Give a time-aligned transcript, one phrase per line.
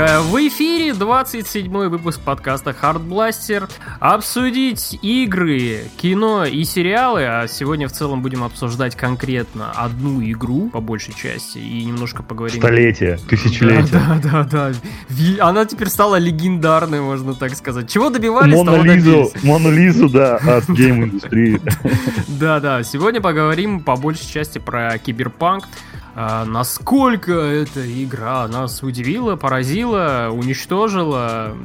[0.00, 3.68] э, в эфире 27 выпуск подкаста Hard Blaster.
[3.98, 10.80] Обсудить игры, кино и сериалы, а сегодня в целом будем обсуждать конкретно одну игру, по
[10.80, 12.58] большей части, и немножко поговорим...
[12.58, 13.86] Столетие, тысячелетие.
[13.92, 15.46] Да, да, да, да.
[15.46, 17.90] Она теперь стала легендарной, можно так сказать.
[17.90, 21.60] Чего добивались, Лизу, Мону Лизу, да, от гейм-индустрии.
[22.28, 25.64] Да, да, сегодня поговорим по большей части про киберпанк,
[26.22, 31.56] а, насколько эта игра нас удивила, поразила, уничтожила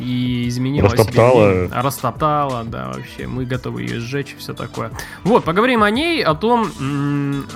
[0.00, 1.66] и изменила растоптала.
[1.66, 1.70] себе.
[1.72, 3.26] Растоптала, да, вообще.
[3.26, 4.92] Мы готовы ее сжечь и все такое.
[5.24, 6.68] Вот, поговорим о ней, о том,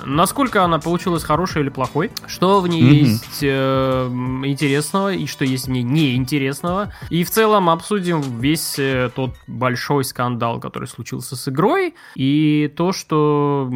[0.05, 3.05] насколько она получилась хорошей или плохой, что в ней mm-hmm.
[3.05, 4.07] есть э,
[4.43, 6.91] интересного и что есть в ней неинтересного.
[7.09, 12.91] И в целом обсудим весь э, тот большой скандал, который случился с игрой, и то,
[12.91, 13.71] что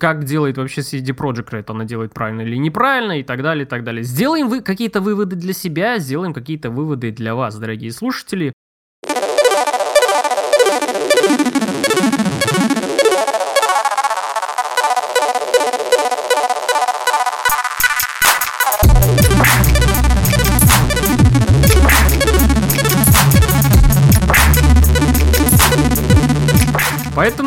[0.00, 3.68] как делает вообще CD Projekt Red, она делает правильно или неправильно и так далее, и
[3.68, 4.02] так далее.
[4.02, 8.52] Сделаем вы какие-то выводы для себя, сделаем какие-то выводы для вас, дорогие слушатели.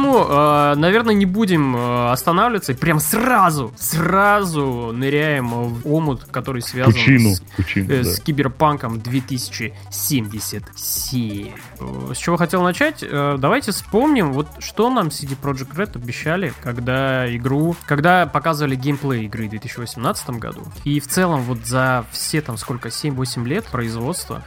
[0.07, 6.61] Поэтому, э, наверное, не будем э, останавливаться и прям сразу, сразу ныряем в омут, который
[6.61, 8.09] связан Пучину, с, пучину, э, да.
[8.09, 11.51] с Киберпанком 2077.
[11.79, 13.03] Э, с чего хотел начать?
[13.03, 19.25] Э, давайте вспомним, вот что нам CD Projekt Red обещали, когда игру, когда показывали геймплей
[19.25, 20.63] игры в 2018 году.
[20.83, 24.43] И в целом вот за все там сколько, 7-8 лет производства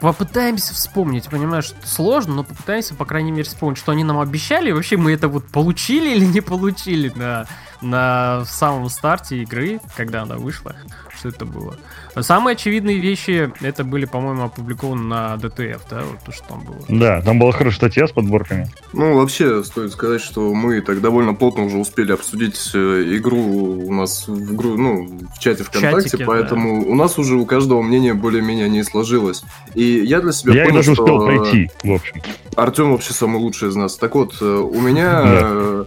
[0.00, 4.72] Попытаемся вспомнить, понимаешь, сложно, но попытаемся, по крайней мере, вспомнить, что они нам обещали, и
[4.72, 7.46] вообще мы это вот получили или не получили на,
[7.80, 10.76] на самом старте игры, когда она вышла,
[11.16, 11.76] что это было.
[12.20, 16.78] Самые очевидные вещи, это были, по-моему, опубликованы на DTF, да, вот то, что там было.
[16.88, 18.68] Да, там была хорошая статья с подборками.
[18.92, 23.92] Ну, вообще, стоит сказать, что мы так довольно плотно уже успели обсудить э, игру у
[23.92, 26.90] нас в, игру, ну, в чате ВКонтакте, Чатике, поэтому да.
[26.90, 29.42] у нас уже у каждого мнение более-менее не сложилось.
[29.74, 31.02] И я для себя я понял, даже что...
[31.02, 32.22] успел пройти, в общем.
[32.56, 33.96] Артем вообще самый лучший из нас.
[33.96, 35.86] Так вот, э, у меня,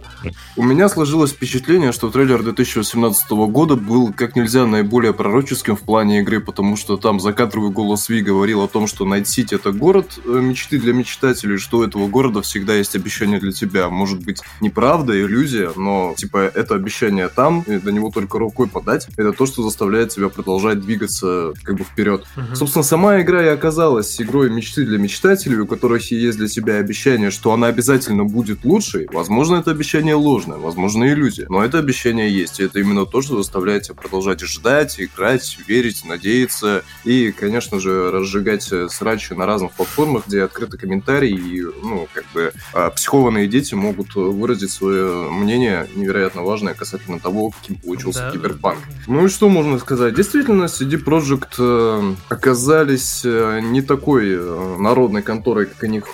[0.56, 6.15] у меня сложилось впечатление, что трейлер 2018 года был как нельзя наиболее пророческим в плане
[6.20, 10.40] игры, потому что там закадровый голос Ви говорил о том, что Найт-Сити это город э,
[10.40, 13.88] мечты для мечтателей, что у этого города всегда есть обещание для тебя.
[13.88, 19.08] Может быть, неправда, иллюзия, но типа это обещание там, и до него только рукой подать.
[19.16, 22.24] Это то, что заставляет тебя продолжать двигаться как бы вперед.
[22.36, 22.54] Uh-huh.
[22.54, 27.30] Собственно, сама игра и оказалась игрой мечты для мечтателей, у которых есть для себя обещание,
[27.30, 29.08] что она обязательно будет лучшей.
[29.12, 31.46] Возможно, это обещание ложное, возможно, иллюзия.
[31.48, 36.04] Но это обещание есть, и это именно то, что заставляет тебя продолжать ждать, играть, верить,
[36.06, 42.24] надеяться и, конечно же, разжигать срачи на разных платформах, где открыты комментарии и, ну, как
[42.32, 48.30] бы, а, психованные дети могут выразить свое мнение невероятно важное касательно того, каким получился да.
[48.30, 48.78] киберпанк.
[49.06, 50.14] Ну и что можно сказать?
[50.14, 56.06] Действительно, CD Projekt э, оказались э, не такой э, народной конторой, как о них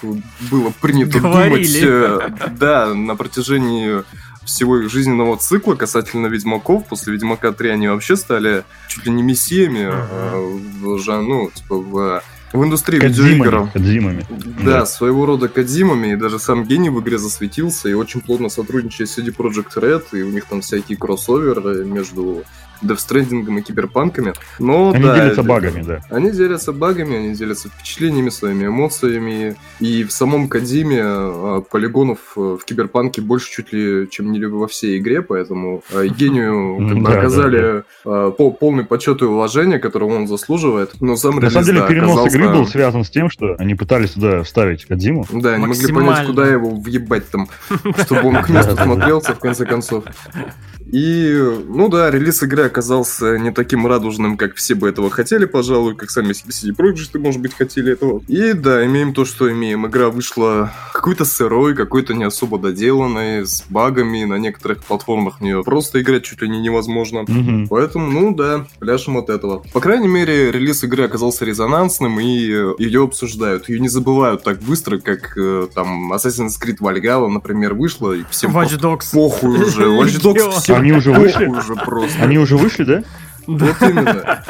[0.50, 1.80] было принято Говорили.
[1.80, 4.02] думать, да, на протяжении
[4.44, 6.86] всего их жизненного цикла касательно Ведьмаков.
[6.86, 10.98] После Ведьмака 3 они вообще стали чуть ли не мессиями uh-huh.
[10.98, 12.22] в, ну, типа в
[12.52, 13.68] в индустрии видеоигр.
[13.72, 14.26] Кадзимами.
[14.28, 18.48] Да, да, своего рода кадзимами, и даже сам гений в игре засветился, и очень плотно
[18.50, 22.44] сотрудничает с CD Projekt Red, и у них там всякие кроссоверы между
[22.82, 24.32] Stranding и киберпанками.
[24.58, 26.00] Но, они да, делятся багами, да.
[26.10, 29.56] Они делятся багами, они делятся впечатлениями, своими эмоциями.
[29.80, 34.66] И в самом Кадиме а, полигонов э, в киберпанке больше чуть ли, чем не во
[34.66, 41.00] всей игре, поэтому а, гению оказали а, полный почет и уважение, которого он заслуживает.
[41.00, 44.42] Но сам На самом деле перенос игры был связан с тем, что они пытались туда
[44.42, 45.26] вставить Кадиму.
[45.32, 47.48] Да, они могли понять, куда его въебать там,
[48.04, 50.04] чтобы он к месту смотрелся в конце концов.
[50.92, 51.34] И,
[51.68, 56.10] ну да, релиз игры оказался не таким радужным, как все бы этого хотели, пожалуй, как
[56.10, 58.22] сами CD Projekt, может быть, хотели этого.
[58.28, 59.86] И да, имеем то, что имеем.
[59.86, 65.62] Игра вышла какой-то сырой, какой-то не особо доделанной, с багами, на некоторых платформах в нее
[65.64, 67.20] просто играть чуть ли не невозможно.
[67.20, 67.66] Mm-hmm.
[67.70, 69.64] Поэтому, ну да, пляшем от этого.
[69.72, 73.70] По крайней мере, релиз игры оказался резонансным, и ее обсуждают.
[73.70, 78.54] Ее не забывают так быстро, как э, там Assassin's Creed Valhalla, например, вышла, и всем
[78.54, 79.12] Watch Dogs.
[79.14, 79.84] похуй уже.
[79.84, 81.50] Watch Dogs всем они уже вышли?
[82.20, 83.02] Они уже вышли, да?
[83.46, 84.42] Вот именно.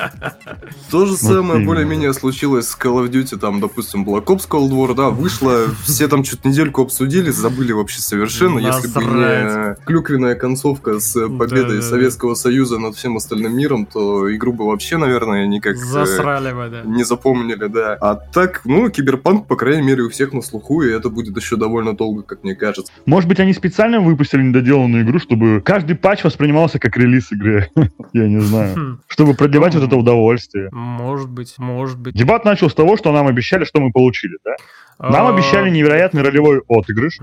[0.91, 4.95] То же самое более-менее случилось с Call of Duty, там, допустим, Black Ops Cold War,
[4.95, 11.01] да, вышло, все там что-то недельку обсудили, забыли вообще совершенно, если бы не клюквенная концовка
[11.01, 16.83] с победой Советского Союза над всем остальным миром, то игру бы вообще, наверное, никак э,
[16.85, 17.97] не запомнили, да.
[18.01, 21.57] А так, ну, Киберпанк, по крайней мере, у всех на слуху, и это будет еще
[21.57, 22.93] довольно долго, как мне кажется.
[23.07, 27.69] Может быть, они специально выпустили недоделанную игру, чтобы каждый патч воспринимался как релиз игры.
[28.13, 28.75] Я не знаю.
[29.07, 30.69] Чтобы продлевать вот это удовольствие.
[30.73, 32.15] Может быть, может быть.
[32.15, 34.53] Дебат начал с того, что нам обещали, что мы получили, да?
[34.99, 37.19] Нам а, обещали невероятный ролевой отыгрыш.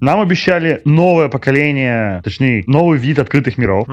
[0.00, 3.86] Нам обещали новое поколение, точнее, новый вид открытых миров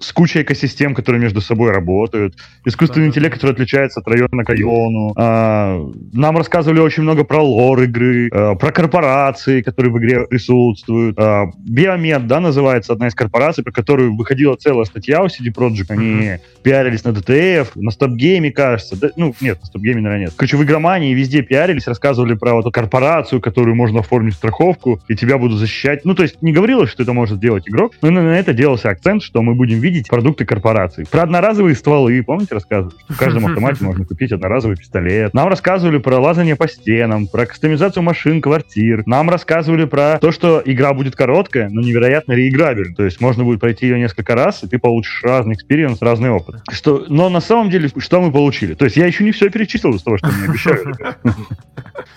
[0.00, 2.34] с кучей экосистем, которые между собой работают.
[2.64, 5.14] Искусственный интеллект, который отличается от района к району.
[5.16, 5.80] А,
[6.12, 11.16] нам рассказывали очень много про лор игры, а, про корпорации, которые в игре присутствуют.
[11.56, 15.86] Биомед, да, называется одна из корпораций, про которую выходила целая статья у CD Projekt.
[15.88, 18.96] Они пиарились на DTF, на StopGame, кажется.
[19.16, 20.32] ну, нет, на StopGame, наверное, нет.
[20.34, 25.38] Короче, в игромании везде пиарились, рассказывали про вот корпорацию, которую можно оформить страховку, и тебя
[25.38, 26.04] будут защищать.
[26.04, 29.22] Ну, то есть не говорилось, что это может делать игрок, но на это делался акцент,
[29.22, 31.04] что мы будем видеть продукты корпораций.
[31.10, 32.94] Про одноразовые стволы, помните, рассказывали?
[33.04, 35.34] Что в каждом автомате можно купить одноразовый пистолет.
[35.34, 39.02] Нам рассказывали про лазание по стенам, про кастомизацию машин, квартир.
[39.06, 42.94] Нам рассказывали про то, что игра будет короткая, но невероятно реиграбельная.
[42.94, 46.53] То есть можно будет пройти ее несколько раз, и ты получишь разный experience, разный опыт.
[46.70, 48.74] Что, но на самом деле, что мы получили?
[48.74, 50.94] То есть я еще не все перечислил из того, что мне обещали.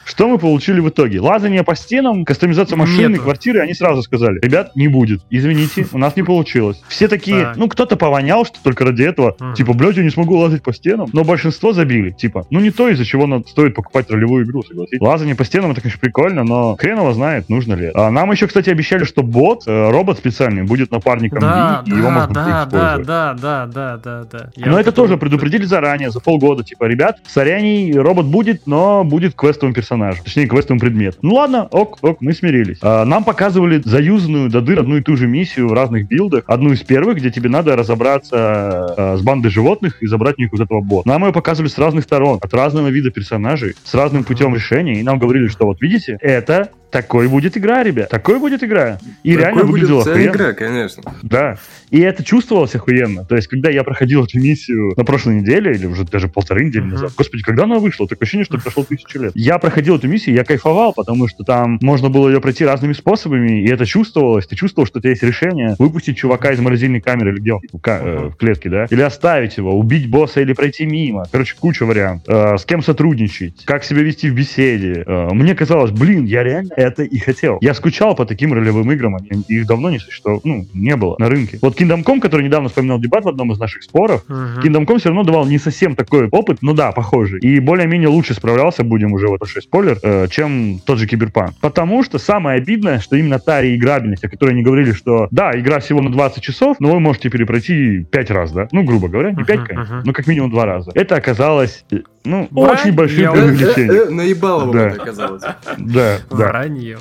[0.06, 1.19] Что мы получили в итоге?
[1.19, 6.16] Лазание по стенам, кастомизация машины, квартиры, они сразу сказали, ребят, не будет, извините, у нас
[6.16, 6.81] не получилось.
[6.88, 7.57] Все такие, так.
[7.57, 11.10] ну, кто-то повонял, что только ради этого, типа, блядь, я не смогу лазать по стенам,
[11.13, 15.01] но большинство забили, типа, ну, не то, из-за чего надо, стоит покупать ролевую игру, согласитесь.
[15.01, 17.92] Лазание по стенам, это, конечно, прикольно, но хрен его знает, нужно ли.
[17.94, 22.10] А нам еще, кстати, обещали, что бот, э, робот специальный, будет напарником да, и его
[22.10, 24.50] можно да, будет да, да, да, да, да, да.
[24.56, 29.35] Я но это тоже предупредили заранее, за полгода, типа, ребят, соряний, робот будет, но будет
[29.35, 31.19] квестовым персонажем, точнее, квестовым предметом.
[31.21, 32.77] Ну ладно, ок, ок, мы смирились.
[32.81, 36.44] А, нам показывали заюзанную до дыр одну и ту же миссию в разных билдах.
[36.47, 40.51] Одну из первых, где тебе надо разобраться а, с бандой животных и забрать у них
[40.51, 41.07] вот этого бота.
[41.07, 45.00] Нам ее показывали с разных сторон, от разного вида персонажей, с разным путем решения.
[45.00, 48.10] И нам говорили, что вот видите, это такой будет игра, ребят.
[48.10, 49.00] Такой будет игра.
[49.24, 50.31] И Такой реально выглядела будет охуенно.
[50.31, 51.04] игра, конечно.
[51.22, 51.57] Да.
[51.89, 53.25] И это чувствовалось охуенно.
[53.25, 56.86] То есть, когда я проходил эту миссию на прошлой неделе, или уже даже полторы недели
[56.86, 56.92] uh-huh.
[56.92, 58.07] назад, господи, когда она вышла?
[58.07, 59.31] Такое ощущение, что прошло тысячу лет.
[59.36, 63.63] Я проходил эту миссию, я кайфовал, потому что там можно было ее пройти разными способами,
[63.63, 64.48] и это чувствовалось.
[64.48, 67.62] Ты чувствовал, что у тебя есть решение выпустить чувака из морозильной камеры или где он,
[67.72, 68.30] в, uh-huh.
[68.31, 68.88] в клетке, да?
[68.89, 71.25] Или оставить его, убить босса или пройти мимо.
[71.31, 72.28] Короче, куча вариантов.
[72.28, 75.04] Э, с кем сотрудничать, как себя вести в беседе.
[75.06, 77.57] Э, мне казалось, блин, я реально это и хотел.
[77.59, 81.57] Я скучал по таким ролевым играм, их давно не существовало, ну, не было на рынке.
[81.62, 84.62] Вот Kingdom Come, который недавно вспоминал дебат в одном из наших споров, uh-huh.
[84.62, 87.39] Kingdom Come все равно давал не совсем такой опыт, ну да, похожий.
[87.39, 91.56] И более-менее лучше справлялся, будем уже вот большой спойлер, э, чем тот же Киберпанк.
[91.62, 95.79] Потому что самое обидное, что именно та реиграбельность, о которой они говорили, что да, игра
[95.79, 98.68] всего на 20 часов, но вы можете перепройти 5 раз, да?
[98.71, 100.01] Ну, грубо говоря, не 5, uh-huh, конечно, uh-huh.
[100.06, 100.91] но как минимум 2 раза.
[100.94, 101.85] Это оказалось,
[102.27, 103.91] ну, очень большим преувеличением.
[103.91, 105.41] Э, э, наебало это оказалось.
[105.41, 106.18] Да, да.
[106.29, 106.97] Вранье.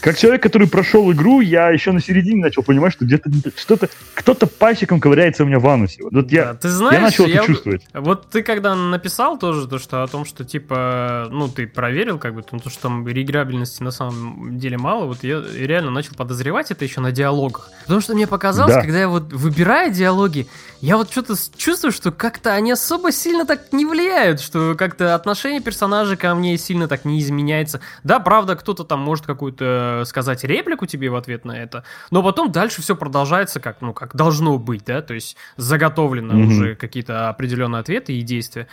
[0.00, 4.46] Как человек, который прошел игру, я еще на середине начал понимать, что где-то что-то, кто-то
[4.46, 6.02] пальчиком ковыряется у меня в анусе.
[6.10, 7.86] Вот я, да, ты знаешь, я начал я, это чувствовать.
[7.92, 12.34] Вот ты когда написал тоже то, что о том, что типа, ну ты проверил, как
[12.34, 16.84] бы, то, что там реиграбельности на самом деле мало, вот я реально начал подозревать это
[16.84, 17.70] еще на диалогах.
[17.82, 18.82] Потому что мне показалось, да.
[18.82, 20.46] когда я вот выбираю диалоги,
[20.80, 25.60] я вот что-то чувствую, что как-то они особо сильно так не влияют, что как-то отношение
[25.60, 27.80] персонажа ко мне сильно так не изменяется.
[28.04, 32.52] Да, правда, кто-то там может какую-то сказать реплику тебе в ответ на это, но потом
[32.52, 36.46] дальше все продолжается как, ну, как должно быть, да, то есть заготовлены mm-hmm.
[36.46, 38.68] уже какие-то определенные ответы и действия.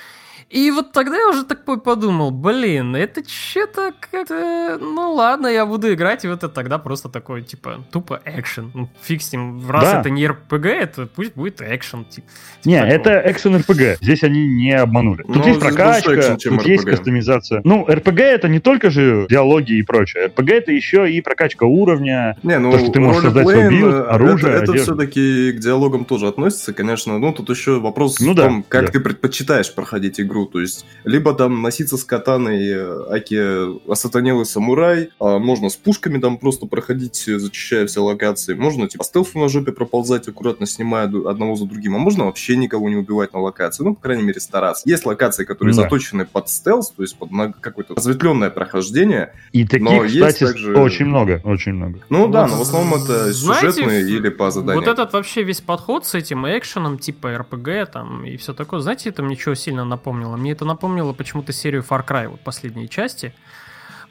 [0.49, 4.77] И вот тогда я уже такой подумал, блин, это что-то как-то...
[4.79, 8.69] Ну ладно, я буду играть, и вот это тогда просто такой, типа, тупо экшен.
[8.75, 9.99] Ну, фиг с ним, раз да.
[10.01, 12.05] это не РПГ, это пусть будет экшен.
[12.05, 12.27] Типа,
[12.63, 12.93] не, такого.
[12.93, 15.23] это экшен РПГ, здесь они не обманули.
[15.23, 16.69] Тут ну, есть прокачка, экшен, тут RPG.
[16.69, 17.61] есть кастомизация.
[17.63, 20.27] Ну, РПГ это не только же диалоги и прочее.
[20.27, 24.07] РПГ это еще и прокачка уровня, не, ну, то, что ты можешь создать свой билд,
[24.07, 27.17] оружие, Это, это все-таки к диалогам тоже относится, конечно.
[27.17, 28.91] Ну, тут еще вопрос ну, в том, да, как да.
[28.91, 30.45] ты предпочитаешь проходить игру игру.
[30.45, 36.19] То есть, либо там носиться с катаной э, Аки осатанелый самурай, а можно с пушками
[36.19, 38.53] там просто проходить, зачищая все локации.
[38.53, 41.95] Можно типа стелсу на жопе проползать, аккуратно снимая одного за другим.
[41.95, 43.83] А можно вообще никого не убивать на локации.
[43.83, 44.87] Ну, по крайней мере, стараться.
[44.87, 45.83] Есть локации, которые да.
[45.83, 47.29] заточены под стелс, то есть под
[47.61, 49.33] какое-то разветвленное прохождение.
[49.51, 50.77] И таких, но кстати, есть также...
[50.77, 51.99] очень много, очень много.
[52.09, 54.83] Ну вот, да, но в основном это знаете, сюжетные или по заданиям.
[54.83, 59.09] Вот этот вообще весь подход с этим экшеном, типа РПГ там и все такое, знаете,
[59.09, 60.24] это мне чего сильно напомнило?
[60.35, 63.33] Мне это напомнило почему-то серию Far Cry, вот последние части.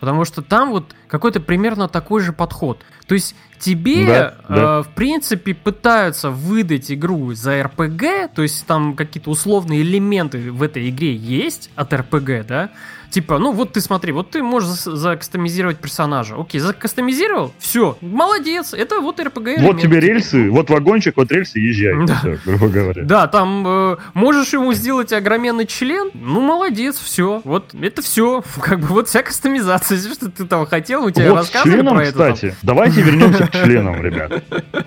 [0.00, 2.84] Потому что там вот какой-то примерно такой же подход.
[3.06, 4.82] То есть тебе, да, э, да.
[4.82, 10.90] в принципе, пытаются выдать игру за РПГ, то есть там какие-то условные элементы в этой
[10.90, 12.70] игре есть от РПГ, да,
[13.14, 16.34] Типа, ну вот ты смотри, вот ты можешь закастомизировать персонажа.
[16.36, 19.60] Окей, закастомизировал, все, молодец, это вот RPG.
[19.60, 22.16] Вот тебе рельсы, вот вагончик, вот рельсы, езжай, да.
[22.16, 23.04] все, грубо говоря.
[23.04, 28.80] Да, там э, можешь ему сделать огроменный член, ну молодец, все, вот это все, как
[28.80, 32.10] бы вот вся кастомизация, что ты там хотел, у тебя вот рассказывали членам, про это.
[32.10, 34.42] кстати, давайте вернемся к членам, ребят.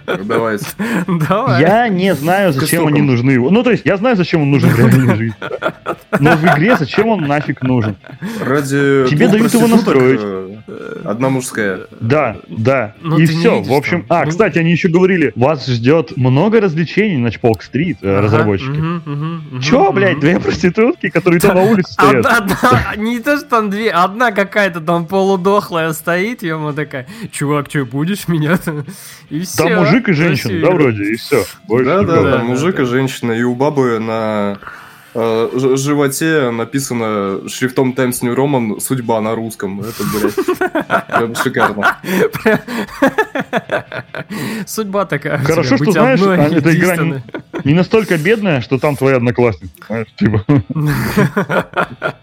[0.05, 0.65] Давайте.
[1.07, 1.62] Давай.
[1.62, 3.39] Я не знаю, зачем они нужны.
[3.39, 5.36] Ну, то есть, я знаю, зачем он нужен в реальной жизни.
[6.19, 7.96] Но в игре зачем он нафиг нужен?
[8.41, 10.21] Ради Тебе дают его настроить.
[10.67, 11.81] Э, одна мужская.
[12.00, 12.93] Да, да.
[13.01, 13.62] Но ну, и все.
[13.62, 14.21] В общем, там.
[14.21, 14.31] а, ну...
[14.31, 18.69] кстати, они еще говорили, вас ждет много развлечений на Чполк-стрит, э, ага, разработчики.
[18.69, 19.93] Угу, угу, угу, Че, угу.
[19.93, 22.25] блядь, две проститутки, которые там на улице стоят?
[22.25, 27.86] Одна, не то, что там две, одна какая-то там полудохлая стоит, ема такая, чувак, что,
[27.86, 28.86] будешь меня-то?
[29.29, 29.63] И все.
[29.63, 31.43] Там мужик и женщина, да, вроде, и все.
[31.67, 34.57] Да, да, да, мужик и женщина, и у бабы на
[35.17, 39.81] животе написано шрифтом Times New Roman «Судьба» на русском.
[39.81, 41.97] Это, блядь, прям шикарно.
[44.65, 45.39] Судьба такая.
[45.39, 47.21] Хорошо, что знаешь, а, эта игра
[47.63, 49.74] не, настолько бедная, что там твои одноклассники.
[49.88, 50.45] Знаешь, типа.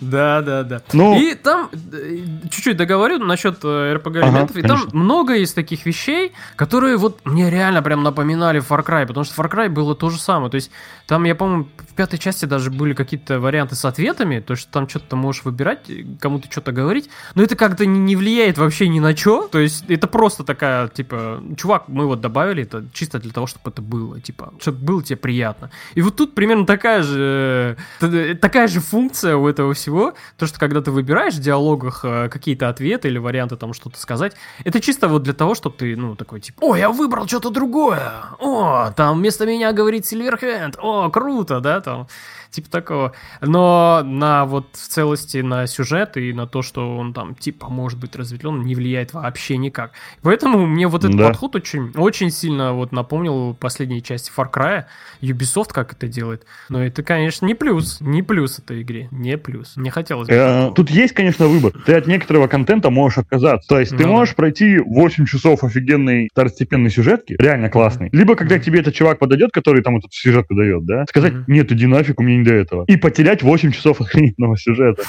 [0.00, 0.82] Да, да, да.
[0.92, 2.18] Ну, и там э,
[2.50, 4.56] чуть-чуть договорю насчет RPG э, элементов.
[4.56, 9.06] Ага, и там много из таких вещей, которые вот мне реально прям напоминали Far Cry,
[9.06, 10.50] потому что Far Cry было то же самое.
[10.50, 10.70] То есть
[11.06, 14.88] там, я помню, в пятой части даже были какие-то варианты с ответами, то есть там
[14.88, 15.90] что-то можешь выбирать,
[16.20, 19.48] кому-то что-то говорить, но это как-то не, не влияет вообще ни на что.
[19.48, 23.70] То есть это просто такая, типа, чувак, мы вот добавили это чисто для того, чтобы
[23.70, 25.70] это было, типа, чтобы было тебе приятно.
[25.94, 30.46] И вот тут примерно такая же, э, такая же функция у этого всего всего, то,
[30.46, 34.32] что когда ты выбираешь в диалогах э, какие-то ответы или варианты там что-то сказать,
[34.64, 38.12] это чисто вот для того, чтобы ты, ну, такой, типа, о, я выбрал что-то другое,
[38.38, 42.06] о, там вместо меня говорит Сильверхенд, о, круто, да, там,
[42.50, 43.12] типа такого.
[43.40, 47.98] Но на вот в целости на сюжет и на то, что он там типа может
[47.98, 49.92] быть разветвлен, не влияет вообще никак.
[50.22, 51.28] Поэтому мне вот этот да.
[51.28, 54.84] подход очень, очень сильно вот напомнил последние части Far Cry,
[55.20, 56.44] Ubisoft как это делает.
[56.68, 59.76] Но это, конечно, не плюс, не плюс этой игре, не плюс.
[59.76, 60.34] Не хотелось бы.
[60.34, 61.72] Э, тут есть, конечно, выбор.
[61.86, 63.68] Ты от некоторого контента можешь отказаться.
[63.68, 64.36] То есть ну, ты можешь да.
[64.36, 68.08] пройти 8 часов офигенной второстепенной сюжетки, реально классный.
[68.12, 71.86] Либо когда тебе этот чувак подойдет, который там эту сюжетку дает, да, сказать, нет, иди
[71.86, 72.84] нафиг, у меня не до этого.
[72.86, 75.02] И потерять 8 часов охренительного сюжета.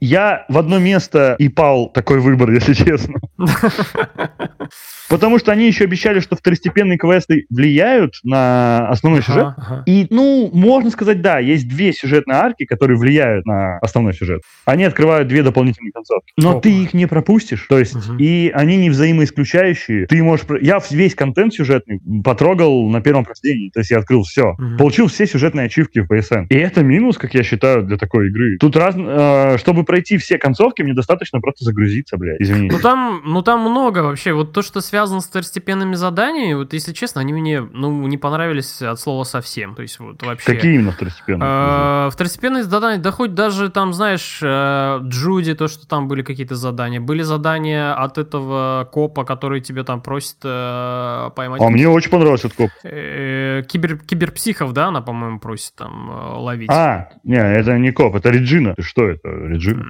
[0.00, 3.20] Я в одно место и пал такой выбор, если честно.
[5.12, 9.46] Потому что они еще обещали, что второстепенные квесты влияют на основной ага, сюжет.
[9.58, 9.82] Ага.
[9.84, 14.40] И, ну, можно сказать, да, есть две сюжетные арки, которые влияют на основной сюжет.
[14.64, 16.32] Они открывают две дополнительные концовки.
[16.38, 16.60] Но Опа.
[16.62, 17.66] ты их не пропустишь.
[17.68, 18.16] То есть, угу.
[18.18, 20.06] и они не взаимоисключающие.
[20.06, 20.46] Ты можешь...
[20.62, 23.68] Я весь контент сюжетный потрогал на первом прохождении.
[23.68, 24.52] То есть, я открыл все.
[24.52, 24.78] Угу.
[24.78, 26.46] Получил все сюжетные ачивки в PSN.
[26.48, 28.56] И это минус, как я считаю, для такой игры.
[28.58, 28.94] Тут раз...
[28.96, 32.40] Э, чтобы пройти все концовки, мне достаточно просто загрузиться, блядь.
[32.40, 32.76] Извините.
[32.76, 34.32] Ну там, ну там много вообще.
[34.32, 38.82] Вот то, что связано с второстепенными заданиями, вот если честно, они мне ну, не понравились
[38.82, 39.74] от слова совсем.
[39.74, 40.54] То есть вот вообще...
[40.54, 41.48] Какие именно второстепенные?
[41.48, 46.54] Э, второстепенные задания, да хоть даже там, знаешь, э, Джуди, то, что там были какие-то
[46.54, 47.00] задания.
[47.00, 51.60] Были задания от этого копа, который тебе там просит э, поймать...
[51.60, 52.70] А мне очень понравился этот коп.
[52.82, 56.70] Кибер, киберпсихов, да, она, по-моему, просит там ловить.
[56.70, 58.74] А, не, это не коп, это Реджина.
[58.74, 59.84] Ты что это, Реджина?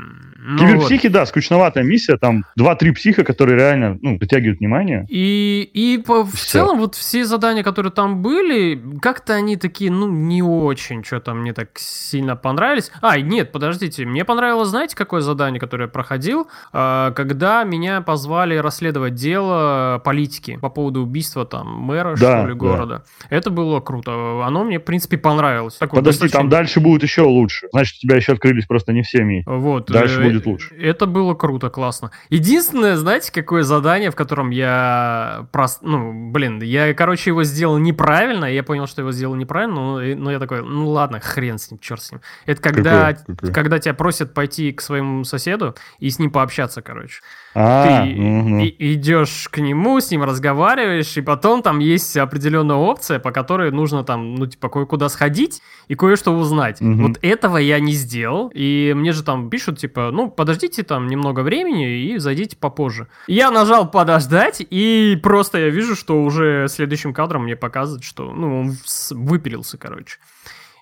[0.45, 1.13] Ну, Киберпсихи, вот.
[1.13, 5.07] да, скучноватая миссия, там два-три психа, которые реально, ну, притягивают внимание.
[5.09, 6.59] И, и по, в Все.
[6.59, 11.53] целом вот все задания, которые там были, как-то они такие, ну, не очень что-то мне
[11.53, 12.91] так сильно понравились.
[13.01, 16.49] А, нет, подождите, мне понравилось, знаете, какое задание, которое я проходил?
[16.73, 22.55] А, когда меня позвали расследовать дело политики по поводу убийства там мэра, да, что ли,
[22.55, 23.05] города.
[23.31, 23.37] Да.
[23.37, 24.43] Это было круто.
[24.45, 25.77] Оно мне, в принципе, понравилось.
[25.77, 26.41] Такое Подожди, достаточно...
[26.41, 27.69] там дальше будет еще лучше.
[27.73, 29.45] Значит, у тебя еще открылись просто не все ми.
[29.47, 29.87] Вот.
[29.87, 30.75] Дальше э, будет лучше.
[30.77, 32.11] Это было круто, классно.
[32.31, 38.45] Единственное, знаете, какое задание, в котором я просто, ну, блин, я, короче, его сделал неправильно,
[38.45, 41.79] я понял, что его сделал неправильно, но, но я такой, ну ладно, хрен с ним,
[41.81, 42.21] черт с ним.
[42.47, 43.37] Это когда, какое?
[43.37, 43.53] Какое?
[43.53, 47.21] когда тебя просят пойти к своему соседу и с ним пообщаться, короче.
[47.55, 48.61] А, ты угу.
[48.79, 54.05] идешь к нему, с ним разговариваешь, и потом там есть определенная опция, по которой нужно
[54.05, 56.81] там, ну, типа, кое-куда сходить и кое-что узнать.
[56.81, 56.95] Угу.
[56.95, 61.41] Вот этого я не сделал, и мне же там пишут, типа, ну, подождите там немного
[61.41, 63.09] времени и зайдите попозже.
[63.27, 68.61] Я нажал подождать, и просто я вижу, что уже следующим кадром мне показывает, что, ну,
[68.61, 68.77] он
[69.11, 70.19] выпилился, короче.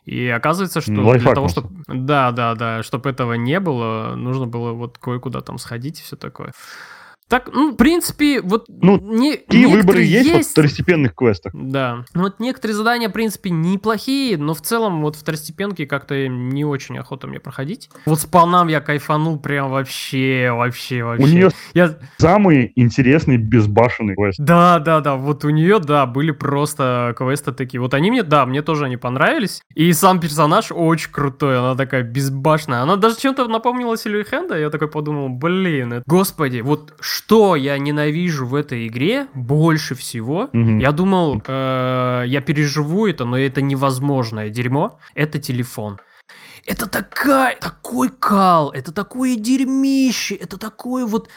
[0.06, 1.68] И оказывается, что Лайфхак для того, чтобы...
[1.86, 6.16] Да, да, да, чтобы этого не было, нужно было вот кое-куда там сходить и все
[6.16, 6.52] такое.
[7.30, 8.64] Так, ну, в принципе, вот...
[8.68, 11.52] Ну, не, и выборы есть, есть в второстепенных квестах.
[11.54, 12.04] Да.
[12.12, 16.98] Ну, вот некоторые задания, в принципе, неплохие, но в целом вот второстепенки как-то не очень
[16.98, 17.88] охота мне проходить.
[18.04, 21.24] Вот с полнам я кайфанул прям вообще, вообще, вообще.
[21.24, 21.96] У нее я...
[22.18, 24.40] самый интересный безбашенный квест.
[24.40, 27.80] Да, да, да, вот у нее, да, были просто квесты такие.
[27.80, 29.62] Вот они мне, да, мне тоже они понравились.
[29.76, 32.82] И сам персонаж очень крутой, она такая безбашенная.
[32.82, 36.02] Она даже чем-то напомнила Сильвию Хенда, я такой подумал, блин, это...
[36.08, 37.19] господи, вот что
[37.56, 40.78] я ненавижу в этой игре больше всего, угу.
[40.78, 45.98] я думал, э, я переживу это, но это невозможное дерьмо, это телефон.
[46.66, 51.28] Это такая, такой кал, это такое дерьмище, это такое вот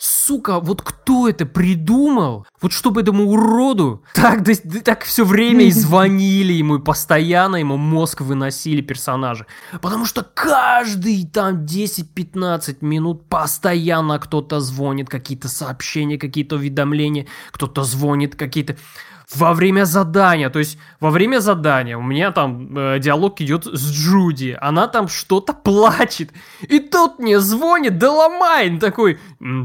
[0.00, 2.46] сука, вот кто это придумал?
[2.62, 4.52] Вот чтобы этому уроду так, да,
[4.82, 9.46] так все время и звонили ему, и постоянно ему мозг выносили персонажи.
[9.82, 18.36] Потому что каждый там 10-15 минут постоянно кто-то звонит, какие-то сообщения, какие-то уведомления, кто-то звонит,
[18.36, 18.76] какие-то
[19.34, 20.50] во время задания.
[20.50, 24.56] То есть во время задания у меня там э, диалог идет с Джуди.
[24.60, 26.30] Она там что-то плачет.
[26.62, 29.18] И тут мне звонит Деламайн такой,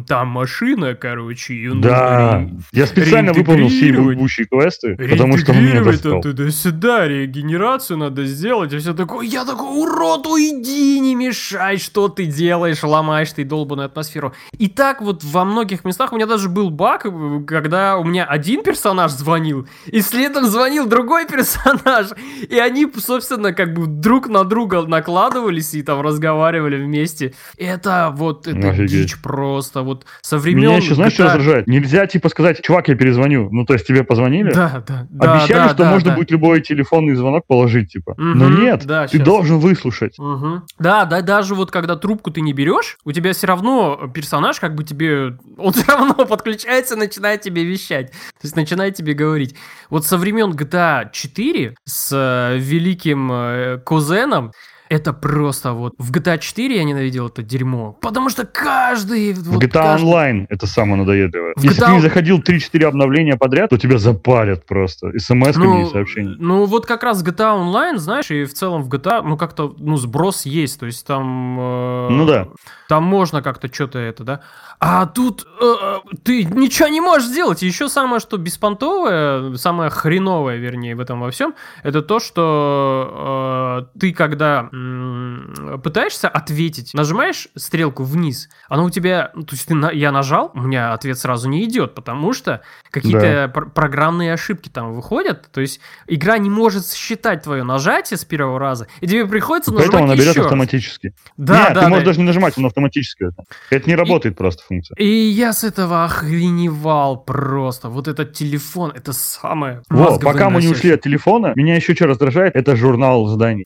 [0.08, 6.22] там машина, короче, ее Да, я специально выполнил все ебучие квесты, потому что меня достал.
[6.22, 9.26] Туда-сюда, регенерацию надо сделать, и все такое.
[9.26, 14.34] Я такой, урод, уйди, не мешай, что ты делаешь, ломаешь ты долбанную атмосферу.
[14.58, 17.06] И так вот во многих местах у меня даже был баг,
[17.48, 19.68] когда у меня один персонаж звонил, звонил.
[19.88, 22.08] И следом звонил другой персонаж.
[22.50, 27.34] И они, собственно, как бы друг на друга накладывались и там разговаривали вместе.
[27.58, 28.90] Это вот, это Офигеть.
[28.90, 29.65] дичь просто.
[29.74, 30.62] Вот со времен...
[30.62, 31.16] Меня еще, знаешь, GTA...
[31.16, 31.68] что раздражает?
[31.68, 33.50] Нельзя, типа, сказать, чувак, я перезвоню.
[33.52, 34.52] Ну, то есть тебе позвонили?
[34.52, 35.08] Да, да.
[35.20, 36.16] Обещали, да, что да, можно да.
[36.16, 38.12] будет любой телефонный звонок положить, типа.
[38.12, 39.26] Угу, Но нет, да, ты сейчас.
[39.26, 40.18] должен выслушать.
[40.20, 40.62] Угу.
[40.80, 44.76] Да, да, даже вот когда трубку ты не берешь, у тебя все равно персонаж как
[44.76, 45.38] бы тебе...
[45.58, 48.12] Он все равно подключается начинает тебе вещать.
[48.12, 49.56] То есть начинает тебе говорить говорить.
[49.90, 54.52] Вот со времен GTA 4 с э, великим э, кузеном
[54.90, 55.94] это просто вот...
[55.98, 57.94] В GTA 4 я ненавидел это дерьмо.
[58.02, 59.34] Потому что каждый...
[59.34, 60.06] В GTA каждый...
[60.06, 61.54] Online это самое надоедливое.
[61.56, 61.86] В Если GTA...
[61.88, 65.12] ты не заходил 3-4 обновления подряд, то тебя запалят просто.
[65.18, 66.38] СМС-ками ну, и сообщениями.
[66.40, 69.98] Ну, вот как раз GTA Online, знаешь, и в целом в GTA, ну, как-то, ну,
[69.98, 70.80] сброс есть.
[70.80, 71.58] То есть там...
[71.60, 72.48] Э, ну да.
[72.88, 74.42] Там можно как-то что-то это, да.
[74.80, 77.64] А тут э, э, ты ничего не можешь сделать.
[77.64, 83.88] И еще самое, что беспонтовое, самое хреновое, вернее, в этом во всем, это то, что
[83.94, 89.68] э, ты когда э, пытаешься ответить, нажимаешь стрелку вниз, она у тебя, ну, то есть
[89.68, 92.62] ты на, я нажал, у меня ответ сразу не идет, потому что
[92.92, 93.48] какие-то да.
[93.48, 95.50] пр программные ошибки там выходят.
[95.52, 99.92] То есть игра не может считать твое нажатие с первого раза, и тебе приходится нажимать
[99.92, 101.14] Поэтому она берет автоматически.
[101.38, 101.90] Да, Нет, да, ты да.
[101.90, 103.44] можешь даже не нажимать, он автоматически это.
[103.70, 104.38] Это не работает и...
[104.38, 104.96] просто функция.
[104.98, 107.90] И я с этого охреневал просто.
[107.90, 112.08] Вот этот телефон, это самое Во, пока мы не ушли от телефона, меня еще что
[112.08, 113.66] раздражает, это журнал заданий.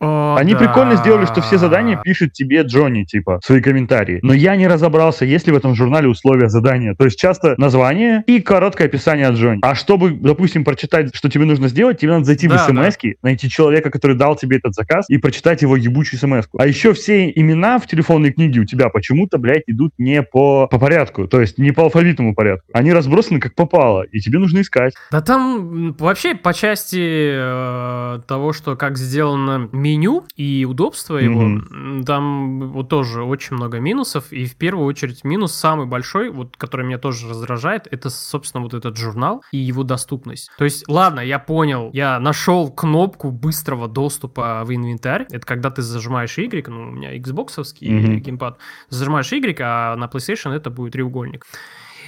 [0.00, 0.60] О, Они да.
[0.60, 4.20] прикольно сделали, что все задания пишет тебе Джонни, типа, свои комментарии.
[4.22, 6.94] Но я не разобрался, есть ли в этом журнале условия задания.
[6.94, 9.60] То есть часто название и короткое описание от Джонни.
[9.62, 13.08] А чтобы, допустим, прочитать, что тебе нужно сделать, тебе надо зайти да, в смс да.
[13.22, 16.58] найти человека, который дал тебе этот заказ, и прочитать его ебучую смс -ку.
[16.58, 20.78] А еще все имена в телефонной книге у тебя почему-то, блядь, идут не по, по
[20.78, 22.66] порядку, то есть не по алфавитному порядку.
[22.72, 24.94] Они разбросаны как попало, и тебе нужно искать.
[25.10, 32.04] Да там вообще по части э, того, что как сделано меню и удобство его, mm-hmm.
[32.04, 34.32] там вот тоже очень много минусов.
[34.32, 38.74] И в первую очередь минус самый большой, вот который меня тоже раздражает, это, собственно, вот
[38.74, 40.50] этот журнал и его доступность.
[40.58, 45.26] То есть, ладно, я понял, я нашел кнопку быстрого доступа в инвентарь.
[45.30, 48.16] Это когда ты зажимаешь Y, ну, у меня Xbox mm-hmm.
[48.20, 51.46] геймпад, зажимаешь Y, а на PlayStation это будет треугольник.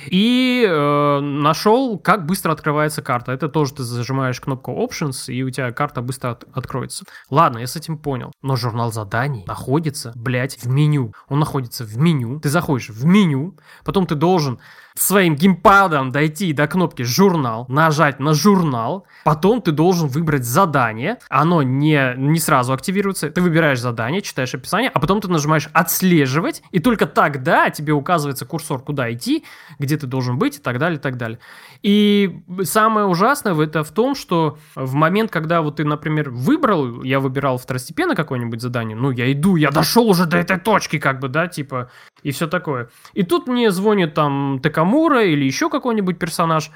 [0.06, 3.32] И э, нашел, как быстро открывается карта.
[3.32, 7.04] Это тоже ты зажимаешь кнопку Options, и у тебя карта быстро от- откроется.
[7.28, 8.32] Ладно, я с этим понял.
[8.42, 11.12] Но журнал заданий находится, блядь, в меню.
[11.28, 12.40] Он находится в меню.
[12.40, 14.58] Ты заходишь в меню, потом ты должен
[14.94, 21.62] своим геймпадом дойти до кнопки «Журнал», нажать на «Журнал», потом ты должен выбрать задание, оно
[21.62, 26.78] не, не сразу активируется, ты выбираешь задание, читаешь описание, а потом ты нажимаешь «Отслеживать», и
[26.80, 29.44] только тогда тебе указывается курсор, куда идти,
[29.78, 31.38] где ты должен быть и так далее, и так далее.
[31.82, 37.20] И самое ужасное это в том, что в момент, когда вот ты, например, выбрал, я
[37.20, 41.28] выбирал второстепенно какое-нибудь задание, ну, я иду, я дошел уже до этой точки, как бы,
[41.28, 41.90] да, типа,
[42.22, 42.90] и все такое.
[43.14, 46.70] И тут мне звонит там Такамура или еще какой-нибудь персонаж,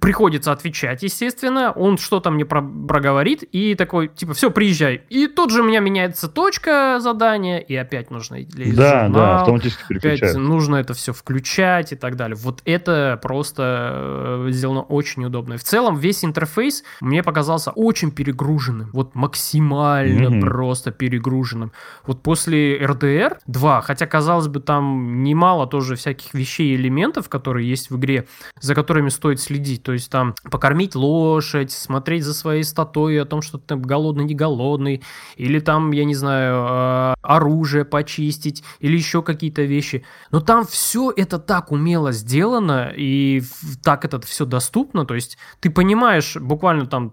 [0.00, 5.02] приходится отвечать, естественно, он что-то мне про проговорит, и такой, типа, все, приезжай.
[5.08, 9.40] И тут же у меня меняется точка задания, и опять нужно лезть Да, журнал, да,
[9.40, 10.30] автоматически переключается.
[10.30, 12.36] Опять нужно это все включать и так далее.
[12.36, 15.56] Вот это просто Э, сделано очень удобно.
[15.56, 18.90] В целом весь интерфейс мне показался очень перегруженным.
[18.92, 20.40] Вот максимально mm-hmm.
[20.40, 21.72] просто перегруженным.
[22.06, 27.68] Вот после RDR 2, хотя, казалось бы, там немало тоже всяких вещей и элементов, которые
[27.68, 28.28] есть в игре,
[28.60, 29.82] за которыми стоит следить.
[29.82, 34.34] То есть там покормить лошадь, смотреть за своей статой о том, что ты голодный, не
[34.34, 35.02] голодный,
[35.36, 40.04] или там, я не знаю, э, оружие почистить, или еще какие-то вещи.
[40.30, 43.42] Но там все это так умело сделано и
[43.82, 47.12] так это все доступно, то есть ты понимаешь буквально там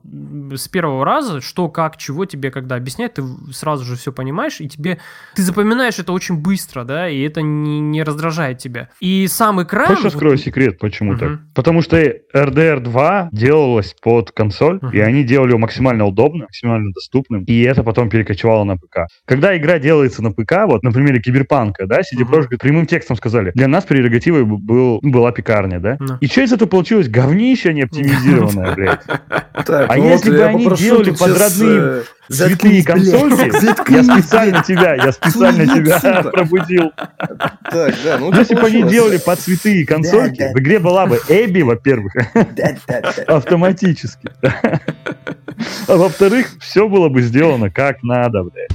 [0.56, 4.68] с первого раза, что, как, чего тебе когда объяснять, ты сразу же все понимаешь, и
[4.68, 5.00] тебе,
[5.36, 8.90] ты запоминаешь это очень быстро, да, и это не, не раздражает тебя.
[9.00, 9.62] И сам
[9.96, 10.04] экран...
[10.04, 10.44] Хочешь раскрою вот...
[10.44, 11.20] секрет, почему угу.
[11.20, 11.40] так?
[11.54, 14.90] Потому что RDR 2 делалась под консоль, угу.
[14.90, 19.08] и они делали его максимально удобно, максимально доступным, и это потом перекочевало на ПК.
[19.26, 22.58] Когда игра делается на ПК, вот на примере Киберпанка, да, CD Projekt угу.
[22.60, 27.10] прямым текстом сказали, для нас прерогативой был, была пекарня, да, и что из этого получилось?
[27.10, 29.02] говнище не оптимизированное, блядь.
[29.54, 34.96] А ну если вот бы они делали под родные э, цветные консольки, я специально тебя,
[34.96, 36.92] я специально тебя пробудил.
[37.72, 41.62] Так, да, ну Если бы они делали под цветные консольки, в игре была бы Эбби,
[41.62, 42.14] во-первых,
[43.28, 44.30] автоматически.
[45.88, 48.72] А во-вторых, все было бы сделано как надо, блядь.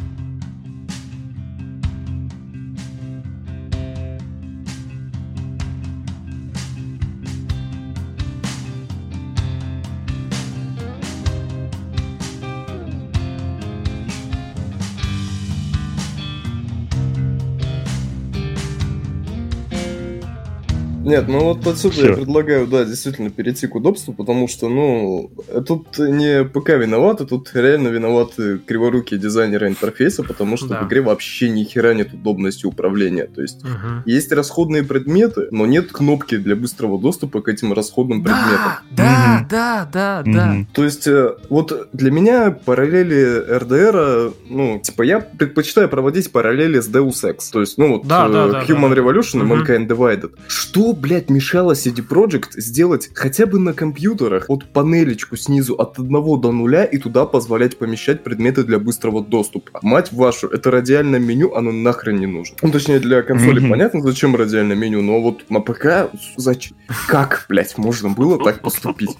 [21.10, 22.08] Нет, ну вот отсюда Все.
[22.08, 25.30] я предлагаю, да, действительно перейти к удобству, потому что, ну,
[25.66, 30.82] тут не ПК виноваты, тут реально виноваты криворукие дизайнеры интерфейса, потому что да.
[30.82, 33.24] в игре вообще ни хера нет удобности управления.
[33.24, 34.02] То есть угу.
[34.06, 38.72] есть расходные предметы, но нет кнопки для быстрого доступа к этим расходным предметам.
[38.90, 39.48] Да, угу.
[39.50, 40.32] да, да, угу.
[40.32, 40.56] да.
[40.72, 46.88] То есть э, вот для меня параллели RDR, ну, типа я предпочитаю проводить параллели с
[46.88, 47.50] Deus Ex.
[47.52, 50.32] То есть, ну вот да, да, э, да, Human да, Revolution и Mankind Divided.
[50.48, 56.40] Что блядь, мешало CD Projekt сделать хотя бы на компьютерах вот панелечку снизу от 1
[56.40, 59.80] до 0 и туда позволять помещать предметы для быстрого доступа.
[59.82, 62.56] Мать вашу, это радиальное меню, оно нахрен не нужно.
[62.62, 63.70] Ну, точнее, для консоли mm-hmm.
[63.70, 66.76] понятно, зачем радиальное меню, но вот на ПК зачем?
[67.08, 69.16] Как, блядь, можно было так поступить?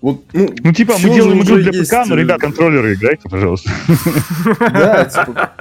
[0.00, 1.90] Вот, ну, ну, типа, мы делаем игру для есть...
[1.90, 3.70] ПК, но, ребят, контроллеры играйте, пожалуйста.
[4.60, 5.52] Да, типа,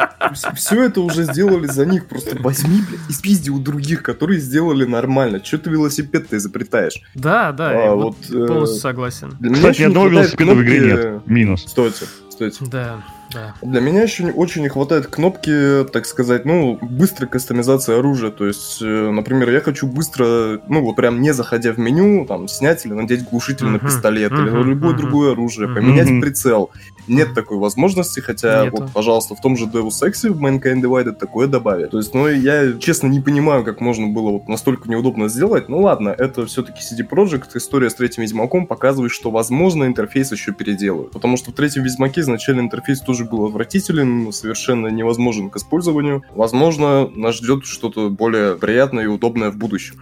[0.55, 2.07] все это уже сделали за них.
[2.07, 5.16] Просто возьми, блядь, и спизди у других, которые сделали нормально.
[5.39, 7.01] Че ты велосипед ты изобретаешь?
[7.15, 9.37] Да, да, а, вот, вот полностью э, согласен.
[9.53, 11.27] Кстати, ни одного велосипеда в игре нет.
[11.27, 11.65] Минус.
[11.67, 12.65] Стойте, стойте.
[12.65, 13.03] Да.
[13.33, 13.55] Да.
[13.61, 18.31] Для меня еще очень не хватает кнопки, так сказать, ну, быстрой кастомизации оружия.
[18.31, 22.47] То есть, э, например, я хочу быстро, ну, вот прям не заходя в меню, там,
[22.47, 23.71] снять или надеть глушитель uh-huh.
[23.71, 24.61] на пистолет uh-huh.
[24.61, 24.97] или любое uh-huh.
[24.97, 26.21] другое оружие, поменять uh-huh.
[26.21, 26.71] прицел
[27.07, 28.77] нет такой возможности, хотя Нету.
[28.77, 31.91] вот, пожалуйста, в том же Deus Ex в Mankind Divided такое добавят.
[31.91, 35.69] То есть, ну, я, честно, не понимаю, как можно было вот настолько неудобно сделать.
[35.69, 40.51] Ну, ладно, это все-таки CD Projekt, история с третьим Ведьмаком показывает, что, возможно, интерфейс еще
[40.51, 41.11] переделают.
[41.11, 46.23] Потому что в третьем Ведьмаке изначально интерфейс тоже был отвратителен, совершенно невозможен к использованию.
[46.35, 49.95] Возможно, нас ждет что-то более приятное и удобное в будущем.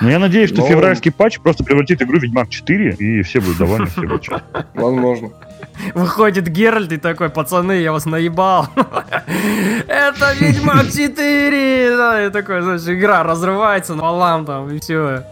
[0.00, 0.66] Но ну, я надеюсь, что Но...
[0.66, 4.28] февральский патч просто превратит игру в Ведьмак 4, и все будут довольны, все будут
[4.74, 5.30] Возможно.
[5.94, 8.68] Выходит Геральт и такой, пацаны, я вас наебал.
[9.86, 11.96] Это Ведьмак 4!
[11.96, 15.24] Да, и такой, знаешь, игра разрывается валам там, и все.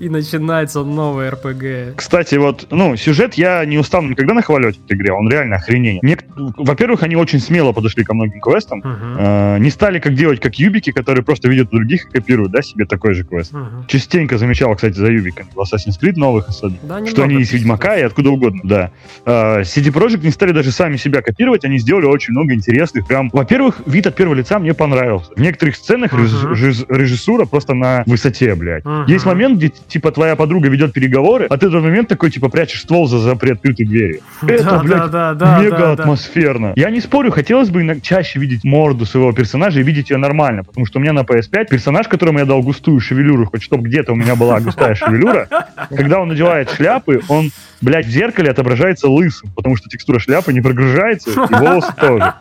[0.00, 1.96] И начинается новый РПГ.
[1.96, 6.00] Кстати, вот, ну, сюжет я не устану никогда нахваливать в этой игре, он реально охренение.
[6.02, 6.24] Нек...
[6.36, 9.56] Во-первых, они очень смело подошли ко многим квестам, uh-huh.
[9.56, 12.86] э, не стали как делать, как юбики, которые просто видят других и копируют, да, себе
[12.86, 13.52] такой же квест.
[13.52, 13.86] Uh-huh.
[13.86, 17.96] Частенько замечал, кстати, за юбиками в Assassin's Creed новых особенно, да, что они из Ведьмака
[17.96, 18.90] и откуда угодно, да.
[19.24, 23.30] Э, CD Projekt не стали даже сами себя копировать, они сделали очень много интересных, прям,
[23.32, 25.32] во-первых, вид от первого лица мне понравился.
[25.34, 26.86] В некоторых сценах uh-huh.
[26.88, 28.84] режиссура просто на высоте, блядь.
[28.84, 29.04] Uh-huh.
[29.08, 32.48] Есть момент, где, типа, твоя подруга ведет переговоры, а ты в этот момент такой, типа,
[32.48, 34.20] прячешь ствол за, за приоткрытой дверью.
[34.42, 36.72] Это, да, блядь, да, да, мега да, атмосферно.
[36.76, 40.86] Я не спорю, хотелось бы чаще видеть морду своего персонажа и видеть ее нормально, потому
[40.86, 44.16] что у меня на PS5 персонаж, которому я дал густую шевелюру, хоть чтобы где-то у
[44.16, 45.48] меня была густая шевелюра,
[45.90, 50.60] когда он надевает шляпы, он блядь, в зеркале отображается лысым, потому что текстура шляпы не
[50.60, 52.34] прогружается, и волосы тоже.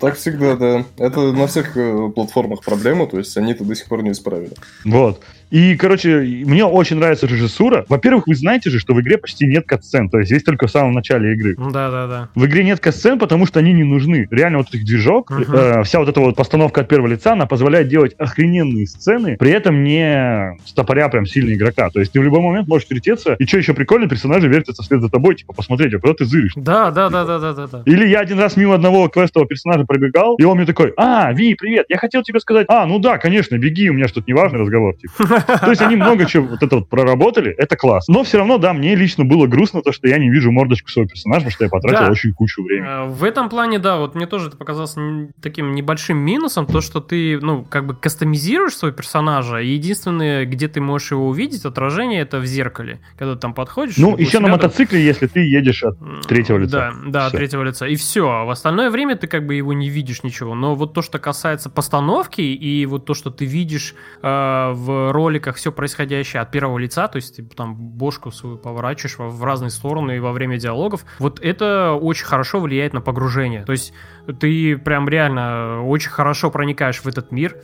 [0.00, 0.84] Так всегда, да.
[0.98, 4.52] Это на всех э, платформах проблема, то есть они это до сих пор не исправили.
[4.84, 5.22] Вот.
[5.54, 7.86] И, короче, мне очень нравится режиссура.
[7.88, 10.70] Во-первых, вы знаете же, что в игре почти нет катсцен, то есть есть только в
[10.70, 11.54] самом начале игры.
[11.56, 12.28] Да-да-да.
[12.34, 14.26] В игре нет катсцен, потому что они не нужны.
[14.32, 15.80] Реально вот этих движок, uh-huh.
[15.80, 19.52] э, вся вот эта вот постановка от первого лица, она позволяет делать охрененные сцены, при
[19.52, 21.88] этом не стопоря прям сильно игрока.
[21.90, 25.02] То есть ты в любой момент можешь вертеться, и что еще прикольно, персонажи вертятся вслед
[25.02, 26.54] за тобой, типа, посмотреть, а куда ты зыришь.
[26.56, 27.84] Да-да-да-да-да-да.
[27.86, 31.54] Или я один раз мимо одного квестового персонажа пробегал, и он мне такой, а, Ви,
[31.54, 34.96] привет, я хотел тебе сказать, а, ну да, конечно, беги, у меня что-то неважный разговор,
[34.96, 35.43] типа.
[35.46, 38.08] То есть они много чего вот это вот проработали, это класс.
[38.08, 41.08] Но все равно, да, мне лично было грустно то, что я не вижу мордочку своего
[41.08, 42.10] персонажа, потому что я потратил да.
[42.10, 42.88] очень кучу времени.
[42.88, 44.96] Э, в этом плане, да, вот мне тоже это показалось
[45.40, 50.68] таким небольшим минусом, то, что ты, ну, как бы кастомизируешь своего персонажа, и единственное, где
[50.68, 53.96] ты можешь его увидеть, отражение, это в зеркале, когда ты там подходишь.
[53.96, 56.92] Ну, еще на мотоцикле, если ты едешь от третьего лица.
[57.04, 57.86] Да, да, от третьего лица.
[57.86, 58.28] И все.
[58.28, 60.54] А в остальное время ты как бы его не видишь ничего.
[60.54, 65.56] Но вот то, что касается постановки, и вот то, что ты видишь э, в роликах
[65.56, 70.16] все происходящее от первого лица, то есть ты там бошку свою поворачиваешь в разные стороны
[70.16, 73.64] и во время диалогов, вот это очень хорошо влияет на погружение.
[73.64, 73.92] То есть
[74.40, 77.56] ты прям реально очень хорошо проникаешь в этот мир,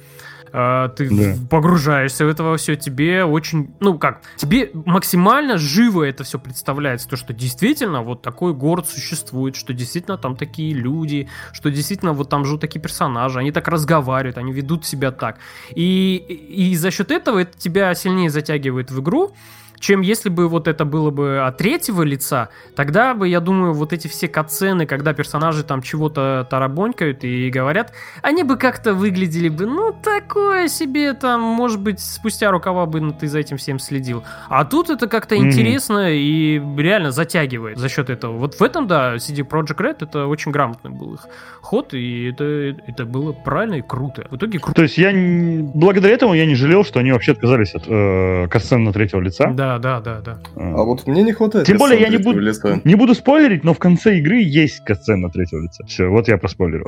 [0.53, 1.35] а, ты да.
[1.49, 7.17] погружаешься в это все, тебе очень, ну как, тебе максимально живо это все представляется, то,
[7.17, 12.45] что действительно вот такой город существует, что действительно там такие люди, что действительно вот там
[12.45, 15.39] живут такие персонажи, они так разговаривают, они ведут себя так.
[15.75, 19.33] И, и за счет этого это тебя сильнее затягивает в игру,
[19.81, 23.93] чем если бы вот это было бы от третьего лица, тогда бы, я думаю, вот
[23.93, 29.67] эти все катсцены, когда персонажи там чего-то тарабонькают и говорят, они бы как-то выглядели бы,
[29.67, 34.23] ну, такое себе, там, может быть, спустя рукава бы ну, ты за этим всем следил.
[34.49, 35.39] А тут это как-то mm-hmm.
[35.39, 38.37] интересно и реально затягивает за счет этого.
[38.37, 41.27] Вот в этом, да, CD Project Red это очень грамотный был их
[41.63, 44.27] ход, и это, это было правильно и круто.
[44.31, 44.75] В итоге круто.
[44.75, 45.11] То есть я,
[45.75, 49.51] благодаря этому я не жалел, что они вообще отказались от э, катсцен на третьего лица.
[49.53, 51.67] Да, да, да, да, А вот мне не хватает.
[51.67, 52.81] Тем более я не буду, лица.
[52.85, 55.85] не буду спойлерить, но в конце игры есть катсцена третьего лица.
[55.87, 56.87] Все, вот я проспойлерил.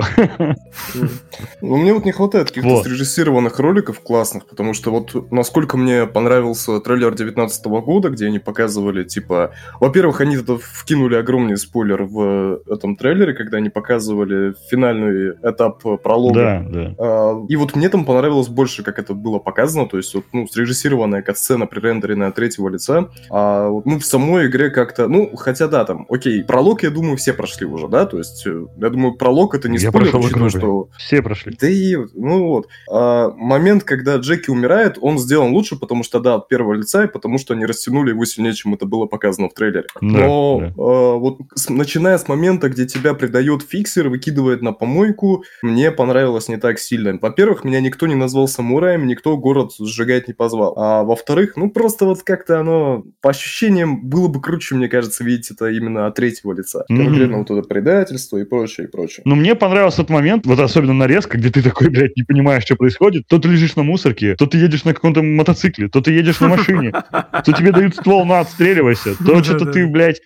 [1.61, 2.85] Ну, мне вот не хватает каких-то вот.
[2.85, 9.03] срежиссированных роликов классных, потому что вот насколько мне понравился трейлер 19 года, где они показывали,
[9.03, 15.83] типа, во-первых, они это вкинули огромный спойлер в этом трейлере, когда они показывали финальный этап
[16.01, 16.65] пролога.
[16.67, 16.95] Да, да.
[16.97, 20.47] А, и вот мне там понравилось больше, как это было показано, то есть вот, ну,
[20.47, 23.09] срежиссированная катсцена, пререндеренная третьего лица.
[23.29, 25.07] А ну, в самой игре как-то...
[25.07, 28.05] Ну, хотя да, там, окей, пролог, я думаю, все прошли уже, да?
[28.05, 30.89] То есть, э, я думаю, пролог это не я спойлер, учитывая, что...
[30.97, 31.55] Все прошли.
[31.59, 32.67] Да и, ну вот.
[32.91, 37.07] А, момент, когда Джеки умирает, он сделан лучше, потому что, да, от первого лица, и
[37.07, 39.87] потому что они растянули его сильнее, чем это было показано в трейлере.
[40.01, 40.73] Да, Но да.
[40.77, 46.49] А, вот с, начиная с момента, где тебя предает фиксер, выкидывает на помойку, мне понравилось
[46.49, 47.17] не так сильно.
[47.21, 50.73] Во-первых, меня никто не назвал самураем, никто город сжигать не позвал.
[50.77, 55.51] А во-вторых, ну просто вот как-то оно по ощущениям было бы круче, мне кажется, видеть
[55.51, 56.85] это именно от третьего лица.
[56.89, 57.05] Mm-hmm.
[57.05, 59.21] Конкретно вот это предательство и прочее, и прочее.
[59.25, 62.75] Но мне понравился тот момент, вот особенно нарезка, где ты такой, блядь, не понимаешь, что
[62.75, 63.27] происходит.
[63.27, 66.47] То ты лежишь на мусорке, то ты едешь на каком-то мотоцикле, то ты едешь на
[66.47, 70.21] машине, то тебе дают ствол на отстреливайся, то что-то ты, блядь,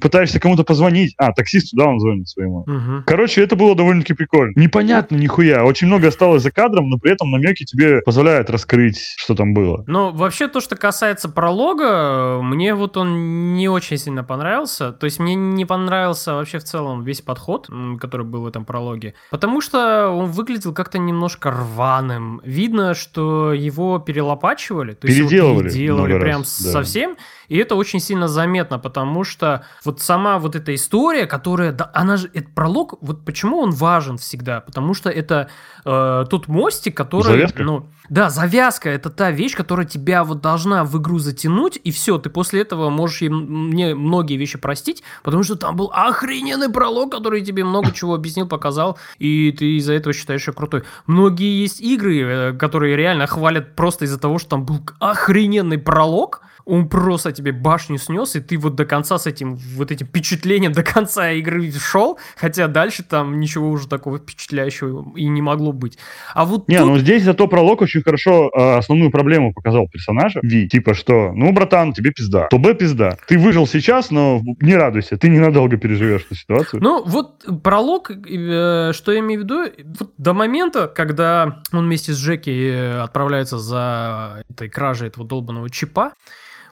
[0.00, 1.14] пытаешься кому-то позвонить.
[1.18, 2.64] А, таксисту, да, он звонит своему.
[3.06, 4.52] Короче, это было довольно-таки прикольно.
[4.56, 5.64] Непонятно нихуя.
[5.64, 9.84] Очень много осталось за кадром, но при этом намеки тебе позволяют раскрыть, что там было.
[9.86, 14.92] Ну, вообще, то, что касается пролога, мне вот он не очень сильно понравился.
[14.92, 17.68] То есть мне не понравился вообще в целом весь подход,
[18.00, 19.14] который был в этом прологе.
[19.30, 22.40] Потому что он выглядел как-то немножко рваным.
[22.44, 24.94] Видно, что его перелопачивали.
[24.94, 25.64] То переделывали.
[25.64, 26.70] Есть его переделывали прям раз, да.
[26.70, 27.16] совсем.
[27.48, 32.16] И это очень сильно заметно, потому что вот сама вот эта история, которая, да, она
[32.16, 34.60] же, этот пролог, вот почему он важен всегда?
[34.60, 35.48] Потому что это
[35.84, 37.62] э, тот мостик, который, Завязка?
[37.62, 42.18] ну, Да, завязка это та вещь, которая тебя вот должна в игру затянуть, и все,
[42.18, 47.40] ты после этого можешь мне многие вещи простить, потому что там был охрененный пролог, который
[47.42, 50.84] тебе много чего объяснил, показал, и ты из-за этого считаешь ее крутой.
[51.06, 56.42] Многие есть игры, э, которые реально хвалят просто из-за того, что там был охрененный пролог,
[56.66, 60.72] он просто тебе башню снес, и ты вот до конца с этим, вот этим впечатлением
[60.72, 65.98] до конца игры шел, хотя дальше там ничего уже такого впечатляющего и не могло быть.
[66.34, 66.86] А вот Не, тут...
[66.86, 70.40] ну здесь зато пролог очень хорошо э, основную проблему показал персонажа.
[70.42, 72.46] Ви, типа что, ну, братан, тебе пизда.
[72.50, 73.18] То Б пизда.
[73.26, 76.82] Ты выжил сейчас, но не радуйся, ты ненадолго переживешь эту ситуацию.
[76.82, 79.64] Ну, вот пролог, э, что я имею в виду,
[79.98, 85.68] вот до момента, когда он вместе с Джеки э, отправляется за этой кражей этого долбанного
[85.70, 86.12] чипа,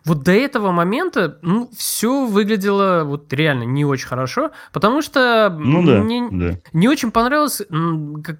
[0.05, 5.85] вот до этого момента, ну, все выглядело вот реально не очень хорошо, потому что ну,
[5.85, 6.59] да, мне да.
[6.73, 7.63] не очень понравилось,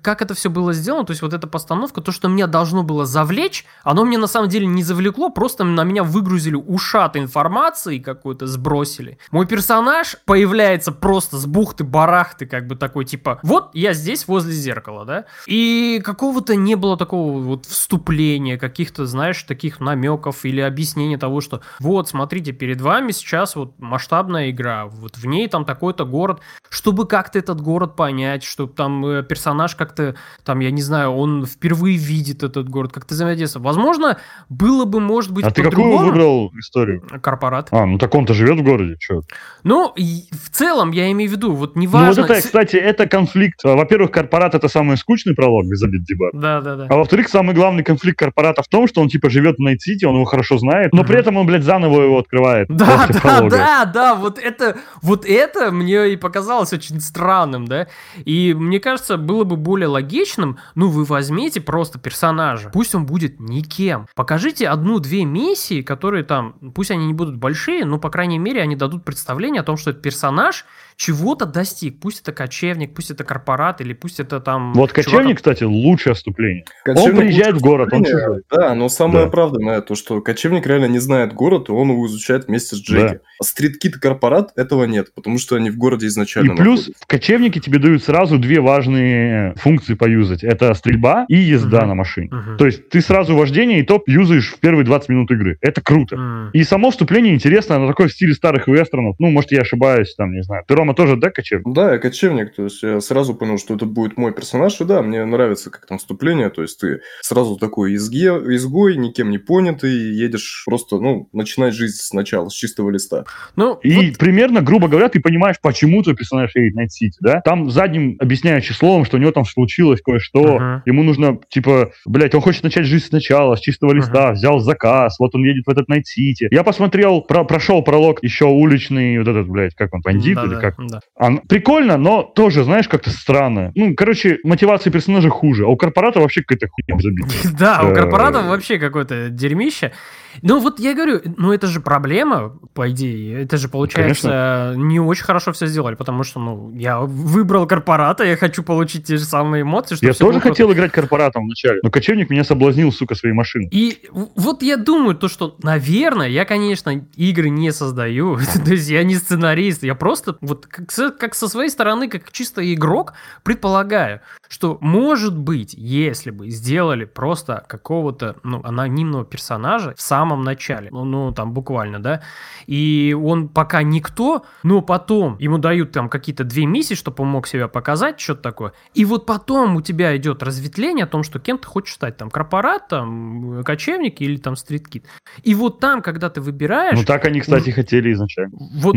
[0.03, 3.07] как это все было сделано, то есть вот эта постановка, то, что меня должно было
[3.07, 8.47] завлечь, оно мне на самом деле не завлекло, просто на меня выгрузили ушат информации какой-то,
[8.47, 9.19] сбросили.
[9.31, 15.05] Мой персонаж появляется просто с бухты-барахты, как бы такой, типа, вот я здесь возле зеркала,
[15.05, 21.41] да, и какого-то не было такого вот вступления, каких-то, знаешь, таких намеков или объяснения того,
[21.41, 26.05] что что вот, смотрите, перед вами сейчас вот масштабная игра, вот в ней там такой-то
[26.05, 31.11] город, чтобы как-то этот город понять, чтобы там э, персонаж как-то, там, я не знаю,
[31.11, 33.65] он впервые видит этот город, как-то взаимодействует.
[33.65, 37.03] Возможно, было бы, может быть, А ты какую выбрал историю?
[37.21, 37.69] Корпорат.
[37.71, 39.23] А, ну так он-то живет в городе, что?
[39.63, 42.23] Ну, в целом, я имею в виду, вот неважно...
[42.23, 43.63] Ну вот это, кстати, это конфликт.
[43.65, 46.33] Во-первых, корпорат это самый скучный пролог без обид дебат.
[46.35, 46.87] Да, да, да.
[46.89, 50.15] А во-вторых, самый главный конфликт корпората в том, что он типа живет в Найт-Сити, он
[50.15, 52.69] его хорошо знает, но при этом он, блядь, заново его открывает.
[52.69, 57.89] Да, да, да, да, вот это, вот это мне и показалось очень странным, да.
[58.25, 63.41] И мне кажется, было бы более логичным, ну, вы возьмите просто персонажа, пусть он будет
[63.41, 64.07] никем.
[64.15, 68.77] Покажите одну-две миссии, которые там, пусть они не будут большие, но, по крайней мере, они
[68.77, 70.65] дадут представление о том, что этот персонаж
[71.03, 71.99] чего-то достиг.
[71.99, 74.73] Пусть это кочевник, пусть это корпорат, или пусть это там...
[74.75, 76.65] Вот кочевник, кстати, лучшее отступление.
[76.85, 78.43] Кочевник он приезжает в город, он чужой.
[78.49, 79.27] Да, но самое да.
[79.27, 83.15] оправданное то, что кочевник реально не знает город, и он его изучает вместе с Джеки.
[83.15, 83.21] Да.
[83.41, 87.05] А стриткит корпорат этого нет, потому что они в городе изначально И плюс находятся.
[87.05, 90.45] в кочевнике тебе дают сразу две важные функции поюзать.
[90.45, 91.87] Это стрельба и езда угу.
[91.87, 92.29] на машине.
[92.29, 92.59] Угу.
[92.59, 95.59] То есть ты сразу вождение и топ юзаешь в первые 20 минут игры.
[95.63, 96.15] Это круто.
[96.15, 96.51] Угу.
[96.53, 99.17] И само вступление интересно, оно такое в стиле старых вестернов.
[99.19, 100.63] Ну, может, я ошибаюсь, там, не знаю.
[100.69, 101.75] Ты, Рома, тоже, да, кочевник?
[101.75, 102.55] Да, я кочевник.
[102.55, 104.81] То есть я сразу понял, что это будет мой персонаж.
[104.81, 106.51] И да, мне нравится как там вступление.
[106.51, 111.97] То есть ты сразу такой изге, изгой, никем не понятый, едешь просто, ну, начинать жизнь
[111.99, 113.25] сначала, с чистого листа.
[113.57, 114.19] Ну, и вот...
[114.19, 117.41] примерно, грубо говоря, ты понимаешь, почему твой персонаж едет Найт Сити, да?
[117.41, 120.81] Там задним объясняющим словом, что у него там случилось кое-что, uh-huh.
[120.87, 124.35] ему нужно, типа, блядь, он хочет начать жизнь сначала, с чистого листа, uh-huh.
[124.35, 126.49] взял заказ, вот он едет в этот Найт Сити.
[126.51, 130.55] Я посмотрел, про- прошел пролог еще уличный, вот этот, блядь, как он, бандит да, или
[130.55, 130.87] да, как?
[130.87, 131.01] Да.
[131.17, 133.73] Он, прикольно, но тоже, знаешь, как-то странно.
[133.75, 137.29] Ну, короче, мотивация персонажа хуже, а у корпората вообще какая-то хуйня забита.
[137.59, 139.93] Да, у э, корпората вообще какое-то дерьмище.
[140.41, 143.43] Ну, вот я говорю, ну, это же проблема, по идее.
[143.43, 144.89] Это же, получается, Конечно.
[144.89, 149.17] не очень хорошо все сделали, потому что, ну, я выбрал корпората, я хочу получить те
[149.17, 149.97] же самые эмоции.
[149.97, 150.81] Что я тоже хотел просто...
[150.81, 153.69] играть корпоратом вначале, но кочевник меня соблазнил, сука, своей машиной.
[153.71, 159.05] И вот я думаю, то, что, наверное, я, конечно, игры не создаю, то есть я
[159.05, 164.79] не сценарист, я просто вот как, как со своей стороны, как чисто игрок, предполагаю, что,
[164.81, 171.05] может быть, если бы сделали просто какого-то, ну, анонимного персонажа в самом самом начале, ну,
[171.05, 172.23] ну там буквально, да,
[172.67, 177.49] и он пока никто, но потом ему дают там какие-то две миссии, чтобы он мог
[177.49, 181.59] себя показать, что-то такое, и вот потом у тебя идет разветвление о том, что кем
[181.59, 185.07] ты хочешь стать, там, корпорат, там, кочевник или там стриткит.
[185.43, 186.97] И вот там, когда ты выбираешь...
[186.97, 188.57] Ну, так они, кстати, ну, хотели изначально.
[188.75, 188.97] Вот,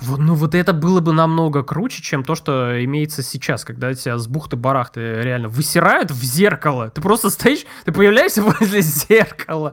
[0.00, 4.18] вот, ну, вот это было бы намного круче, чем то, что имеется сейчас, когда тебя
[4.18, 6.90] с бухты-барахты реально высирают в зеркало.
[6.90, 9.72] Ты просто стоишь, ты появляешься возле зеркала,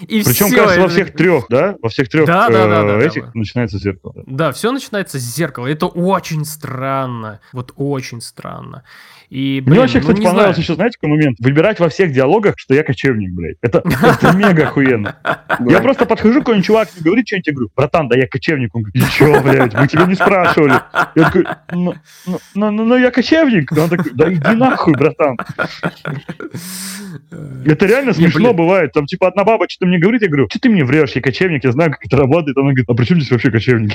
[0.00, 1.76] и Причем, все, кажется, во всех трех, да?
[1.82, 3.30] Во всех трех да, да, да, да, этих да.
[3.34, 4.14] начинается зеркало.
[4.26, 5.66] Да, все начинается с зеркала.
[5.66, 7.40] Это очень странно.
[7.52, 8.84] Вот очень странно.
[9.28, 10.62] И, блин, Мне вообще, ну, кстати, понравился знаю.
[10.62, 11.38] еще, знаете, какой момент?
[11.40, 13.56] Выбирать во всех диалогах, что я кочевник, блядь.
[13.60, 15.16] Это, это мега охуенно.
[15.68, 18.74] Я просто подхожу, какой-нибудь чувак говорит что-нибудь, я говорю, братан, да я кочевник.
[18.74, 20.74] Он говорит, чё, блядь, мы тебя не спрашивали.
[21.14, 21.94] Я такой, ну,
[22.26, 23.72] ну, ну, ну я кочевник.
[23.72, 25.36] Он такой, да иди нахуй, братан.
[27.64, 28.92] Это реально смешно бывает.
[28.92, 31.64] Там, типа, одна баба что-то мне говорит, я говорю, что ты мне врешь, я кочевник,
[31.64, 32.56] я знаю, как это работает.
[32.56, 33.94] Она говорит, а при чем здесь вообще кочевник?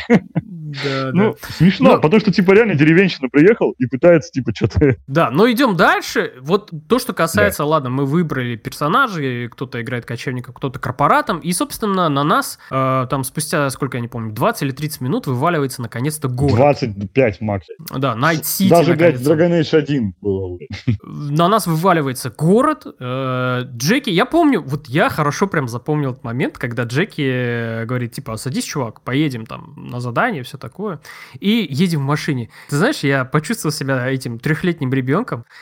[0.86, 1.48] Да, ну, да.
[1.58, 2.00] смешно, Но...
[2.00, 4.96] потому что, типа, реально деревенщина приехал и пытается, типа, что-то...
[5.06, 6.34] Да, Да, но идем дальше.
[6.42, 7.68] Вот то, что касается, да.
[7.68, 13.24] ладно, мы выбрали персонажей, кто-то играет кочевником, кто-то корпоратом, и, собственно, на нас э, там
[13.24, 16.56] спустя, сколько я не помню, 20 или 30 минут вываливается наконец-то город.
[16.56, 17.86] 25 максимум.
[17.98, 18.70] Да, Night City.
[18.70, 20.58] Даже, блядь, Dragon Age 1 было.
[21.04, 22.88] На нас вываливается город.
[23.00, 28.14] Э, Джеки, я помню, вот я хорошо прям запомнил этот момент, когда Джеки э, говорит,
[28.14, 31.00] типа, садись, чувак, поедем там на задание, все такое.
[31.40, 32.50] И едем в машине.
[32.70, 35.11] Ты знаешь, я почувствовал себя этим трехлетним ребенком,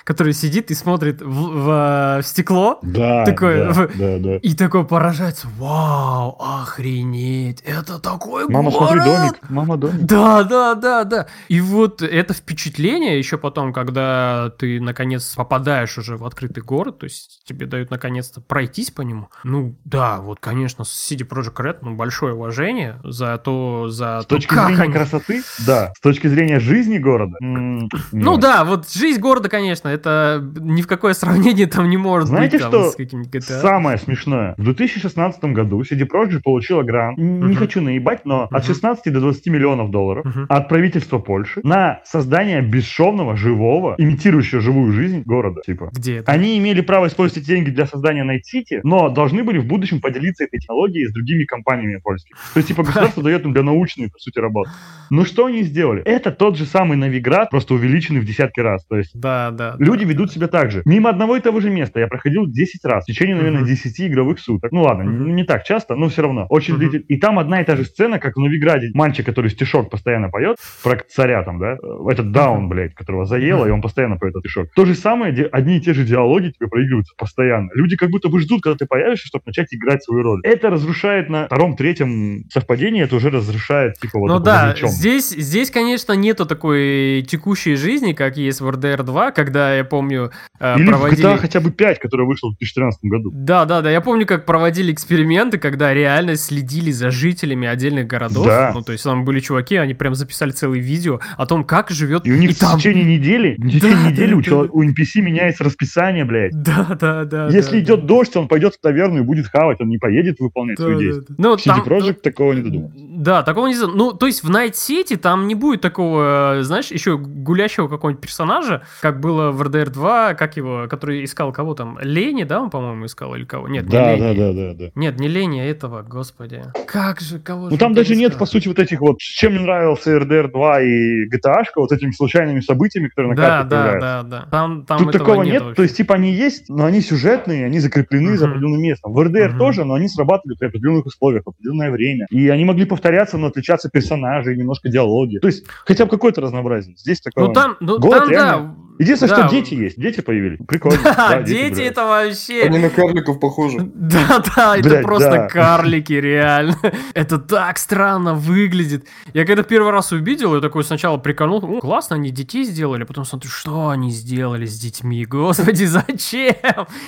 [0.03, 2.79] который сидит и смотрит в, в, в стекло.
[2.81, 4.35] Да, такой, да, в, да, да.
[4.37, 5.47] И такой поражается.
[5.57, 8.89] Вау, охренеть, это такой Мама, город.
[8.89, 10.01] смотри, домик, мама, домик.
[10.01, 11.27] Да, да, да, да.
[11.47, 17.05] И вот это впечатление еще потом, когда ты наконец попадаешь уже в открытый город, то
[17.05, 19.29] есть тебе дают наконец-то пройтись по нему.
[19.43, 24.35] Ну да, вот, конечно, CD Projekt Red, ну, большое уважение за то, за С то,
[24.35, 24.93] точки зрения они...
[24.93, 25.93] красоты, да.
[25.95, 31.13] С точки зрения жизни города, ну да, вот жизнь города, конечно, это ни в какое
[31.13, 32.67] сравнение там не может Знаете, быть.
[32.67, 33.61] что с GTA.
[33.61, 34.55] самое смешное?
[34.57, 39.47] В 2016 году CD Projekt получила грант, не хочу наебать, но от 16 до 20
[39.47, 45.61] миллионов долларов от правительства Польши на создание бесшовного, живого, имитирующего живую жизнь города.
[45.65, 45.89] Типа.
[45.93, 46.31] Где это?
[46.31, 50.01] Они имели право использовать эти деньги для создания Night City, но должны были в будущем
[50.01, 52.35] поделиться этой технологией с другими компаниями польскими.
[52.53, 54.71] То есть, типа, государство дает им для научной, по сути, работы.
[55.09, 56.01] Ну что они сделали?
[56.03, 58.85] Это тот же самый Новиград, просто увеличенный в десятки раз.
[58.85, 59.75] То есть Да, да.
[59.79, 60.81] люди ведут себя так же.
[60.85, 64.39] Мимо одного и того же места я проходил 10 раз в течение, наверное, 10 игровых
[64.39, 64.71] суток.
[64.71, 66.45] Ну ладно, не, не так часто, но все равно.
[66.49, 67.03] Очень длительно.
[67.07, 68.91] И там одна и та же сцена, как в Новиграде.
[68.93, 71.77] Мальчик, который стишок постоянно поет, про царя там, да?
[72.09, 74.67] Этот даун, блядь, которого заело, и он постоянно поет этот стишок.
[74.75, 77.69] То же самое, одни и те же диалоги тебе проигрываются постоянно.
[77.73, 80.41] Люди как будто бы ждут, когда ты появишься, чтобы начать играть свою роль.
[80.43, 85.71] Это разрушает на втором, третьем совпадении, это уже разрушает, типа, вот Ну да, здесь, здесь,
[85.71, 90.87] конечно, нету такой текущей жизни, как есть в RDR 2, когда, я помню, э, Или
[90.87, 91.27] проводили...
[91.27, 93.31] GTA хотя бы 5, который вышел в 2013 году.
[93.33, 93.91] Да, да, да.
[93.91, 98.45] Я помню, как проводили эксперименты, когда реально следили за жителями отдельных городов.
[98.45, 98.71] Да.
[98.73, 102.25] Ну, то есть там были чуваки, они прям записали целое видео о том, как живет
[102.25, 102.73] И у них там...
[102.77, 104.69] в течение недели, в течение Да, недели да, у, да, чело- да.
[104.71, 106.51] у NPC меняется расписание, блядь.
[106.53, 107.47] Да, да, да.
[107.47, 108.07] Если да, идет да.
[108.07, 111.01] дождь, он пойдет в таверну и будет хавать, он не поедет выполнять Да, свои да,
[111.01, 111.25] действия.
[111.29, 111.35] да.
[111.37, 112.91] Ну, CD там- Projekt такого не додумал.
[112.95, 113.75] Да, такого не.
[113.75, 118.21] Ну, то есть в Night City там не будет такого, э, знаешь, еще гулящего какого-нибудь
[118.21, 121.97] персонажа, как было в RDR 2, как его, который искал кого там?
[122.01, 123.67] Лени, да, он, по-моему, искал или кого?
[123.67, 124.37] Нет, Да, не да, Лени.
[124.39, 124.91] да, да, да.
[124.95, 126.63] Нет, не Лени, а этого, господи.
[126.87, 128.39] Как же, кого Ну же там даже нет, искал?
[128.39, 132.59] по сути, вот этих вот, чем мне нравился RDR 2 и GTA, вот этими случайными
[132.59, 134.29] событиями, которые на Да, карте да, появляются.
[134.29, 134.47] да, да.
[134.51, 135.75] Там, там Тут такого нет, вообще.
[135.75, 138.51] то есть типа они есть, но они сюжетные, они закреплены за Мгм.
[138.53, 139.13] определенным местом.
[139.13, 139.57] В RDR Мгм.
[139.57, 142.25] тоже, но они срабатывали при определенных условиях, в определенное время.
[142.29, 145.37] И они могли повторяться, но отличаться персонажи, немножко диалоги.
[145.39, 146.95] То есть хотя бы какое-то разнообразие.
[146.97, 148.98] Здесь такого Ну там, ну там, реально- да.
[148.99, 149.47] Единственное, да.
[149.47, 149.97] что дети есть.
[149.97, 150.59] Дети появились.
[150.67, 150.99] Прикольно.
[151.03, 151.91] Да, Да, дети блядь.
[151.91, 152.63] это вообще...
[152.63, 153.79] Они на карликов похожи.
[153.93, 155.47] Да, да, это просто да.
[155.47, 156.75] карлики, реально.
[157.13, 159.07] Это так странно выглядит.
[159.33, 163.23] Я когда первый раз увидел, я такой сначала прикольнул, «О, классно, они детей сделали, потом
[163.23, 166.55] смотрю, что они сделали с детьми, господи, зачем?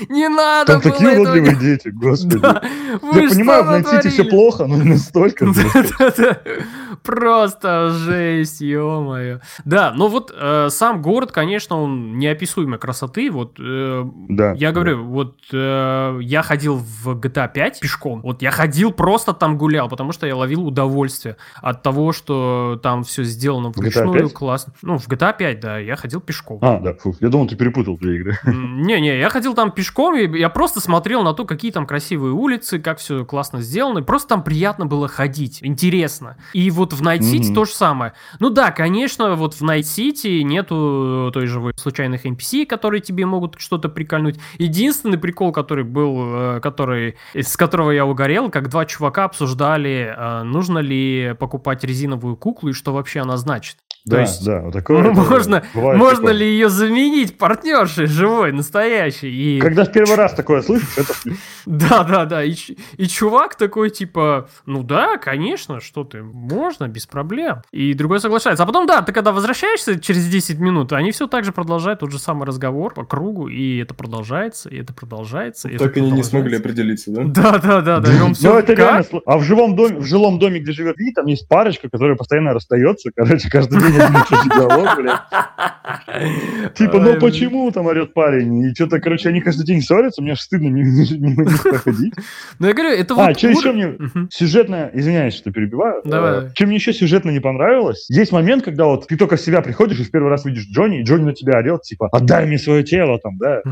[0.08, 1.84] Не надо Там было такие этого уродливые делать.
[1.84, 2.38] дети, господи.
[2.40, 2.62] Да,
[3.02, 5.46] вы Я понимаю, в City все плохо, но не настолько.
[7.04, 9.40] Просто жесть, ё-моё.
[9.66, 13.30] Да, но вот э, сам город, конечно, он неописуемой красоты.
[13.32, 14.54] Вот э, Да.
[14.54, 18.22] я говорю, вот э, я ходил в GTA 5 пешком.
[18.22, 23.04] Вот я ходил, просто там гулял, потому что я ловил удовольствие от того, что там
[23.04, 24.34] все сделано GTA вручную, 5?
[24.34, 24.74] классно.
[24.82, 26.60] Ну, в GTA 5, да, я ходил пешком.
[26.62, 28.38] А, да, фу, я думал, ты перепутал две игры.
[28.46, 32.80] Не-не, я ходил там пешком, и я просто смотрел на то, какие там красивые улицы,
[32.80, 34.00] как все классно сделано.
[34.00, 36.38] и Просто там приятно было ходить, интересно.
[36.54, 37.56] И вот в Night City Мгм.
[37.56, 38.14] то же самое.
[38.40, 43.26] Ну да, конечно, вот в Night City нету той же вот случайных NPC, которые тебе
[43.26, 44.40] могут что-то прикольнуть.
[44.58, 50.44] Единственный прикол, который был, э, который, с которого я угорел, как два чувака обсуждали, э,
[50.44, 53.78] нужно ли покупать резиновую куклу и что вообще она значит.
[54.06, 55.04] То Да, есть- да, вот такое.
[55.04, 56.34] Ну, можно, бывает можно такое.
[56.34, 59.30] ли ее заменить партнершей живой, настоящей?
[59.58, 59.60] И...
[59.60, 61.14] Когда в первый раз такое слышишь, это
[61.68, 62.44] Да, да, да.
[62.44, 67.62] И чувак такой, типа, ну да, конечно, что ты, можно, без проблем.
[67.72, 68.64] И другой соглашается.
[68.64, 72.12] А потом, да, ты когда возвращаешься через 10 минут, они все так же продолжают тот
[72.12, 75.70] же самый разговор по кругу, и это продолжается, и это продолжается.
[75.70, 77.24] и Так это они не смогли определиться, да?
[77.26, 78.14] Да, да, да, да.
[78.14, 79.06] И Ну, все это реально.
[79.26, 82.54] А в живом доме, в жилом доме, где живет Ви, там есть парочка, которая постоянно
[82.54, 83.12] расстается.
[83.16, 85.20] Короче, каждый день диалог, блядь.
[86.76, 88.64] Типа, ну почему там орет парень?
[88.66, 92.14] И что-то, короче, они каждый день ссорятся, мне аж стыдно мимо них проходить.
[92.60, 93.38] Ну, я говорю, это А, вот...
[93.38, 93.98] что ур- еще мне
[94.30, 96.02] сюжетная, извиняюсь, что перебиваю.
[96.06, 96.50] Давай.
[96.62, 100.00] Чем мне еще сюжетно не понравилось, есть момент, когда вот ты только в себя приходишь
[100.00, 102.84] и в первый раз видишь Джонни, и Джонни на тебя орет, типа, отдай мне свое
[102.84, 103.64] тело, там, да.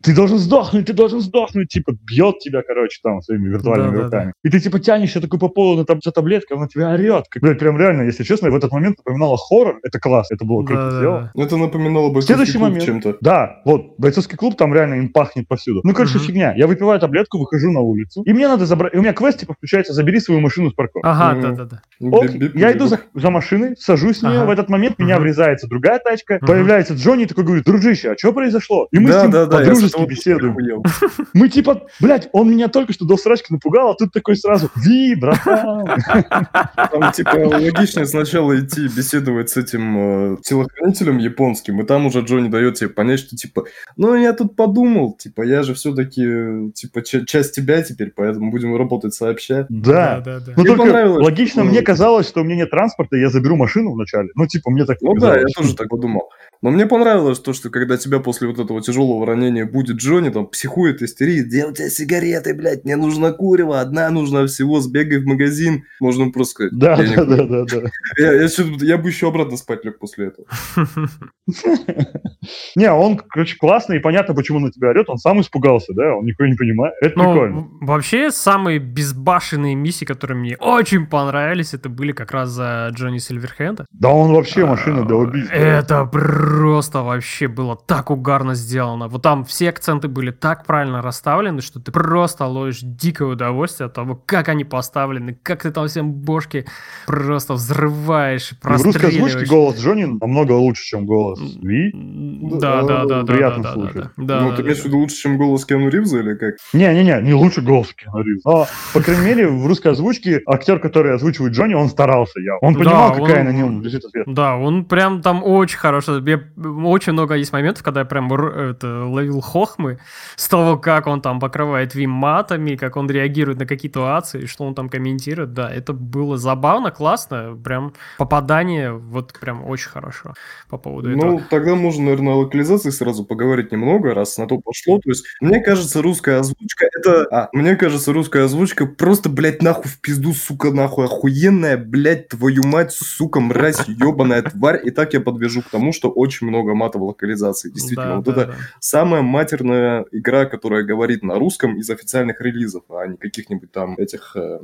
[0.00, 4.24] Ты должен сдохнуть, ты должен сдохнуть, типа, бьет тебя, короче, там, своими виртуальными да, руками.
[4.26, 4.48] Да, да.
[4.48, 7.24] И ты, типа, тянешься такой по полу на там, за таблеткой, она тебя орет.
[7.28, 9.80] Как, блядь, прям реально, если честно, в этот момент напоминало хоррор.
[9.82, 11.32] Это класс, это было круто да, сделано.
[11.34, 13.16] Это напоминало бойцовский Следующий клуб момент, чем-то.
[13.20, 15.80] Да, вот, бойцовский клуб, там реально им пахнет повсюду.
[15.82, 16.26] Ну, короче, угу.
[16.26, 16.54] фигня.
[16.54, 18.94] Я выпиваю таблетку, выхожу на улицу, и мне надо забрать...
[18.94, 21.08] И у меня квест, типа, включается, забери свою машину с парковки.
[21.08, 21.80] Ага, да-да-да.
[22.00, 25.98] Ок, я иду за, за машиной, сажусь в нее, в этот момент меня врезается другая
[25.98, 28.86] тачка, появляется Джонни, такой говорит, дружище, а что произошло?
[28.92, 30.82] И мы с ним по-дружески беседуем.
[31.34, 35.14] Мы типа, блядь, он меня только что до срачки напугал, а тут такой сразу, ви,
[35.14, 35.86] братан.
[36.90, 42.48] Там типа логичнее сначала идти беседовать с этим э, телохранителем японским, и там уже Джонни
[42.48, 43.64] дает тебе понять, что типа,
[43.96, 49.14] ну я тут подумал, типа я же все-таки типа часть тебя теперь, поэтому будем работать
[49.14, 49.66] сообща.
[49.68, 50.52] Да, да, да.
[50.56, 54.30] Ну только логично мне казалось, что у меня нет транспорта, я заберу машину вначале.
[54.34, 56.30] Ну типа мне так Ну да, я тоже так подумал.
[56.60, 60.46] Но мне понравилось то, что когда тебя после вот этого тяжелого ранения будет Джонни, там,
[60.48, 65.26] психует, истерит, где у тебя сигареты, блядь, мне нужно курево, одна нужна всего, сбегай в
[65.26, 66.72] магазин, можно просто сказать.
[66.76, 67.90] Да, да, да, да, да.
[68.18, 68.48] Я, я,
[68.80, 70.46] я бы еще обратно спать лег после этого.
[72.76, 76.24] Не, он, короче, классный, и понятно, почему на тебя орет, он сам испугался, да, он
[76.24, 77.68] никого не понимает, это ну, прикольно.
[77.80, 83.86] Вообще, самые безбашенные миссии, которые мне очень понравились, это были как раз за Джонни Сильверхенда.
[83.92, 85.54] Да он вообще машина для убийства.
[85.54, 89.08] Это просто вообще было так угарно сделано.
[89.08, 93.94] Вот там все акценты были так правильно расставлены, что ты просто ловишь дикое удовольствие от
[93.94, 96.66] того, как они поставлены, как ты там всем бошки
[97.06, 101.92] просто взрываешь, В русской озвучке голос Джонни намного лучше, чем голос Ви.
[101.94, 103.24] Да, да, да, да.
[103.24, 103.94] Приятно да, слушать.
[104.16, 106.56] Да, да, ну, ты имеешь в виду лучше, чем голос Киану Ривза или как?
[106.72, 108.42] Не-не-не, не лучше голос Киану Ривза.
[108.44, 112.40] Но, по крайней мере, в русской озвучке актер, который озвучивает Джонни, он старался.
[112.40, 112.56] Я.
[112.60, 114.24] Он понимал, да, какая он, на нем лежит ответ.
[114.26, 116.22] Да, он прям там очень хороший.
[116.28, 116.40] Я,
[116.84, 119.98] очень много есть моментов, когда я прям это, ловил хохмы
[120.36, 124.64] с того, как он там покрывает Вим матами, как он реагирует на какие ситуации, что
[124.64, 125.52] он там комментирует.
[125.52, 127.58] Да, это было забавно, классно.
[127.64, 130.34] Прям попадание вот прям очень хорошо
[130.68, 131.30] по поводу ну, этого.
[131.32, 134.98] Ну, тогда можно, наверное, о локализации сразу поговорить немного, раз на то пошло.
[134.98, 137.26] То есть, мне кажется, русская озвучка это...
[137.30, 142.62] А, мне кажется, русская озвучка просто, блядь, нахуй в пизду, сука, нахуй, охуенная, блядь, твою
[142.64, 144.80] мать, сука, мразь, ебаная тварь.
[144.84, 147.70] И так я подвяжу к тому, что очень много мата в локализации.
[147.70, 148.56] Действительно, да, вот да, это да.
[148.80, 154.36] самая матерная игра, которая говорит на русском из официальных релизов, а не каких-нибудь там этих...
[154.36, 154.60] Э,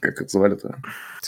[0.00, 0.76] как это звали-то?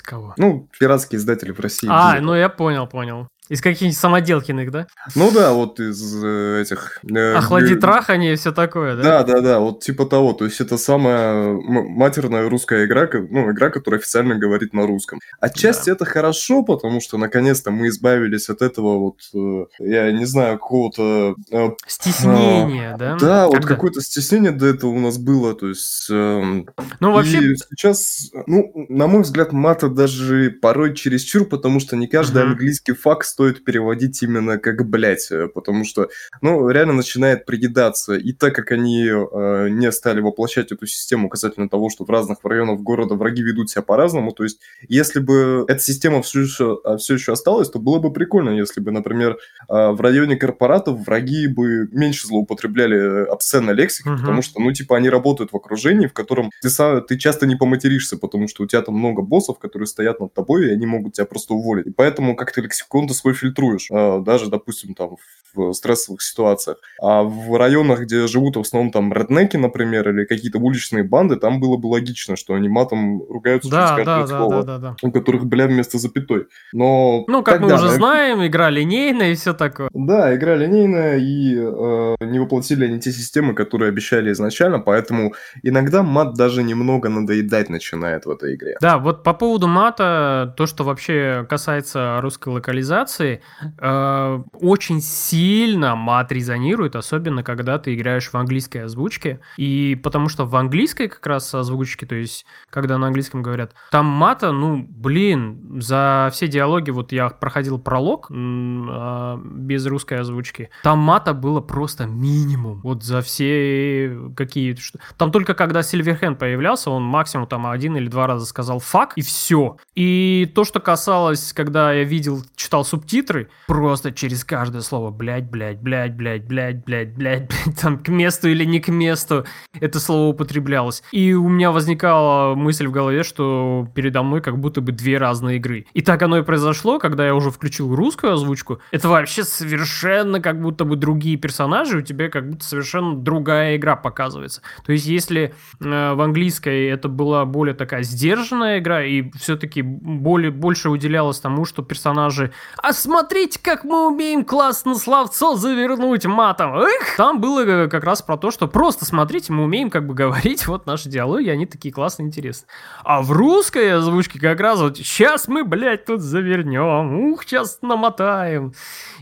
[0.02, 0.34] Кого?
[0.36, 1.88] Ну, пиратские издатели в России.
[1.90, 3.28] А, ну я понял, понял.
[3.48, 4.86] Из каких-нибудь самоделкиных, да?
[5.14, 7.00] Ну да, вот из э, этих...
[7.10, 9.02] Э, Охлади трахание и все такое, да?
[9.02, 10.34] Да, да, да, вот типа того.
[10.34, 15.20] То есть это самая матерная русская игра, ну, игра, которая официально говорит на русском.
[15.40, 15.92] Отчасти да.
[15.92, 21.36] это хорошо, потому что наконец-то мы избавились от этого вот, э, я не знаю, какого-то...
[21.50, 23.12] Э, Стеснения, а, да?
[23.12, 23.46] Да, Когда?
[23.46, 26.08] вот какое-то стеснение до этого у нас было, то есть...
[26.10, 26.64] Э,
[27.00, 27.56] ну, вообще...
[27.70, 32.50] Сейчас, ну, на мой взгляд, мата даже порой чересчур, потому что не каждый угу.
[32.50, 36.08] английский факт стоит переводить именно как «блять», э, потому что,
[36.40, 38.14] ну, реально начинает приедаться.
[38.14, 42.38] И так как они э, не стали воплощать эту систему касательно того, что в разных
[42.42, 44.58] районах города враги ведут себя по-разному, то есть
[44.88, 48.80] если бы эта система все еще, а, все еще осталась, то было бы прикольно, если
[48.80, 54.20] бы, например, э, в районе корпоратов враги бы меньше злоупотребляли обсценной лексикой, uh-huh.
[54.20, 57.54] потому что, ну, типа, они работают в окружении, в котором ты, сам, ты часто не
[57.54, 61.12] поматеришься, потому что у тебя там много боссов, которые стоят над тобой, и они могут
[61.12, 61.86] тебя просто уволить.
[61.86, 65.16] И поэтому как-то лексикон ты свой свой фильтруешь, а, даже, допустим, там
[65.54, 66.78] в стрессовых ситуациях.
[67.00, 71.60] А в районах, где живут в основном там реднеки, например, или какие-то уличные банды, там
[71.60, 75.08] было бы логично, что они матом ругаются да, через каждое да, слово, да, да, да.
[75.08, 76.46] у которых, бля, вместо запятой.
[76.72, 79.88] Но ну, как тогда, мы уже знаем, игра линейная и все такое.
[79.92, 86.02] Да, игра линейная, и э, не воплотили они те системы, которые обещали изначально, поэтому иногда
[86.02, 88.76] мат даже немного надоедать начинает в этой игре.
[88.80, 93.40] Да, вот по поводу мата, то, что вообще касается русской локализации,
[93.80, 99.38] э, очень сильно сильно мат резонирует, особенно когда ты играешь в английской озвучке.
[99.56, 104.06] И потому что в английской как раз озвучке, то есть когда на английском говорят, там
[104.06, 110.98] мата, ну, блин, за все диалоги, вот я проходил пролог э, без русской озвучки, там
[110.98, 112.80] мата было просто минимум.
[112.82, 114.76] Вот за все какие...
[115.16, 119.22] Там только когда Сильверхенд появлялся, он максимум там один или два раза сказал фак, и
[119.22, 119.76] все.
[119.94, 125.50] И то, что касалось, когда я видел, читал субтитры, просто через каждое слово, блин, блядь,
[125.50, 127.50] блядь, блядь, блядь, блядь, блядь, блядь,
[127.80, 129.44] там к месту или не к месту
[129.80, 131.02] это слово употреблялось.
[131.12, 135.58] И у меня возникала мысль в голове, что передо мной как будто бы две разные
[135.58, 135.86] игры.
[135.92, 138.80] И так оно и произошло, когда я уже включил русскую озвучку.
[138.90, 143.96] Это вообще совершенно как будто бы другие персонажи, у тебя как будто совершенно другая игра
[143.96, 144.62] показывается.
[144.84, 150.50] То есть если э, в английской это была более такая сдержанная игра, и все-таки более,
[150.50, 152.52] больше уделялось тому, что персонажи
[152.82, 154.94] «А смотрите, как мы умеем классно
[155.26, 157.16] словцо завернуть матом!» Эх!
[157.16, 160.66] Там было э, как раз про то, что просто смотрите, мы умеем как бы говорить,
[160.66, 162.68] вот наши диалоги, они такие классные, интересные.
[163.02, 168.72] А в русской озвучке как раз вот «Сейчас мы, блядь, тут завернем, ух, сейчас намотаем!»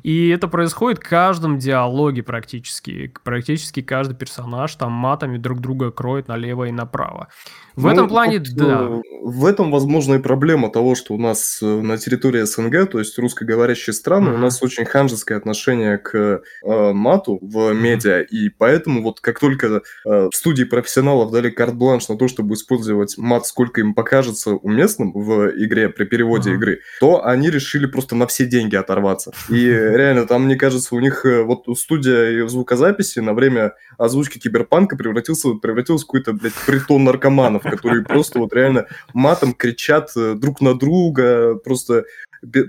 [0.02, 3.12] И это происходит в каждом диалоге практически.
[3.24, 7.28] Практически каждый персонаж там матами друг друга кроет налево и направо.
[7.76, 8.88] В ну, этом плане, вот, да.
[8.90, 13.00] Э, в этом, возможно, и проблема того, что у нас э, на территории СНГ, то
[13.00, 14.34] есть русскоговорящие страны, mm-hmm.
[14.34, 18.26] у нас очень ханжеское отношение к э, мату в медиа, mm-hmm.
[18.28, 23.46] и поэтому вот как только э, студии профессионалов дали карт-бланш на то, чтобы использовать мат,
[23.46, 26.54] сколько им покажется уместным в игре при переводе mm-hmm.
[26.54, 29.32] игры, то они решили просто на все деньги оторваться.
[29.50, 35.50] И реально, там, мне кажется, у них вот студия звукозаписи на время озвучки Киберпанка превратился,
[35.54, 40.78] превратилась в какой-то, блядь, притон наркоманов, которые просто вот реально матом кричат э, друг на
[40.78, 42.04] друга, просто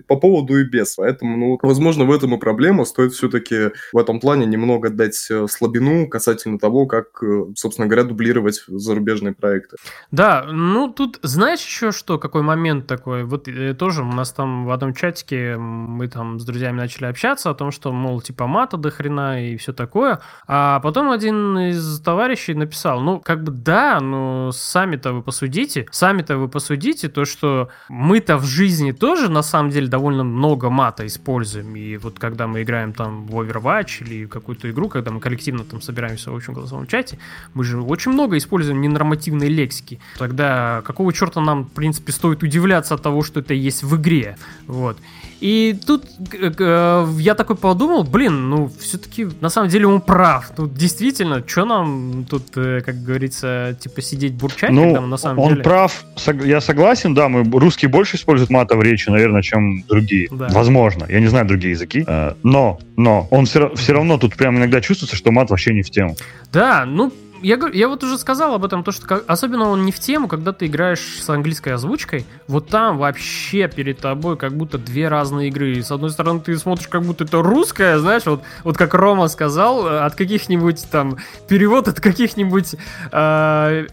[0.07, 0.95] по поводу и без.
[0.95, 2.85] Поэтому, ну, возможно, в этом и проблема.
[2.85, 8.03] Стоит все-таки в этом плане немного дать э, слабину касательно того, как, э, собственно говоря,
[8.03, 9.77] дублировать зарубежные проекты.
[10.11, 13.23] Да, ну тут знаешь еще что, какой момент такой?
[13.23, 17.49] Вот э, тоже у нас там в одном чатике мы там с друзьями начали общаться
[17.49, 20.19] о том, что, мол, типа мата до хрена и все такое.
[20.47, 26.37] А потом один из товарищей написал, ну, как бы да, но сами-то вы посудите, сами-то
[26.37, 31.05] вы посудите то, что мы-то в жизни тоже на самом самом деле довольно много мата
[31.05, 31.75] используем.
[31.75, 35.81] И вот когда мы играем там в Overwatch или какую-то игру, когда мы коллективно там
[35.81, 37.17] собираемся в общем голосовом чате,
[37.53, 39.99] мы же очень много используем ненормативной лексики.
[40.17, 44.37] Тогда какого черта нам, в принципе, стоит удивляться от того, что это есть в игре?
[44.67, 44.97] Вот.
[45.39, 50.51] И тут э, я такой подумал, блин, ну все-таки на самом деле он прав.
[50.55, 55.17] Тут действительно, что нам тут, э, как говорится, типа сидеть бурчать, ну, когда мы на
[55.17, 55.59] самом он деле...
[55.59, 56.05] Он прав,
[56.43, 60.27] я согласен, да, мы русские больше используют мата в речи, наверное, чем другие.
[60.31, 60.47] Да.
[60.49, 64.57] Возможно, я не знаю другие языки, э, но, но он все, все равно тут прям
[64.57, 66.15] иногда чувствуется, что мат вообще не в тему.
[66.51, 67.11] Да, ну
[67.41, 70.27] я, я вот уже сказал об этом, то, что как, особенно он не в тему,
[70.27, 75.49] когда ты играешь с английской озвучкой, вот там вообще перед тобой как будто две разные
[75.49, 75.73] игры.
[75.73, 79.27] И, с одной стороны, ты смотришь, как будто это русская, знаешь, вот, вот как Рома
[79.27, 81.17] сказал, от каких-нибудь там,
[81.47, 82.75] перевод от каких-нибудь
[83.11, 83.17] э,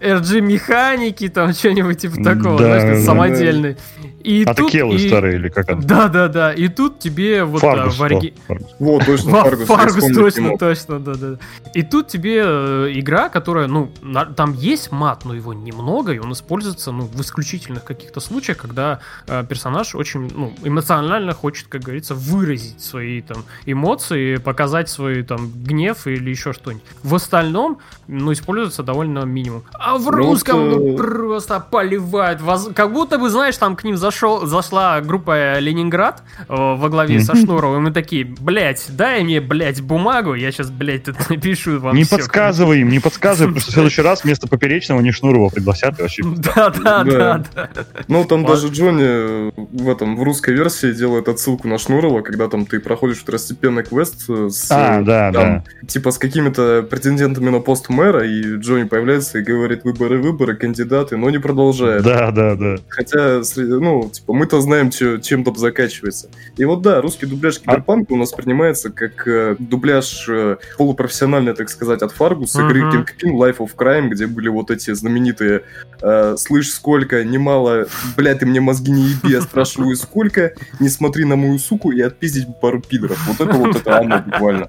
[0.01, 3.77] RG-механики, там, что-нибудь типа такого, да, знаешь, да, самодельный.
[4.25, 5.07] И а тут, Келлы и...
[5.07, 5.83] старые или как это?
[5.83, 6.53] Да, да, да.
[6.53, 8.35] И тут тебе вот Фаргус, в ориги...
[8.79, 9.67] Вот, точно, Фаргус.
[9.67, 11.39] Фаргус, точно, точно, да, да.
[11.75, 16.19] И тут тебе э, игра, которая, ну, на, там есть мат, но его немного, и
[16.19, 21.83] он используется, ну, в исключительных каких-то случаях, когда э, персонаж очень, ну, эмоционально хочет, как
[21.83, 26.85] говорится, выразить свои там эмоции, показать свой там гнев или еще что-нибудь.
[27.03, 27.79] В остальном,
[28.09, 29.65] ну, используется довольно минимум.
[29.75, 32.71] А в ну русском ну, вот, просто поливают, воз...
[32.75, 37.21] как будто бы, знаешь, там к ним зашел зашел, зашла группа Ленинград э, во главе
[37.21, 41.81] со Шнуровым, и мы такие, блядь, дай мне, блядь, бумагу, я сейчас, блядь, тут напишу
[41.81, 45.11] вам Не все, подсказывай им, не подсказывай, потому что в следующий раз вместо Поперечного не
[45.13, 46.23] Шнурова пригласят вообще.
[46.25, 47.69] Да, да, да, да.
[48.09, 52.67] Ну, там даже Джонни в этом, в русской версии делает отсылку на Шнурова, когда там
[52.67, 54.71] ты проходишь второстепенный квест с...
[54.71, 55.65] А, да, да.
[55.87, 61.17] Типа с какими-то претендентами на пост мэра, и Джонни появляется и говорит выборы, выборы, кандидаты,
[61.17, 62.03] но не продолжает.
[62.03, 62.77] Да, да, да.
[62.89, 66.29] Хотя, ну, типа, мы-то знаем, чем топ закачивается.
[66.57, 71.69] И вот да, русский дубляж Киберпанка у нас принимается как э, дубляж э, полупрофессиональный, так
[71.69, 72.83] сказать, от Фаргуса, игры
[73.19, 75.63] Kingpin, Life of Crime, где были вот эти знаменитые
[76.01, 77.87] э, «Слышь, сколько, немало,
[78.17, 82.01] блядь, ты мне мозги не еби, я спрашиваю, сколько, не смотри на мою суку и
[82.01, 83.19] отпиздить пару пидоров».
[83.27, 84.69] Вот это вот это оно буквально.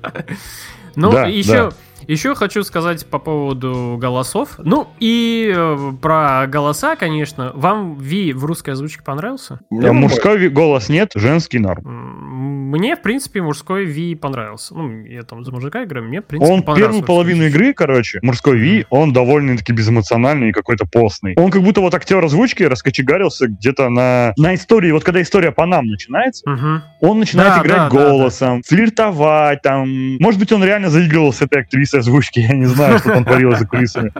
[0.95, 1.69] Ну, да, еще...
[1.69, 1.73] Да.
[2.07, 4.55] Еще хочу сказать по поводу голосов.
[4.57, 7.51] Ну и э, про голоса, конечно.
[7.55, 9.59] Вам Ви в русской озвучке понравился?
[9.69, 11.83] Да, мужской голос нет, женский норм.
[12.75, 14.75] Мне, в принципе, мужской Ви понравился.
[14.75, 18.57] Ну, я там за мужика играю, мне, в принципе, Он первую половину игры, короче, мужской
[18.57, 21.35] Ви, он довольно-таки безэмоциональный и какой-то постный.
[21.37, 24.91] Он как будто вот актер озвучки раскочегарился где-то на, на истории.
[24.91, 26.81] Вот когда история по нам начинается, угу.
[27.01, 28.61] он начинает да, играть да, голосом, да, да.
[28.67, 30.17] флиртовать, там.
[30.19, 33.59] Может быть, он реально заигрывал с этой актрисой озвучки, я не знаю, что там творилось
[33.59, 34.11] за кулисами.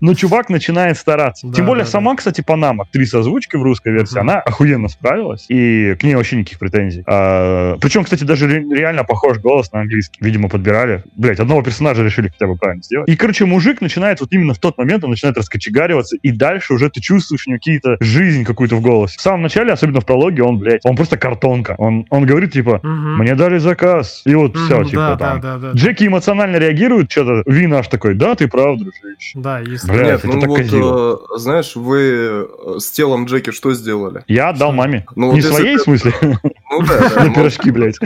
[0.00, 1.50] Но чувак начинает стараться.
[1.52, 6.02] Тем более сама, кстати, Панам, актриса озвучки в русской версии, она охуенно справилась, и к
[6.02, 7.02] ней вообще никаких претензий.
[7.06, 10.18] А, Причем, кстати, даже реально похож голос на английский.
[10.20, 11.02] Видимо, подбирали.
[11.16, 13.08] Блять, одного персонажа решили хотя бы правильно сделать.
[13.08, 16.90] И, короче, мужик начинает вот именно в тот момент, он начинает раскочегариваться, и дальше уже
[16.90, 19.18] ты чувствуешь у него какие-то жизнь какую-то в голосе.
[19.18, 21.74] В самом начале, особенно в прологе, он, блядь, он просто картонка.
[21.78, 22.88] Он, он говорит, типа, угу.
[22.88, 24.22] мне дали заказ.
[24.24, 25.40] И вот угу, все, типа, да, там.
[25.40, 25.72] Да, да, да.
[25.72, 29.32] Джеки эмоционально реагирует, что-то Вин аж такой, да, ты прав, дружище.
[29.34, 29.88] Да, есть.
[29.88, 32.46] Блядь, Нет, это ну так вот, э, знаешь, вы э,
[32.78, 34.22] с телом Джеки что сделали?
[34.28, 35.06] Я отдал маме.
[35.14, 36.12] Ну, Не вот своей, в смысле?
[36.78, 37.24] Ну да.
[37.24, 37.96] На пирожки, блядь.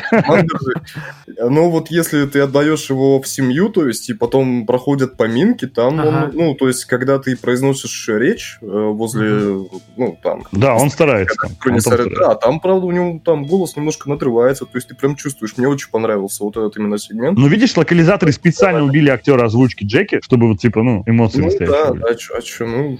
[1.39, 5.99] Ну вот если ты отдаешь его в семью, то есть и потом проходят поминки, там
[5.99, 9.67] он, ну, то есть когда ты произносишь речь э, возле,
[9.97, 10.45] ну, там...
[10.53, 11.37] Да, он старается.
[12.19, 15.69] Да, там, правда, у него там голос немножко надрывается, то есть ты прям чувствуешь, мне
[15.69, 17.39] очень понравился вот этот именно сегмент.
[17.39, 21.93] Ну, видишь, локализаторы специально убили актера озвучки Джеки, чтобы вот, типа, ну, эмоции Ну, да,
[22.37, 22.99] а что, ну,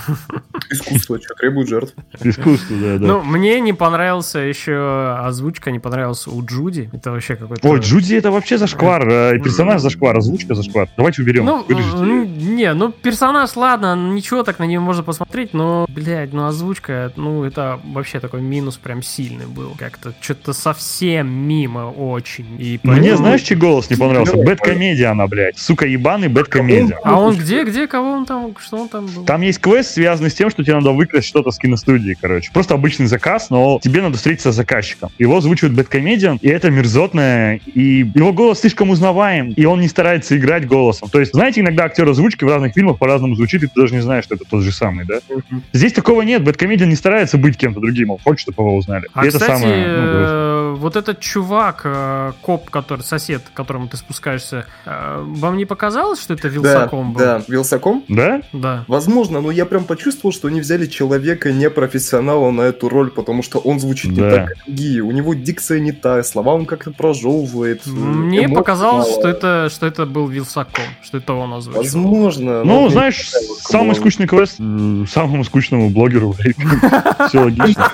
[0.70, 1.94] искусство, что требует жертв.
[2.22, 3.06] Искусство, да, да.
[3.06, 6.90] Ну, мне не понравился еще озвучка, не понравился у Джуди.
[6.92, 7.66] Это вообще какой-то...
[7.68, 9.08] Ой, Джуди это вообще зашквар.
[9.08, 10.88] Э, персонаж зашквар, озвучка зашквар.
[10.96, 11.44] Давайте уберем.
[11.44, 16.46] Ну, ну, не, ну персонаж, ладно, ничего так на него можно посмотреть, но, блядь, ну
[16.46, 19.74] озвучка, ну это вообще такой минус прям сильный был.
[19.78, 22.46] Как-то что-то совсем мимо очень.
[22.58, 23.06] И поэтому...
[23.06, 24.36] Мне знаешь, чей голос не понравился?
[24.36, 25.58] Бэткомедия она, блядь.
[25.58, 26.98] Сука, ебаный бэткомедия.
[27.04, 29.24] А он где, где, кого он там, что он там был?
[29.24, 32.50] Там есть квест, связанный с тем, что тебе надо выкрасть что-то с киностудии, короче.
[32.52, 34.91] Просто обычный заказ, но тебе надо встретиться с заказчиком.
[35.18, 40.36] Его озвучивает Бэткомедиан, и это мерзотное, и его голос слишком узнаваем, и он не старается
[40.36, 41.08] играть голосом.
[41.08, 44.00] То есть, знаете, иногда актер озвучки в разных фильмах по-разному звучит, и ты даже не
[44.00, 45.16] знаешь, что это тот же самый, да?
[45.28, 45.60] Mm-hmm.
[45.72, 46.44] Здесь такого нет.
[46.44, 49.08] Бэткомедиан не старается быть кем-то другим, он хочет, чтобы его узнали.
[49.14, 53.56] А, и кстати, это самое, ну, э, вот этот чувак, э, коп, который сосед, к
[53.56, 57.44] которому ты спускаешься, э, вам не показалось, что это Вилсаком да, был?
[57.46, 58.04] Да, Вилсаком?
[58.08, 58.42] Да?
[58.52, 58.84] Да.
[58.88, 63.58] Возможно, но я прям почувствовал, что они взяли человека непрофессионала на эту роль, потому что
[63.58, 64.22] он звучит да.
[64.22, 65.02] не так, как другие.
[65.02, 67.86] У него дикция не та, слова он как-то прожевывает.
[67.86, 71.82] Мне показалось, что это, что это был Вилсаком, что это он озвучил.
[71.82, 72.64] Возможно.
[72.64, 76.34] Ну, знаешь, самый скучный квест самому скучному блогеру.
[77.28, 77.90] Все логично.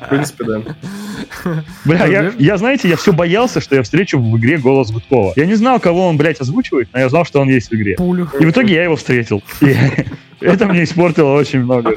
[0.00, 0.62] В принципе, да.
[1.84, 5.32] Бля, я, я, знаете, я все боялся, что я встречу в игре голос Гудкова.
[5.34, 7.96] Я не знал, кого он, блядь, озвучивает, но я знал, что он есть в игре.
[7.96, 8.28] Пулю.
[8.38, 9.42] И в итоге я его встретил.
[9.60, 9.74] И
[10.40, 11.96] это мне испортило очень много.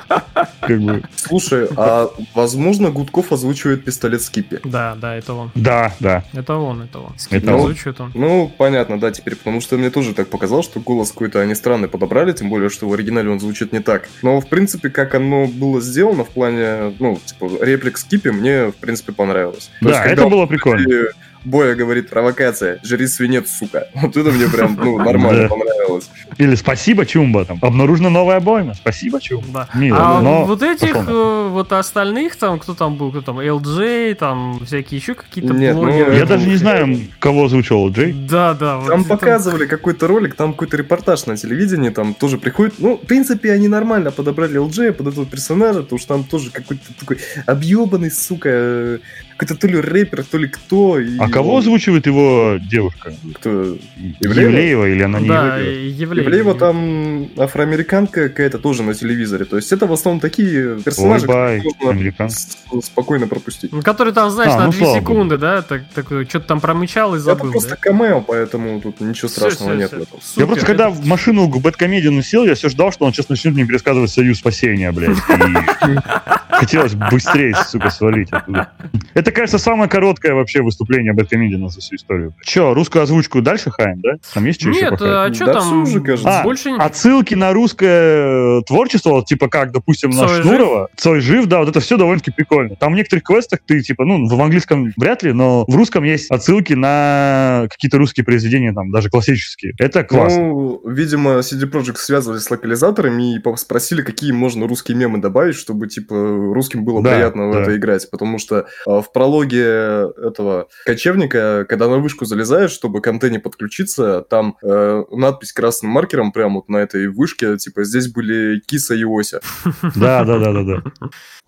[0.62, 1.04] Как бы.
[1.16, 4.60] Слушай, а возможно Гудков озвучивает пистолет Скиппи?
[4.64, 5.52] Да, да, это он.
[5.56, 6.24] Да, да.
[6.34, 7.18] Это он, это он.
[7.18, 8.12] Скиппи это озвучивает он.
[8.14, 11.88] Ну, понятно, да, теперь, потому что мне тоже так показалось, что голос какой-то они странный
[11.88, 14.10] подобрали, тем более, что в оригинале он звучит не так.
[14.22, 18.76] Но, в принципе, как оно было сделано в плане, ну, типа, реплик Скиппи мне, в
[18.76, 19.70] принципе, понравилось.
[19.82, 21.10] То да, есть, это было прикольно.
[21.46, 23.88] Боя говорит, провокация, жри свинец, сука.
[23.96, 26.10] Вот это мне прям, ну, нормально понравилось.
[26.38, 29.68] Или спасибо, Чумба, там, обнаружена новая обойма, спасибо, Чумба.
[29.74, 29.80] Да.
[29.80, 34.16] Мило, а но вот этих, э, вот остальных, там, кто там был, кто там, LJ,
[34.16, 36.12] там, всякие еще какие-то Нет, ну, блогеры.
[36.12, 38.28] Ну, я даже не знаю, кого озвучивал LJ.
[38.28, 38.82] Да, да.
[38.88, 43.52] там показывали какой-то ролик, там какой-то репортаж на телевидении, там тоже приходит, ну, в принципе,
[43.52, 49.00] они нормально подобрали LJ под этого персонажа, потому что там тоже какой-то такой объебанный, сука,
[49.40, 51.00] какой-то то ли рэпер, то ли кто.
[51.00, 51.18] И...
[51.18, 53.14] А кого озвучивает его девушка?
[53.36, 53.78] Кто?
[54.20, 56.14] Евлеева, Евлеева или она не да, Евлеева?
[56.14, 59.46] Евлеева там афроамериканка какая-то тоже на телевизоре.
[59.46, 63.72] То есть это в основном такие персонажи, Ой, которые можно спокойно пропустить.
[63.72, 67.16] Ну, который там, знаешь, а, на ну, 2 секунды, да, так, так, что-то там промычал
[67.16, 67.46] и забыл.
[67.46, 67.76] Это просто да?
[67.78, 70.08] камео, поэтому тут ничего страшного все, все, нет.
[70.22, 70.42] Все.
[70.42, 73.54] Я просто, когда в машину к Бэткомедину сел, я все ждал, что он сейчас начнет
[73.54, 75.18] мне пересказывать «Союз спасения», блядь.
[76.50, 78.72] Хотелось быстрее, сука, свалить оттуда.
[79.14, 82.34] Это, кажется, самое короткое вообще выступление Бэткомедиана за всю историю.
[82.44, 84.18] Че, русскую озвучку дальше хаем, да?
[84.34, 85.84] Там есть что Нет, еще а что да там?
[85.84, 86.40] Уже, кажется.
[86.40, 86.70] А, Больше...
[86.72, 90.80] Отсылки на русское творчество, типа как, допустим, на Цой Шнурова.
[90.82, 91.00] Жив?
[91.00, 92.76] Цой жив, да, вот это все довольно-таки прикольно.
[92.76, 96.30] Там в некоторых квестах ты, типа, ну, в английском вряд ли, но в русском есть
[96.30, 99.74] отсылки на какие-то русские произведения, там, даже классические.
[99.78, 100.40] Это классно.
[100.40, 105.88] Ну, видимо, CD Projekt связывались с локализаторами и спросили, какие можно русские мемы добавить, чтобы,
[105.88, 107.60] типа, русским было да, приятно да.
[107.60, 113.02] в это играть, потому что а, в прологе этого кочевника, когда на вышку залезаешь, чтобы
[113.02, 118.08] к антенне подключиться, там э, надпись красным маркером прямо вот на этой вышке, типа, здесь
[118.08, 119.42] были Киса и Ося.
[119.96, 120.84] Да, да, да, да, да.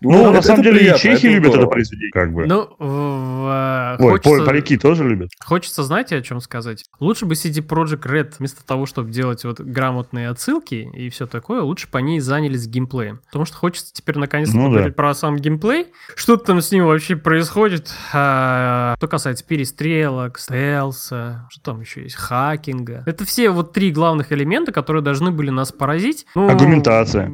[0.02, 2.44] Ну, ну на самом деле, и чехи любят это произведение, как бы.
[2.44, 5.30] Ну, Ой, поляки тоже любят.
[5.42, 6.84] Хочется, знаете, о чем сказать?
[7.00, 11.62] Лучше бы CD Projekt Red, вместо того, чтобы делать вот грамотные отсылки и все такое,
[11.62, 13.20] лучше бы они занялись геймплеем.
[13.26, 15.86] Потому что хочется теперь наконец-то ну, поговорить про сам геймплей.
[16.16, 17.61] Что там с ним вообще происходит?
[18.12, 23.02] А, что касается перестрелок, стелса, что там еще есть, хакинга.
[23.06, 26.26] Это все вот три главных элемента, которые должны были нас поразить.
[26.34, 27.28] Ну, Аргументация.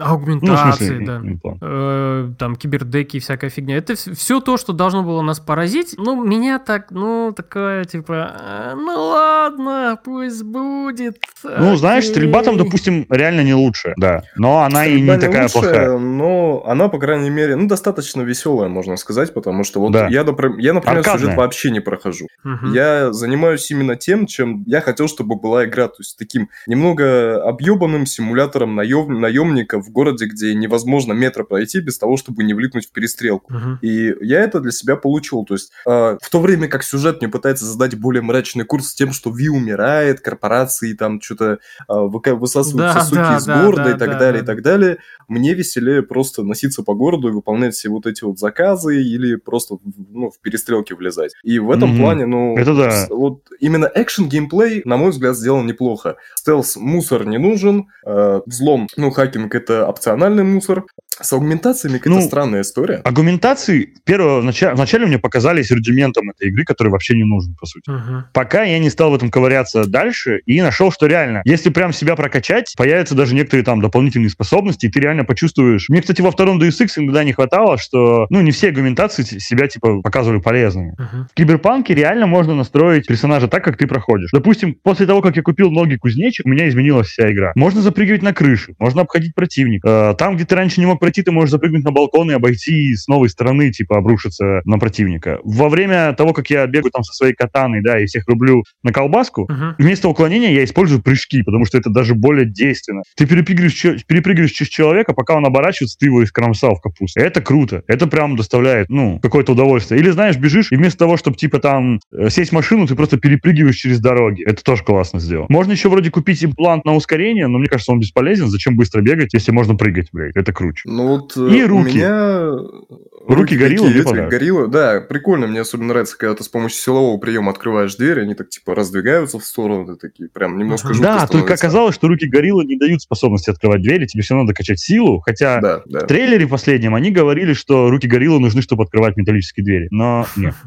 [0.00, 1.56] Аугментации, ну, да.
[1.60, 3.76] Э, там кибердеки и всякая фигня.
[3.76, 5.94] Это все то, что должно было нас поразить.
[5.98, 11.18] Ну, меня так, ну, такое, типа, «А, ну ладно, пусть будет.
[11.44, 11.76] Ну, окей.
[11.76, 14.22] знаешь, стрельба там, допустим, реально не лучше, да.
[14.36, 15.98] Но она стрельба и не, не такая лучше, плохая.
[15.98, 20.08] Но она, по крайней мере, ну, достаточно веселая, можно сказать, потому что вот да.
[20.08, 20.24] я,
[20.58, 21.18] я, например, Аркадная.
[21.18, 22.26] сюжет вообще не прохожу.
[22.44, 22.72] Угу.
[22.72, 28.06] Я занимаюсь именно тем, чем я хотел, чтобы была игра, то есть таким немного объебанным
[28.06, 32.92] симулятором наем, наемника в городе, где невозможно метро пройти без того, чтобы не влипнуть в
[32.92, 33.52] перестрелку.
[33.52, 33.78] Uh-huh.
[33.80, 35.44] И я это для себя получил.
[35.44, 38.94] То есть э, в то время как сюжет мне пытается задать более мрачный курс с
[38.94, 41.58] тем, что Ви умирает, корпорации там что-то
[41.88, 44.52] э, высасывают да, соки да, из да, города да, и так да, далее, да.
[44.52, 44.98] и так далее,
[45.28, 49.76] мне веселее просто носиться по городу и выполнять все вот эти вот заказы или просто
[50.10, 51.32] ну, в перестрелке влезать.
[51.42, 52.00] И в этом mm-hmm.
[52.00, 53.06] плане, ну, это да.
[53.10, 56.16] вот именно экшен геймплей, на мой взгляд, сделан неплохо.
[56.34, 60.84] Стелс мусор не нужен, э, взлом, ну, хакинг это опциональный мусор,
[61.20, 62.96] с аугментациями какая-то ну, странная история.
[63.04, 67.88] Аугментации первого, вначале, вначале мне показались рудиментом этой игры, который вообще не нужен, по сути.
[67.88, 68.22] Uh-huh.
[68.32, 72.16] Пока я не стал в этом ковыряться дальше и нашел, что реально, если прям себя
[72.16, 75.88] прокачать, появятся даже некоторые там дополнительные способности, и ты реально почувствуешь...
[75.88, 79.66] Мне, кстати, во втором Deus Ex иногда не хватало, что, ну, не все аугментации себя,
[79.68, 80.94] типа, показывали полезными.
[80.98, 81.26] Uh-huh.
[81.30, 84.30] В Киберпанке реально можно настроить персонажа так, как ты проходишь.
[84.32, 87.52] Допустим, после того, как я купил ноги кузнечик, у меня изменилась вся игра.
[87.54, 90.12] Можно запрыгивать на крышу, можно обходить противника.
[90.12, 92.94] Э, там, где ты раньше не мог пройти, ты можешь запрыгнуть на балкон и обойти
[92.94, 95.40] с новой стороны, типа, обрушиться на противника.
[95.42, 98.92] Во время того, как я бегаю там со своей катаной, да, и всех рублю на
[98.92, 99.74] колбаску, uh-huh.
[99.78, 103.02] вместо уклонения я использую прыжки, потому что это даже более действенно.
[103.16, 107.18] Ты перепрыгиваешь, перепрыгиваешь через человека, пока он оборачивается, ты его искромсал в капусту.
[107.18, 107.82] Это круто.
[107.88, 110.00] Это прям доставляет, ну, какое-то удовольствие.
[110.00, 113.16] Или, знаешь, бежишь, и вместо того, чтобы, типа, там, э, сесть в машину, ты просто
[113.16, 114.44] перепрыгиваешь через дороги.
[114.44, 115.46] Это тоже классно сделано.
[115.48, 118.46] Можно еще вроде купить имплант на ускорение, но мне кажется, он бесполезен.
[118.46, 120.36] Зачем быстро бегать, если можно прыгать, блядь?
[120.36, 120.91] Это круче.
[120.92, 121.90] Ну вот и э, руки.
[121.90, 123.02] У меня...
[123.24, 125.46] Руки, руки гориллы мне эти, гориллы, да, прикольно.
[125.46, 129.38] Мне особенно нравится, когда ты с помощью силового приема открываешь дверь, они так типа раздвигаются
[129.38, 133.00] в сторону, ты такие прям немножко жутко Да, только оказалось, что руки гориллы не дают
[133.00, 136.00] способности открывать двери, тебе все надо качать силу, хотя да, да.
[136.00, 140.54] в трейлере последнем они говорили, что руки гориллы нужны, чтобы открывать металлические двери, но нет.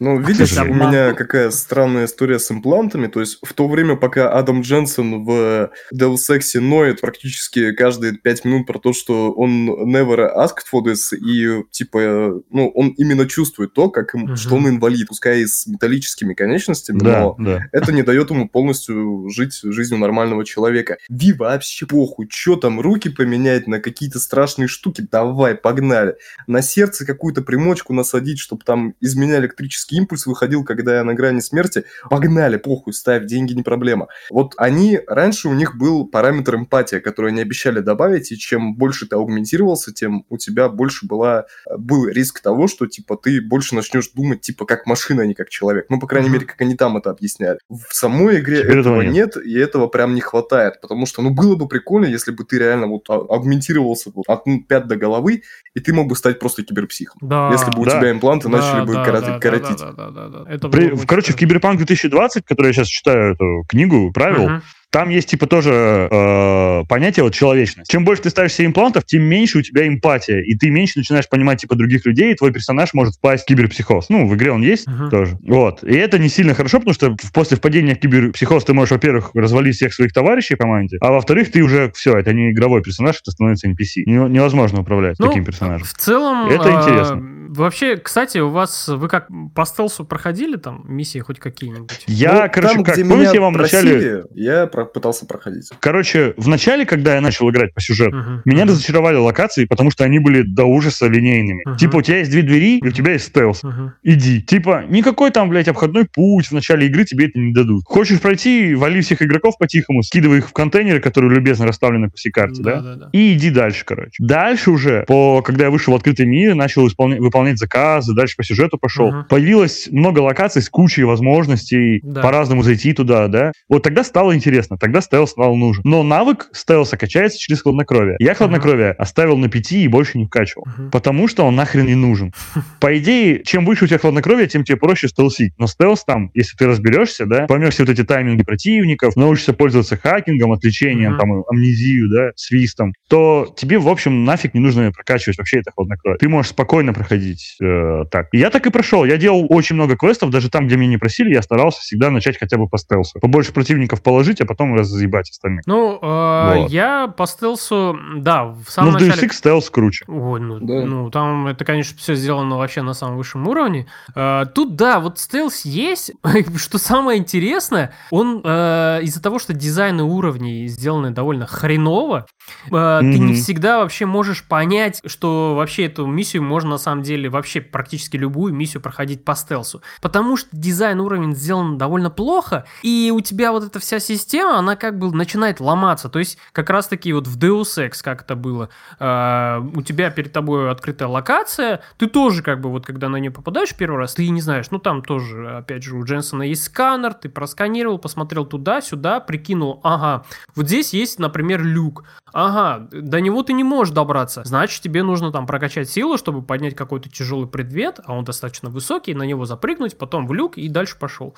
[0.00, 4.30] Ну, видишь, у меня какая странная история с имплантами, то есть в то время, пока
[4.30, 10.34] Адам Дженсен в Deus Ex ноет практически каждые пять минут про то, что он never
[10.36, 14.36] asked for this, и, типа, ну, он именно чувствует то, как им, uh-huh.
[14.36, 17.60] что он инвалид, пускай и с металлическими конечностями, да, но да.
[17.72, 20.98] это не дает ему полностью жить жизнью нормального человека.
[21.08, 26.16] Ви вообще похуй, что там, руки поменять на какие-то страшные штуки, давай, погнали.
[26.46, 31.14] На сердце какую-то примочку насадить, чтобы там из меня электрический импульс выходил, когда я на
[31.14, 34.08] грани смерти, погнали, похуй, ставь, деньги не проблема.
[34.30, 39.06] Вот они, раньше у них был параметр эмпатия, который они обещали добавить, и чем больше
[39.06, 41.46] ты аугментировался, тем у тебя больше была,
[41.76, 45.48] был риск того, что, типа, ты больше начнешь думать, типа, как машина, а не как
[45.48, 45.86] человек.
[45.88, 46.32] Ну, по крайней mm-hmm.
[46.32, 47.58] мере, как они там это объясняли.
[47.68, 49.36] В самой игре Теперь этого нет.
[49.36, 52.58] нет, и этого прям не хватает, потому что, ну, было бы прикольно, если бы ты
[52.58, 55.42] реально вот а, аугментировался вот от пят до головы,
[55.74, 57.20] и ты мог бы стать просто киберпсихом.
[57.22, 57.50] Да.
[57.52, 57.98] Если бы у да.
[57.98, 59.28] тебя импланты да, начали да, бы да, коротить.
[59.28, 59.78] Да, коротить.
[59.78, 60.50] Да, да, да, да, да.
[60.50, 64.62] Это При, короче, в Киберпанк 2020, который я сейчас читаю эту книгу правил, uh-huh.
[64.90, 67.90] Там есть типа тоже э, понятие вот человечность.
[67.90, 71.28] Чем больше ты ставишь себе имплантов, тем меньше у тебя эмпатия, и ты меньше начинаешь
[71.28, 74.08] понимать типа других людей, и твой персонаж может впасть в киберпсихоз.
[74.08, 75.10] Ну, в игре он есть uh-huh.
[75.10, 75.36] тоже.
[75.42, 75.84] Вот.
[75.84, 79.76] И это не сильно хорошо, потому что после впадения в киберпсихоз ты можешь, во-первых, развалить
[79.76, 83.30] всех своих товарищей по команде, а во-вторых, ты уже все, это не игровой персонаж, это
[83.30, 84.04] становится NPC.
[84.06, 85.86] Невозможно управлять ну, таким персонажем.
[85.86, 87.37] В целом, это а, интересно.
[87.48, 92.04] Вообще, кстати, у вас вы как по стелсу проходили там миссии хоть какие-нибудь?
[92.06, 95.70] Я, ну, короче, там, как помните, я вам вначале я пытался проходить.
[95.80, 98.40] Короче, в начале, когда я начал играть по сюжету, uh-huh.
[98.44, 98.68] меня uh-huh.
[98.68, 101.66] разочаровали локации, потому что они были до ужаса линейными.
[101.66, 101.76] Uh-huh.
[101.76, 103.64] Типа, у тебя есть две двери, и у тебя есть стелс.
[103.64, 103.90] Uh-huh.
[104.02, 104.42] Иди.
[104.42, 107.84] Типа, никакой там, блядь, обходной путь в начале игры тебе это не дадут.
[107.86, 112.30] Хочешь пройти, вали всех игроков по-тихому, скидывай их в контейнеры, которые любезно расставлены по всей
[112.30, 112.80] карте, да?
[112.80, 113.10] Да, да?
[113.12, 114.16] И иди дальше, короче.
[114.18, 118.44] Дальше уже, по, когда я вышел в открытый мир, начал исполнять, выполнять заказы, дальше по
[118.44, 119.10] сюжету пошел.
[119.10, 119.24] Uh-huh.
[119.28, 122.22] Появилось много локаций с кучей возможностей да.
[122.22, 123.52] по-разному зайти туда, да?
[123.68, 125.82] Вот тогда стало интересно, тогда стелс стал нужен.
[125.84, 128.16] Но навык стелса качается через хладнокровие.
[128.18, 128.96] Я хладнокровие uh-huh.
[128.96, 130.66] оставил на 5 и больше не вкачивал.
[130.66, 130.90] Uh-huh.
[130.90, 132.32] Потому что он нахрен не нужен.
[132.80, 135.52] По идее, чем выше у тебя хладнокровие, тем тебе проще стелсить.
[135.58, 139.96] Но стелс там, если ты разберешься, да, поймешь все вот эти тайминги противников, научишься пользоваться
[139.96, 141.18] хакингом, отвлечением, uh-huh.
[141.18, 146.18] там, амнезию, да, свистом, то тебе, в общем, нафиг не нужно прокачивать вообще это хладнокровие.
[146.18, 148.28] Ты можешь спокойно проходить проходить э, так.
[148.32, 149.04] И я так и прошел.
[149.04, 152.38] Я делал очень много квестов, даже там, где меня не просили, я старался всегда начать
[152.38, 153.18] хотя бы по стелсу.
[153.20, 155.62] Побольше противников положить, а потом разъебать остальных.
[155.66, 156.70] Ну, э, вот.
[156.70, 159.12] я по стелсу, да, в самом ну, начале...
[159.12, 160.04] Ну, в DSX стелс круче.
[160.08, 160.84] Ой, ну, да.
[160.84, 163.86] ну, там это, конечно, все сделано вообще на самом высшем уровне.
[164.14, 166.12] Э, тут, да, вот стелс есть.
[166.56, 172.26] что самое интересное, он э, из-за того, что дизайны уровней сделаны довольно хреново,
[172.66, 173.12] э, mm-hmm.
[173.12, 177.60] ты не всегда вообще можешь понять, что вообще эту миссию можно на самом деле вообще
[177.60, 179.82] практически любую миссию проходить по стелсу.
[180.00, 184.76] Потому что дизайн уровня сделан довольно плохо, и у тебя вот эта вся система, она
[184.76, 186.08] как бы начинает ломаться.
[186.08, 188.68] То есть как раз-таки вот в Deus Ex, как это было,
[189.00, 193.30] э, у тебя перед тобой открытая локация, ты тоже как бы вот когда на нее
[193.30, 197.14] попадаешь первый раз, ты не знаешь, ну там тоже, опять же, у Дженсона есть сканер,
[197.14, 203.52] ты просканировал, посмотрел туда-сюда, прикинул, ага, вот здесь есть, например, люк, ага, до него ты
[203.52, 208.14] не можешь добраться, значит, тебе нужно там прокачать силу, чтобы поднять какой-то тяжелый предмет, а
[208.14, 211.34] он достаточно высокий, на него запрыгнуть, потом в люк и дальше пошел.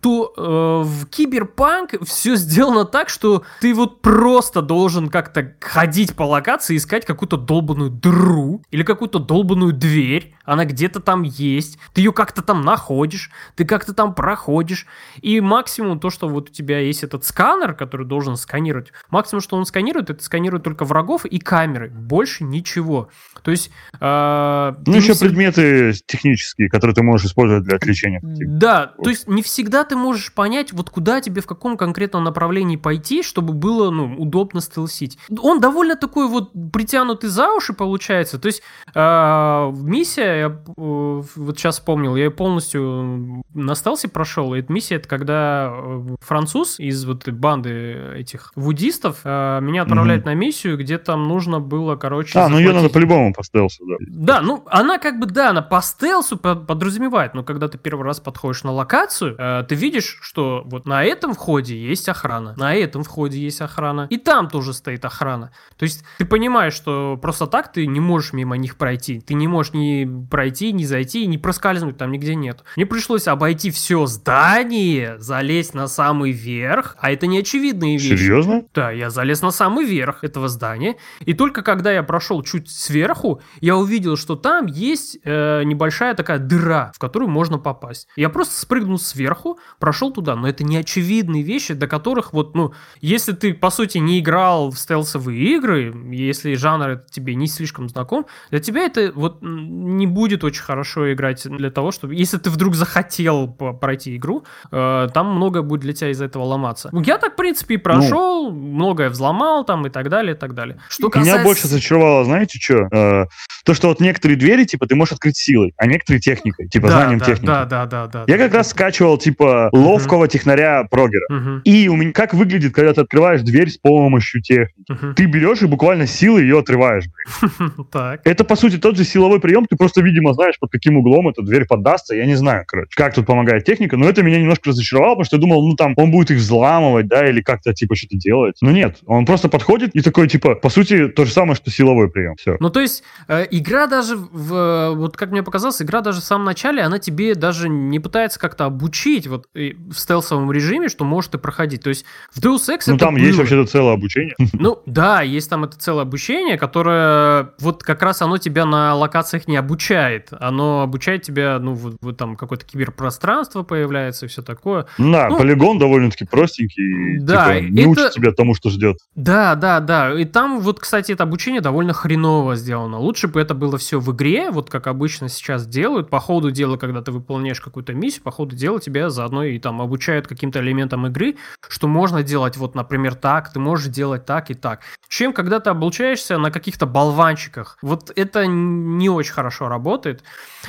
[0.00, 6.24] То э, в Киберпанк все сделано так, что ты вот просто должен как-то ходить по
[6.24, 12.12] локации, искать какую-то долбанную дыру или какую-то долбанную дверь, она где-то там есть, ты ее
[12.12, 14.86] как-то там находишь, ты как-то там проходишь,
[15.20, 19.56] и максимум то, что вот у тебя есть этот сканер, который должен сканировать, максимум, что
[19.56, 23.08] он сканирует, это сканирует только врагов и камеры, больше ничего.
[23.42, 23.70] То есть...
[24.00, 25.28] Э, ну, еще всегда...
[25.28, 28.20] предметы технические, которые ты можешь использовать для отвлечения.
[28.22, 32.76] Да, то есть не всегда ты можешь понять, вот куда тебе в каком конкретном направлении
[32.76, 35.18] пойти, чтобы было, ну, удобно стелсить.
[35.38, 38.62] Он довольно такой вот притянутый за уши получается, то есть
[38.94, 44.72] э, миссия, я э, вот сейчас вспомнил, я ее полностью на стелсе прошел, и эта
[44.72, 50.26] миссия, это когда э, француз из вот банды этих вудистов э, меня отправляет mm-hmm.
[50.26, 52.38] на миссию, где там нужно было, короче...
[52.38, 52.66] А, захватить...
[52.66, 53.96] ну ее надо по-любому по стелсу, да.
[54.00, 58.20] Да, ну она как бы, да, она по стелсу подразумевает, но когда ты первый раз
[58.20, 63.04] подходишь на локацию, э, ты видишь, что вот на этом входе есть охрана, на этом
[63.04, 65.52] входе есть охрана, и там тоже стоит охрана.
[65.76, 69.48] То есть ты понимаешь, что просто так ты не можешь мимо них пройти, ты не
[69.48, 72.64] можешь ни пройти, ни зайти, ни проскальзнуть, там нигде нет.
[72.76, 78.16] Мне пришлось обойти все здание, залезть на самый верх, а это не очевидные вещи.
[78.16, 78.64] Серьезно?
[78.74, 83.21] Да, я залез на самый верх этого здания, и только когда я прошел чуть сверху,
[83.60, 88.08] я увидел, что там есть э, небольшая такая дыра, в которую можно попасть.
[88.16, 92.72] Я просто спрыгнул сверху, прошел туда, но это не очевидные вещи, до которых вот, ну,
[93.00, 98.26] если ты, по сути, не играл в стелсовые игры, если жанр тебе не слишком знаком,
[98.50, 102.74] для тебя это вот не будет очень хорошо играть для того, чтобы, если ты вдруг
[102.74, 106.90] захотел пройти игру, э, там многое будет для тебя из-за этого ломаться.
[107.04, 110.54] Я так, в принципе, и прошел, ну, многое взломал там и так далее, и так
[110.54, 110.78] далее.
[110.88, 111.34] Что касается...
[111.34, 112.88] Меня больше зачаровало, знаете, что?
[113.12, 113.26] Э,
[113.64, 116.92] то, что вот некоторые двери, типа, ты можешь открыть силой, а некоторые техникой, типа, да,
[116.94, 117.46] знанием да, техники.
[117.46, 118.24] Да, да, да, да.
[118.26, 118.58] Я да, как да.
[118.58, 120.28] раз скачивал, типа, ловкого uh-huh.
[120.28, 121.26] технаря прогера.
[121.30, 121.62] Uh-huh.
[121.62, 124.90] И у меня как выглядит, когда ты открываешь дверь с помощью техники?
[124.90, 125.14] Uh-huh.
[125.14, 127.04] Ты берешь и буквально силой ее отрываешь.
[127.90, 128.20] Так.
[128.24, 131.42] Это, по сути, тот же силовой прием, ты просто, видимо, знаешь, под каким углом эта
[131.42, 135.14] дверь поддастся, я не знаю, короче, как тут помогает техника, но это меня немножко разочаровало,
[135.14, 138.16] потому что я думал, ну, там, он будет их взламывать, да, или как-то, типа, что-то
[138.16, 138.56] делать.
[138.60, 142.10] Но нет, он просто подходит и такой, типа, по сути, то же самое, что силовой
[142.10, 142.56] прием, все.
[142.60, 146.44] Ну, то есть, э, игра даже, в, вот как мне показалось, игра даже в самом
[146.44, 151.38] начале, она тебе даже не пытается как-то обучить вот в стелсовом режиме, что может и
[151.38, 151.82] проходить.
[151.82, 153.22] То есть, в Deus Ex Ну, там было.
[153.22, 154.34] есть вообще-то целое обучение.
[154.52, 159.48] Ну, да, есть там это целое обучение, которое, вот как раз оно тебя на локациях
[159.48, 160.28] не обучает.
[160.38, 164.86] Оно обучает тебя, ну, вот, вот там какое-то киберпространство появляется и все такое.
[164.98, 167.18] Да, ну, полигон довольно-таки простенький.
[167.20, 167.54] Да.
[167.54, 167.90] Типа, не это...
[167.90, 168.98] учит тебя тому, что ждет.
[169.14, 170.12] Да, да, да.
[170.18, 172.91] И там вот, кстати, это обучение довольно хреново сделано.
[172.98, 176.10] Лучше бы это было все в игре, вот как обычно сейчас делают.
[176.10, 179.80] По ходу дела, когда ты выполняешь какую-то миссию, по ходу дела тебя заодно и там
[179.80, 181.36] обучают каким-то элементам игры,
[181.68, 184.80] что можно делать вот, например, так, ты можешь делать так и так.
[185.08, 187.78] Чем когда ты обучаешься на каких-то болванчиках.
[187.82, 190.22] Вот это не очень хорошо работает.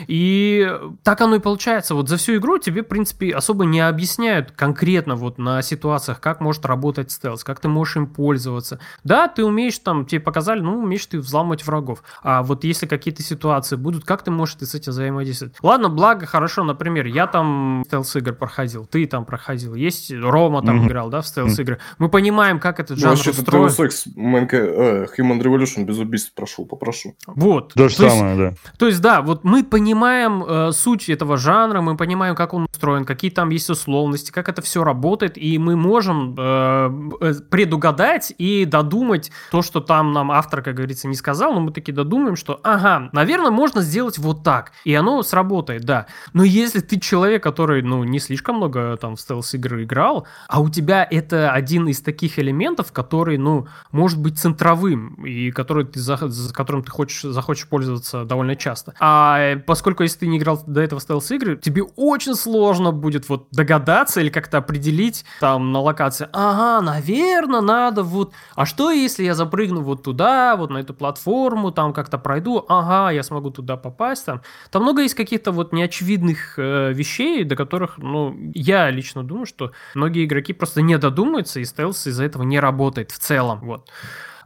[0.07, 0.69] И
[1.03, 1.95] так оно и получается.
[1.95, 6.41] Вот за всю игру тебе, в принципе, особо не объясняют конкретно вот на ситуациях, как
[6.41, 8.79] может работать стелс, как ты можешь им пользоваться.
[9.03, 12.03] Да, ты умеешь там, тебе показали, ну, умеешь ты взламывать врагов.
[12.21, 15.55] А вот если какие-то ситуации будут, как ты можешь ты с этим взаимодействовать?
[15.61, 20.87] Ладно, благо, хорошо, например, я там стелс-игр проходил, ты там проходил, есть Рома там mm-hmm.
[20.87, 21.79] играл, да, в стелс-игры.
[21.97, 23.67] Мы понимаем, как этот жанр ну, устроен.
[23.67, 27.15] Deus Ex, э, Human Revolution без убийств прошел, попрошу.
[27.27, 27.73] Вот.
[27.73, 28.53] То же самое, да.
[28.77, 33.05] То есть, да, вот мы понимаем э, суть этого жанра, мы понимаем как он устроен,
[33.05, 36.91] какие там есть условности, как это все работает, и мы можем э,
[37.21, 41.71] э, предугадать и додумать то, что там нам автор, как говорится, не сказал, но мы
[41.93, 46.07] додумаем, что, ага, наверное, можно сделать вот так, и оно сработает, да.
[46.33, 50.69] Но если ты человек, который, ну, не слишком много там в стелс-игры играл, а у
[50.69, 56.17] тебя это один из таких элементов, который, ну, может быть центровым, и который ты, за,
[56.17, 58.93] за которым ты хочешь, захочешь пользоваться довольно часто.
[58.99, 64.21] А поскольку если ты не играл до этого стелс-игры, тебе очень сложно будет вот догадаться
[64.21, 69.81] или как-то определить там на локации, ага, наверное, надо вот, а что если я запрыгну
[69.81, 74.41] вот туда, вот на эту платформу, там как-то пройду, ага, я смогу туда попасть, там.
[74.71, 79.71] Там много есть каких-то вот неочевидных э, вещей, до которых, ну, я лично думаю, что
[79.95, 83.89] многие игроки просто не додумаются, и стелс из-за этого не работает в целом, вот.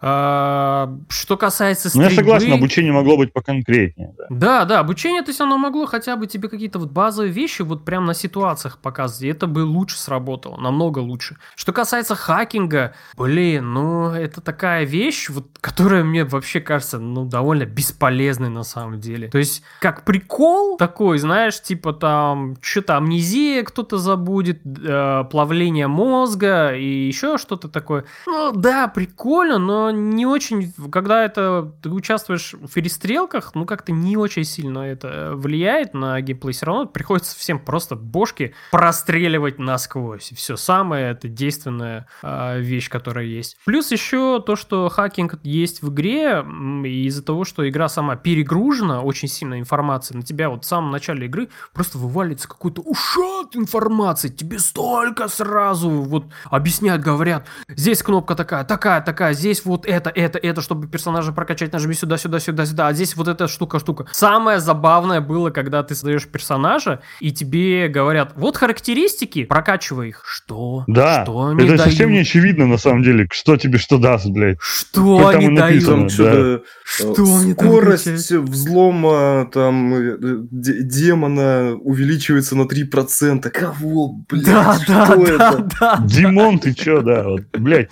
[0.02, 2.10] А, что касается стрельбы...
[2.10, 4.14] Ну, я согласен, обучение могло быть поконкретнее.
[4.18, 4.26] Да.
[4.30, 7.86] да, да, обучение, то есть оно могло хотя бы тебе какие-то вот базовые вещи вот
[7.86, 11.38] прям на ситуациях показывать, и это бы лучше сработало, намного лучше.
[11.56, 17.66] Что касается хакинга, блин, ну, это такая вещь, вот, которая мне вообще кажется, ну, довольно
[17.66, 19.30] бесполезной на самом деле.
[19.30, 26.76] То есть, как прикол такой, знаешь, типа там, что-то амнезия кто-то забудет, э, плавление мозга
[26.76, 28.06] и еще что-то такое.
[28.26, 34.18] Ну, да, прикольно, но не очень, когда это ты участвуешь в перестрелках, ну как-то не
[34.18, 36.54] очень сильно это влияет на геймплей.
[36.54, 40.32] Все равно приходится всем просто бошки простреливать насквозь.
[40.36, 43.58] Все самое это действенная э, вещь, которая есть.
[43.66, 46.44] Плюс еще то, что хакинг есть в игре,
[46.86, 50.92] и из-за того, что игра сама перегружена очень сильно информацией, на тебя вот в самом
[50.92, 58.36] начале игры просто вываливается какой-то ушат информации, тебе столько сразу вот объясняют, говорят, здесь кнопка
[58.36, 62.40] такая, такая, такая, здесь вот вот это, это, это, чтобы персонажа прокачать, нажми сюда, сюда,
[62.40, 62.88] сюда, сюда.
[62.88, 64.06] А здесь вот эта штука, штука.
[64.12, 70.24] Самое забавное было, когда ты создаешь персонажа, и тебе говорят, вот характеристики, прокачивай их.
[70.26, 70.84] Что?
[70.88, 71.24] Да.
[71.24, 71.82] Что это дают?
[71.82, 74.58] совсем не очевидно, на самом деле, что тебе что даст, блядь.
[74.60, 75.86] Что они дают?
[75.86, 76.60] Там да.
[76.84, 80.18] Что они Скорость взлома там э,
[80.52, 83.50] демона увеличивается на 3%.
[83.52, 85.38] Кого, блядь, да, что да, это?
[85.38, 87.90] Да, да, Димон, ты чё, да, вот, блядь.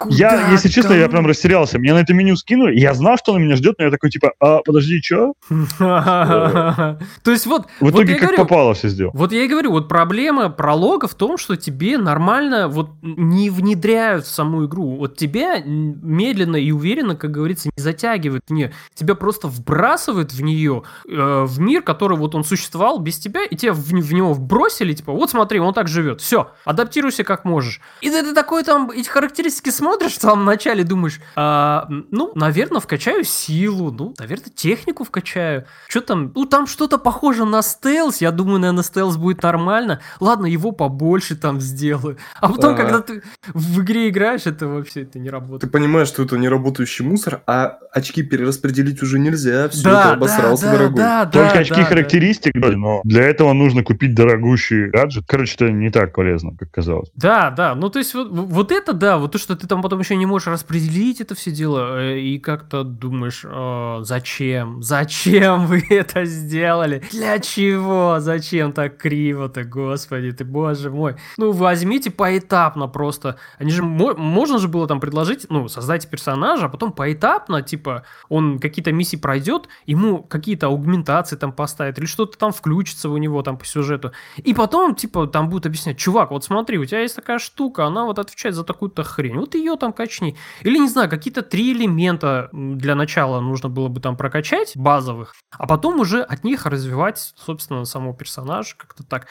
[0.00, 1.78] Куда я, если честно, я прям растерялся.
[1.78, 4.32] Мне на это меню скинули, я знал, что на меня ждет, но я такой, типа,
[4.40, 5.34] а, подожди, что?
[5.78, 7.66] То есть вот...
[7.80, 9.12] В итоге как попало все сделал.
[9.14, 14.24] Вот я и говорю, вот проблема пролога в том, что тебе нормально вот не внедряют
[14.24, 14.96] в саму игру.
[14.96, 18.72] Вот тебя медленно и уверенно, как говорится, не затягивают в нее.
[18.94, 23.56] Тебя просто вбрасывают в нее, э, в мир, который вот он существовал без тебя, и
[23.56, 26.20] тебя в, в него вбросили, типа, вот смотри, он так живет.
[26.20, 27.80] Все, адаптируйся как можешь.
[28.00, 32.80] И ты такой там, эти характеристики смотришь, смотришь в самом начале, думаешь, а, ну, наверное,
[32.80, 35.64] вкачаю силу, ну, наверное, технику вкачаю.
[35.88, 36.32] Что там?
[36.34, 38.20] Ну, там что-то похоже на стелс.
[38.20, 40.00] Я думаю, наверное, стелс будет нормально.
[40.20, 42.18] Ладно, его побольше там сделаю.
[42.40, 42.76] А потом, а...
[42.76, 43.22] когда ты
[43.52, 45.60] в игре играешь, это вообще это не работает.
[45.62, 49.68] Ты понимаешь, что это не работающий мусор, а очки перераспределить уже нельзя.
[49.70, 50.96] Все, да, ты обосрался, да, дорогой.
[50.96, 52.68] Да, да, Только да, очки да, характеристик, да.
[52.68, 55.24] но для этого нужно купить дорогущий гаджет.
[55.26, 57.10] Короче, это не так полезно, как казалось.
[57.16, 57.74] Да, да.
[57.74, 60.26] Ну, то есть, вот, вот это, да, вот то, что ты там потом еще не
[60.26, 64.82] можешь распределить это все дело, э, и как-то думаешь, о, зачем?
[64.82, 67.02] Зачем вы это сделали?
[67.10, 68.16] Для чего?
[68.20, 71.16] Зачем так криво-то, господи ты, боже мой.
[71.36, 73.38] Ну, возьмите поэтапно просто.
[73.58, 78.58] Они же, можно же было там предложить, ну, создайте персонажа, а потом поэтапно, типа, он
[78.58, 83.56] какие-то миссии пройдет, ему какие-то аугментации там поставят, или что-то там включится у него там
[83.56, 84.12] по сюжету.
[84.36, 88.04] И потом, типа, там будут объяснять, чувак, вот смотри, у тебя есть такая штука, она
[88.04, 89.36] вот отвечает за такую-то хрень.
[89.36, 90.36] Вот ее ее там качни.
[90.62, 95.66] Или, не знаю, какие-то три элемента для начала нужно было бы там прокачать, базовых, а
[95.66, 99.26] потом уже от них развивать, собственно, самого персонажа, как-то так.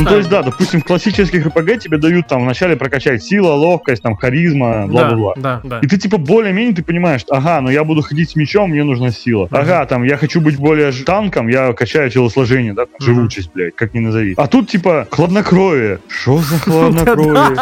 [0.00, 4.02] Ну, то есть, да, допустим, в классических РПГ тебе дают там вначале прокачать сила, ловкость,
[4.02, 5.34] там, харизма, бла-бла-бла.
[5.36, 8.70] Да, да, И ты, типа, более-менее ты понимаешь, ага, ну я буду ходить с мечом,
[8.70, 9.48] мне нужна сила.
[9.50, 13.92] Ага, там, я хочу быть более танком, я качаю телосложение, да, там, живучесть, блядь, как
[13.94, 14.34] ни назови.
[14.36, 16.00] А тут, типа, хладнокровие.
[16.08, 17.56] Что за хладнокровие?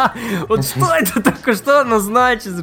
[0.47, 2.53] Вот что это такое, что оно значит?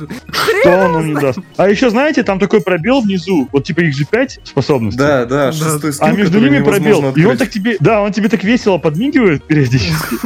[0.63, 1.39] Что оно мне даст?
[1.57, 4.99] А еще, знаете, там такой пробел внизу, вот, типа, их же 5 способностей.
[4.99, 7.13] Да, да, шестой А между ними пробел.
[7.15, 10.17] И он так тебе, да, он тебе так весело подмигивает перед фактически.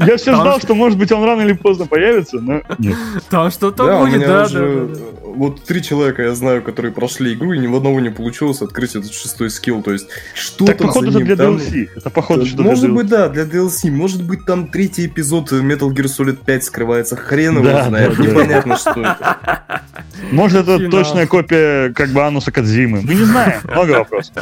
[0.06, 2.96] Я все ждал, что, может быть, он рано или поздно появится, но нет.
[3.28, 4.88] Там что-то будет, да, да.
[5.22, 8.96] Вот три человека я знаю, которые прошли игру, и ни в одного не получилось открыть
[8.96, 9.82] этот шестой скилл.
[9.82, 11.88] То есть, что так, походу, это для DLC.
[11.96, 13.90] Это, походу, что Может быть, да, для DLC.
[13.90, 17.16] Может быть, там третий эпизод Metal Gear Solid 5 скрывается.
[17.16, 18.18] Хрен его знает.
[18.18, 19.82] Непонятно, что это.
[20.32, 23.02] Может, это точная копия, как бы, Ануса Кадзимы.
[23.02, 23.60] Мы не знаем.
[23.64, 24.34] Много вопросов.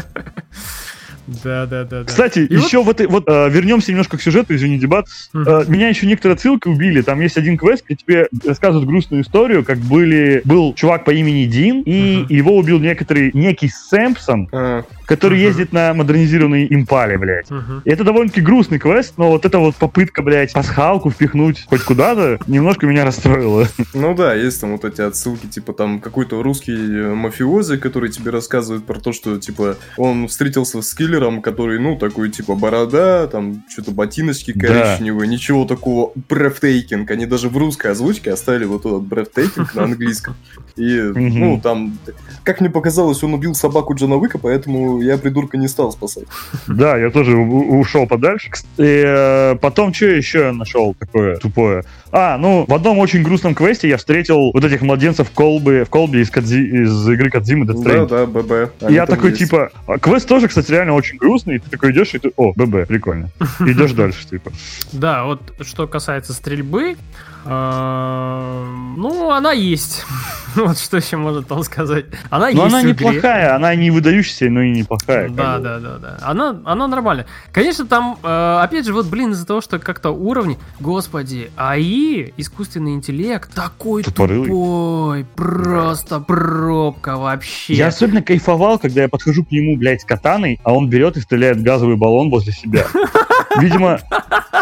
[1.44, 2.04] Да, да, да.
[2.04, 5.06] Кстати, и еще вот, вот, вот э, вернемся немножко к сюжету, извини, дебат.
[5.34, 5.62] Uh-huh.
[5.62, 7.02] Э, меня еще некоторые отсылки убили.
[7.02, 11.44] Там есть один квест, где тебе рассказывают грустную историю, как были был чувак по имени
[11.44, 12.26] Дин, и uh-huh.
[12.32, 14.84] его убил некоторый некий Сэмпсон, uh-huh.
[15.08, 15.48] Который uh-huh.
[15.48, 17.50] ездит на модернизированной импале, блядь.
[17.50, 17.82] Uh-huh.
[17.84, 22.38] И это довольно-таки грустный квест, но вот эта вот попытка, блядь, пасхалку впихнуть хоть куда-то,
[22.46, 23.66] немножко меня расстроила.
[23.94, 28.84] Ну да, есть там вот эти отсылки, типа там какой-то русский мафиози, который тебе рассказывает
[28.84, 33.64] про то, что, типа, он встретился с киллером, киллером, который, ну, такой, типа, борода, там,
[33.68, 35.34] что-то ботиночки коричневые, да.
[35.34, 37.10] ничего такого breathtaking.
[37.10, 40.34] Они даже в русской озвучке оставили вот этот breathtaking на английском.
[40.76, 41.98] И, ну, там,
[42.44, 46.24] как мне показалось, он убил собаку Джона Уика, поэтому я придурка не стал спасать.
[46.66, 48.50] Да, я тоже ушел подальше.
[48.76, 51.84] И э, потом, что еще я нашел такое тупое?
[52.10, 55.90] А, ну, в одном очень грустном квесте я встретил вот этих младенцев в колбе, в
[55.90, 58.08] колбе из, Кадзи, из игры Кадзимы Death Stranding.
[58.08, 58.90] Да, да, ББ.
[58.90, 59.42] Я такой, есть.
[59.42, 62.52] типа, а квест тоже, кстати, реально очень грустный, и ты такой идешь, и ты, о,
[62.54, 63.30] ББ, прикольно.
[63.60, 64.52] Идешь дальше, типа.
[64.92, 66.96] Да, вот что касается стрельбы,
[67.44, 70.04] ну, она есть.
[70.54, 72.06] вот что еще можно там сказать.
[72.30, 72.74] Она но есть.
[72.74, 75.28] она неплохая, она не выдающаяся, но и неплохая.
[75.28, 76.18] Да, да, да, да.
[76.22, 77.26] Она, она нормальная.
[77.52, 82.94] Конечно, там, э, опять же, вот, блин, из-за того, что как-то уровни, господи, АИ, искусственный
[82.94, 84.48] интеллект, такой Тупорылый.
[84.48, 87.74] тупой, просто пробка вообще.
[87.74, 91.62] Я особенно кайфовал, когда я подхожу к нему, блядь, катаной, а он берет и стреляет
[91.62, 92.86] газовый баллон возле себя.
[93.60, 94.00] Видимо,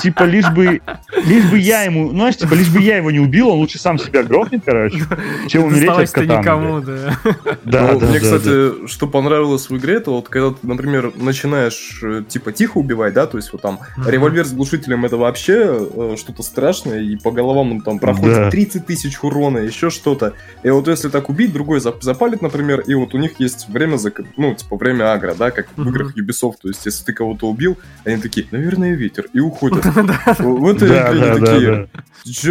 [0.01, 0.81] типа, лишь бы,
[1.25, 3.79] лишь бы я ему, ну, знаешь, типа, лишь бы я его не убил, он лучше
[3.79, 4.99] сам себя грохнет, короче,
[5.49, 6.39] чем умереть от катаны.
[6.39, 7.19] никому, да.
[7.65, 12.01] Да, ну, да, Мне, кстати, что понравилось в игре, это вот, когда ты, например, начинаешь,
[12.03, 16.17] э, типа, тихо убивать, да, то есть вот там револьвер с глушителем это вообще э,
[16.19, 20.35] что-то страшное, и по головам он там проходит 30 тысяч урона, еще что-то.
[20.63, 23.99] И вот если так убить, другой запалит, например, и вот у них есть время,
[24.37, 27.77] ну, типа, время агро, да, как в играх Ubisoft, то есть если ты кого-то убил,
[28.05, 29.85] они такие, наверное, ветер, и уходят.
[30.39, 31.89] Вот и они такие,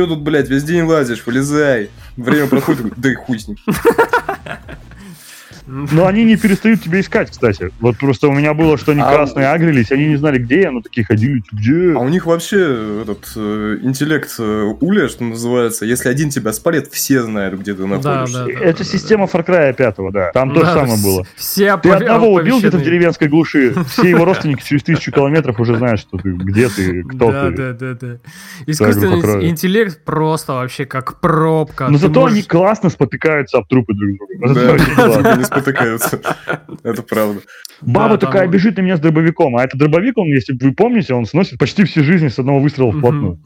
[0.07, 1.89] Тут, блядь, весь день лазишь, вылезай.
[2.15, 3.57] Время проходит, да и хуй с ним.
[5.67, 7.71] Но они не перестают тебя искать, кстати.
[7.79, 9.11] Вот просто у меня было, что они а...
[9.11, 11.93] красные агрились, они не знали, где я, но такие ходили, где.
[11.93, 16.87] А у них вообще этот э, интеллект э, Уля, что называется, если один тебя спалит,
[16.91, 18.39] все знают, где ты находишься.
[18.39, 19.39] Да, да, да, Это да, система да.
[19.39, 20.31] Far Cry 5, да.
[20.33, 21.27] Там да, то же самое было.
[21.35, 25.77] Все ты одного убил где-то в деревенской глуши, все его родственники через тысячу километров уже
[25.77, 27.57] знают, что ты, где ты, кто да, ты.
[27.57, 28.17] Да, да, да.
[28.67, 31.87] Искусственный интеллект просто вообще как пробка.
[31.89, 35.54] Но зато они классно спотыкаются об трупы друг друга.
[35.61, 36.21] Спотыкаются.
[36.83, 37.41] Это правда.
[37.81, 41.25] Баба такая бежит на меня с дробовиком, а этот дробовик, он, если вы помните, он
[41.25, 43.39] сносит почти всю жизнь с одного выстрела вплотную.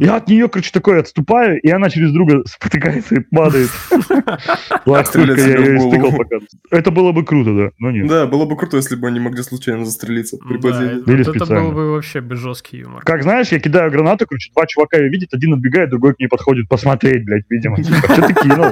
[0.00, 3.70] Я от нее, короче, такой отступаю, и она через друга спотыкается и падает.
[4.86, 6.36] Ластырка, я ее стыкал пока.
[6.70, 8.06] Это было бы круто, да, но нет.
[8.06, 11.20] Да, было бы круто, если бы они могли случайно застрелиться при падении.
[11.20, 13.02] Это было бы вообще жесткий юмор.
[13.02, 16.28] Как знаешь, я кидаю гранату, короче, два чувака ее видят, один отбегает, другой к ней
[16.28, 17.76] подходит посмотреть, блядь, видимо.
[17.82, 18.66] Что ты кинул?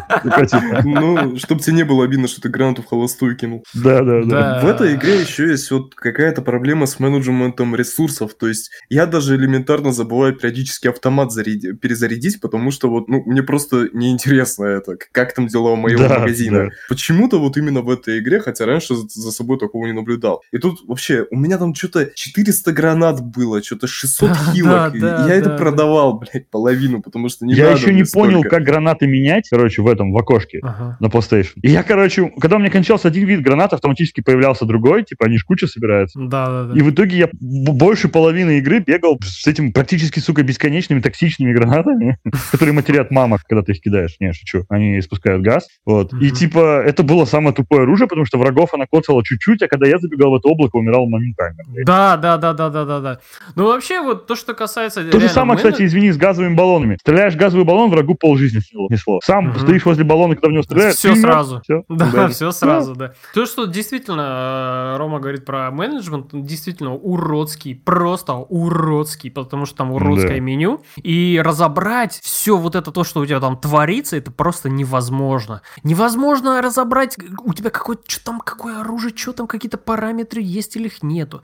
[0.84, 3.64] Ну, чтобы тебе не было обидно, что ты гранату в холостую кинул.
[3.74, 4.60] Да, да, да.
[4.62, 8.34] В этой игре еще есть вот какая-то проблема с менеджментом ресурсов.
[8.34, 13.42] То есть я даже элементарно забываю периодически автомат заряди- перезарядить, потому что вот ну, мне
[13.42, 16.64] просто неинтересно это, как там дела у моего да, магазина.
[16.64, 16.70] Да.
[16.88, 20.42] Почему-то вот именно в этой игре, хотя раньше за собой такого не наблюдал.
[20.52, 24.94] И тут вообще у меня там что-то 400 гранат было, что-то 600 хилок.
[24.94, 29.48] я это продавал, блядь, половину, потому что не Я еще не понял, как гранаты менять,
[29.48, 31.54] короче, в этом, в окошке на PlayStation.
[31.62, 35.38] И я, короче, когда у меня кончался один вид гранат, автоматически появлялся другой, типа они
[35.38, 36.18] ж куча собираются.
[36.18, 36.78] Да, да, да.
[36.78, 42.18] И в итоге я больше половины игры бегал с этим практически, сука, бесконечными токсичными гранатами,
[42.52, 44.16] которые матерят мамок, когда ты их кидаешь.
[44.20, 44.64] Не, шучу.
[44.68, 45.66] Они испускают газ.
[45.84, 46.12] Вот.
[46.14, 49.86] И типа это было самое тупое оружие, потому что врагов она коцала чуть-чуть, а когда
[49.86, 51.62] я забегал в это облако, умирал моментально.
[51.84, 53.18] Да, да, да, да, да, да, да.
[53.56, 55.04] Ну вообще вот то, что касается...
[55.04, 56.96] То же самое, кстати, извини, с газовыми баллонами.
[57.00, 59.20] Стреляешь газовый баллон, врагу полжизни снесло.
[59.22, 60.94] Сам стоишь возле баллона, когда в него стреляешь.
[60.94, 61.60] Все сразу.
[61.62, 61.84] Все.
[61.88, 63.14] Да, все все сразу, да.
[63.32, 70.40] То, что действительно Рома говорит про менеджмент, действительно уродский, просто уродский, потому что там уродское
[70.40, 70.82] меню.
[70.96, 75.62] И разобрать все вот это то, что у тебя там творится, это просто невозможно.
[75.82, 80.86] Невозможно разобрать, у тебя какое что там, какое оружие, что там, какие-то параметры есть или
[80.86, 81.42] их нету.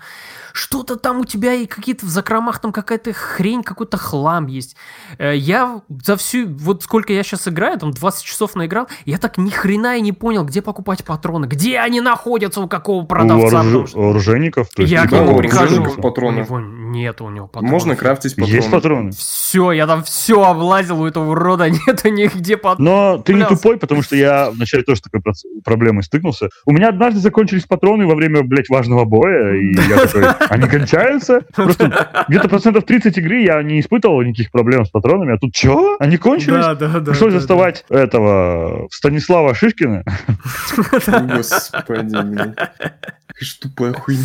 [0.53, 4.77] Что-то там у тебя и какие-то в закромах там какая-то хрень, какой-то хлам есть.
[5.19, 9.39] Э, я за всю, вот сколько я сейчас играю, там 20 часов наиграл, я так
[9.39, 13.59] ни хрена и не понял, где покупать патроны, где они находятся, у какого продавца.
[13.59, 13.97] У оружи...
[13.97, 14.69] оружейников?
[14.69, 15.85] То есть, я к нему прихожу.
[16.01, 16.43] Патроны.
[16.43, 16.59] У него
[16.91, 17.71] нет у него патронов.
[17.71, 18.57] Можно крафтить патроны.
[18.57, 19.11] Есть патроны.
[19.13, 22.81] Все, я там все облазил, у этого урода нету нигде патронов.
[22.81, 25.23] Но ты не тупой, потому что я вначале тоже такой
[25.65, 26.49] проблемой стыкнулся.
[26.67, 31.43] У меня однажды закончились патроны во время, блядь, важного боя, и я такой, они кончаются?
[31.55, 35.97] Просто где-то процентов 30 игры я не испытывал никаких проблем с патронами, а тут что?
[36.01, 36.65] Они кончились?
[36.65, 37.13] Да, да, да.
[37.13, 40.05] Пришлось заставать этого Станислава Шишкина.
[41.37, 42.55] Господи,
[43.39, 44.25] Что тупая хуйня.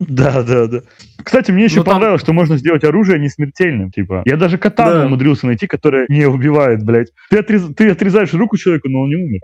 [0.00, 0.80] Да, да, да.
[1.22, 2.26] Кстати, мне еще ну, понравилось, там...
[2.26, 4.22] что можно сделать оружие не смертельным, типа.
[4.24, 5.06] Я даже катану да.
[5.06, 7.08] умудрился найти, которая не убивает, блядь.
[7.30, 7.62] Ты, отрез...
[7.76, 9.40] ты отрезаешь руку человеку, но он не умер.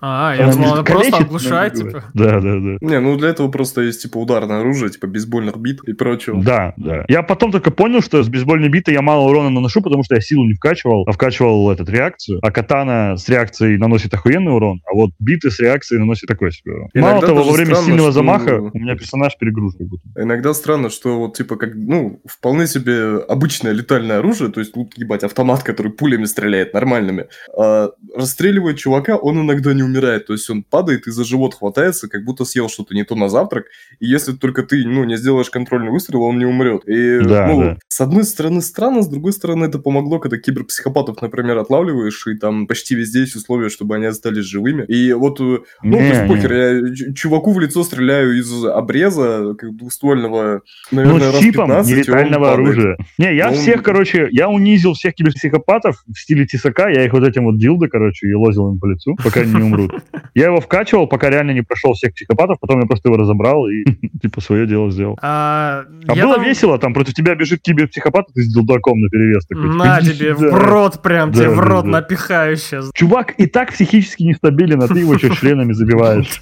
[0.00, 2.04] А, я думал, она просто оглушает, типа.
[2.14, 2.76] Да, да, да.
[2.80, 6.42] Не, ну для этого просто есть, типа, ударное оружие, типа, бейсбольных бит и прочего.
[6.42, 7.04] Да, да.
[7.08, 10.20] Я потом только понял, что с бейсбольной битой я мало урона наношу, потому что я
[10.20, 12.40] силу не вкачивал, а вкачивал этот реакцию.
[12.42, 16.72] А катана с реакцией наносит охуенный урон, а вот биты с реакцией наносит такой себе
[16.72, 16.88] урон.
[16.94, 19.88] Мало того, во время сильного замаха у меня персонаж перегружен.
[20.16, 24.96] Иногда странно, что вот, типа, как, ну, вполне себе обычное летальное оружие, то есть, тут,
[24.96, 27.26] ебать, автомат, который пулями стреляет нормальными,
[27.56, 32.08] а расстреливает чувака, он иногда не умирает, то есть, он падает и за живот хватается,
[32.08, 33.66] как будто съел что-то не то на завтрак,
[33.98, 36.82] и если только ты, ну, не сделаешь контрольный выстрел, он не умрет.
[36.86, 37.78] И, да, ну, да.
[37.88, 42.66] с одной стороны странно, с другой стороны это помогло, когда киберпсихопатов, например, отлавливаешь, и там
[42.66, 44.84] почти везде есть условия, чтобы они остались живыми.
[44.86, 49.54] И вот, э, ну, не, то есть, похер, я чуваку в лицо стреляю из обреза
[49.58, 52.96] как двуствольного, наверное, ну, типом нелетального оружия.
[53.18, 57.24] Не, я ну, всех, короче, я унизил всех киберпсихопатов в стиле тесака, я их вот
[57.24, 59.92] этим вот дилдо, короче, и лозил им по лицу, пока они не умрут.
[60.34, 63.84] Я его вкачивал, пока реально не прошел всех психопатов, потом я просто его разобрал и,
[64.22, 65.18] типа, свое дело сделал.
[65.20, 66.44] А, а было там...
[66.44, 69.44] весело, там против тебя бежит киберпсихопат, ты с дилдаком наперевес.
[69.46, 72.90] Такой, На тебе, в рот прям, тебе в рот напихаю сейчас.
[72.94, 76.40] Чувак и так психически нестабилен, а ты его еще членами забиваешь.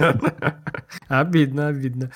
[1.08, 2.10] Обидно, обидно.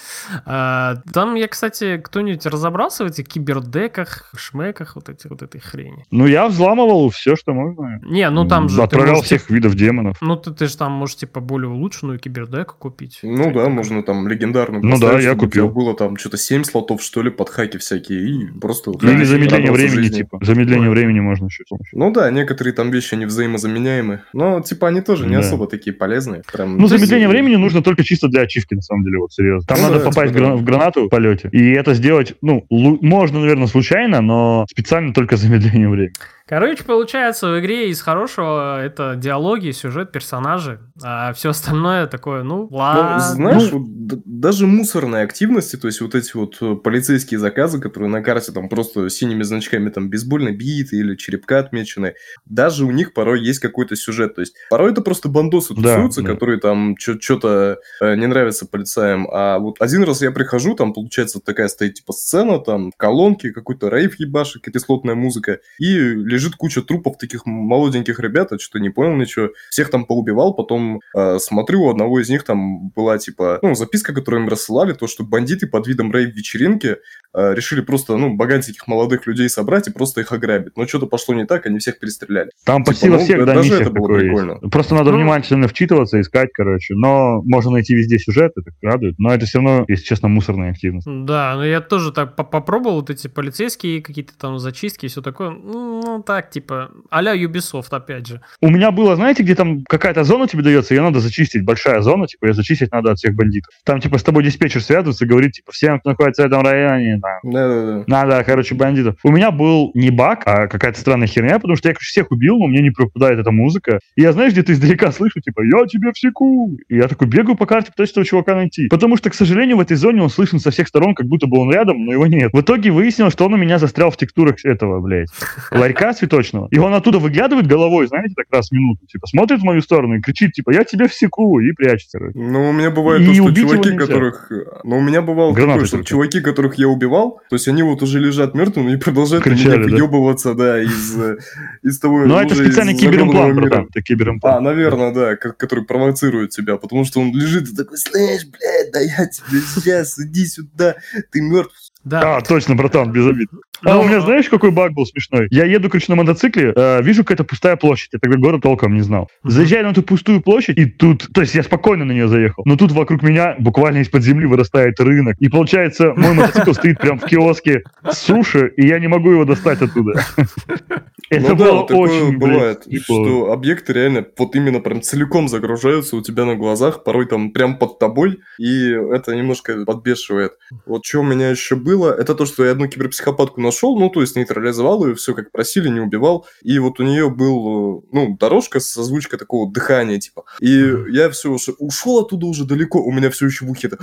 [0.46, 6.04] А, там я, кстати, кто-нибудь разобрался в этих кибердеках, шмеках, вот эти вот этой хрени?
[6.10, 8.00] Ну, я взламывал все, что можно.
[8.02, 8.82] Не, ну там же...
[8.82, 10.18] Отправлял можешь, всех видов демонов.
[10.20, 13.20] Ну, ты, ты же там можешь, типа, более улучшенную кибердеку купить.
[13.22, 14.84] Ну да, можно там легендарную.
[14.84, 15.68] Ну да, я купил.
[15.68, 18.92] Было там что-то 7 слотов, что ли, под хаки всякие, и просто...
[19.00, 20.16] Ну, или замедление времени, жизни.
[20.18, 20.38] типа.
[20.42, 20.94] Замедление Ой.
[20.94, 21.64] времени можно еще.
[21.92, 24.22] Ну да, некоторые там вещи, они взаимозаменяемы.
[24.32, 25.40] Но, типа, они тоже не да.
[25.40, 26.42] особо такие полезные.
[26.52, 26.78] Прям...
[26.78, 29.66] Ну, замедление времени нужно только чисто для ачивки, на самом деле, вот серьезно.
[29.66, 31.48] Там ну, надо да, попасть типа, в гранату в полете.
[31.52, 36.12] И это сделать, ну, можно, наверное, случайно, но специально только замедление времени.
[36.52, 42.68] Короче, получается, в игре из хорошего это диалоги, сюжет, персонажи, а все остальное такое, ну,
[42.70, 43.14] ну ладно.
[43.14, 43.78] Ну, знаешь, ну...
[43.78, 48.52] Вот, даже мусорные активности, то есть вот эти вот э, полицейские заказы, которые на карте
[48.52, 53.60] там просто синими значками там бейсбольно биты или черепка отмечены, даже у них порой есть
[53.60, 54.34] какой-то сюжет.
[54.34, 56.32] То есть порой это просто бандосы тусуются, да, да.
[56.34, 59.11] которые там что-то э, не нравится полицаям.
[59.30, 63.88] А вот один раз я прихожу, там получается такая стоит типа сцена, там колонки, какой-то
[63.88, 69.14] рейв ебашек, кислотная музыка, и лежит куча трупов таких молоденьких ребят, я что-то не понял
[69.16, 69.50] ничего.
[69.70, 74.14] Всех там поубивал, потом э, смотрю, у одного из них там была, типа, ну, записка,
[74.14, 76.96] которую им рассылали, то, что бандиты под видом рейв-вечеринки
[77.34, 80.76] решили просто, ну, богатеньких молодых людей собрать и просто их ограбить.
[80.76, 82.50] Но что-то пошло не так, они всех перестреляли.
[82.64, 84.58] Там типа, почти во ну, всех, да, даже это было прикольно.
[84.60, 84.70] Есть.
[84.70, 86.94] Просто надо ну, внимательно вчитываться, искать, короче.
[86.94, 89.18] Но можно найти везде сюжет, это радует.
[89.18, 91.06] Но это все равно, если честно, мусорная активность.
[91.06, 95.50] Да, но я тоже так попробовал вот эти полицейские какие-то там зачистки и все такое.
[95.50, 98.40] Ну, так, типа, а-ля Ubisoft, опять же.
[98.60, 102.26] У меня было, знаете, где там какая-то зона тебе дается, ее надо зачистить, большая зона,
[102.26, 103.72] типа, ее зачистить надо от всех бандитов.
[103.84, 107.38] Там, типа, с тобой диспетчер связывается, говорит, типа, всем, кто находится в этом районе, да.
[107.42, 108.04] Да-да-да.
[108.06, 109.16] Надо, короче, бандитов.
[109.22, 112.58] У меня был не баг, а какая-то странная херня, потому что я, конечно, всех убил,
[112.58, 114.00] но мне не пропадает эта музыка.
[114.16, 116.76] И я, знаешь, где-то издалека слышу, типа, я тебе всеку.
[116.88, 118.88] И я такой бегаю по карте, пытаюсь этого чувака найти.
[118.88, 121.58] Потому что, к сожалению, в этой зоне он слышен со всех сторон, как будто бы
[121.58, 122.52] он рядом, но его нет.
[122.52, 125.28] В итоге выяснилось, что он у меня застрял в текстурах этого, блядь,
[125.70, 126.68] ларька цветочного.
[126.70, 130.16] И он оттуда выглядывает головой, знаете, так раз в минуту, типа, смотрит в мою сторону
[130.16, 132.18] и кричит, типа, я тебя всеку, и прячется.
[132.34, 134.52] Ну, у меня бывает и то, что чуваки, которых...
[134.84, 138.02] Ну, у меня бывало такое, что чуваки, которых я убивал, убивал, то есть они вот
[138.02, 141.36] уже лежат мертвыми и продолжают Кричали, на меня въебываться, да, из, э,
[141.82, 142.24] из того...
[142.24, 144.56] Ну, это специальный киберимплант, братан, это киберимплант.
[144.56, 149.00] А, наверное, да, который провоцирует тебя, потому что он лежит и такой, слышь, блядь, да
[149.00, 150.96] я тебе сейчас, иди сюда,
[151.30, 152.36] ты мертв, да.
[152.36, 153.48] А, точно, братан, без обид.
[153.84, 155.48] А у меня знаешь, какой баг был смешной?
[155.50, 158.10] Я еду, короче, на мотоцикле, э, вижу какая-то пустая площадь.
[158.12, 159.28] Я тогда город толком не знал.
[159.42, 161.28] Заезжаю на эту пустую площадь, и тут...
[161.32, 162.62] То есть я спокойно на нее заехал.
[162.64, 165.36] Но тут вокруг меня буквально из-под земли вырастает рынок.
[165.40, 169.82] И получается, мой мотоцикл стоит прям в киоске суши, и я не могу его достать
[169.82, 170.24] оттуда.
[171.30, 176.16] Это ну, было да, очень, бывает, блядь, что объекты реально вот именно прям целиком загружаются
[176.16, 180.52] у тебя на глазах, порой там прям под тобой, и это немножко подбешивает.
[180.84, 184.20] Вот что у меня еще было, это то, что я одну киберпсихопатку нашел, ну, то
[184.20, 188.80] есть нейтрализовал ее, все как просили, не убивал, и вот у нее был, ну, дорожка
[188.80, 190.44] с озвучкой такого дыхания, типа.
[190.60, 193.98] И я все уже ушел оттуда уже далеко, у меня все еще в ухе это...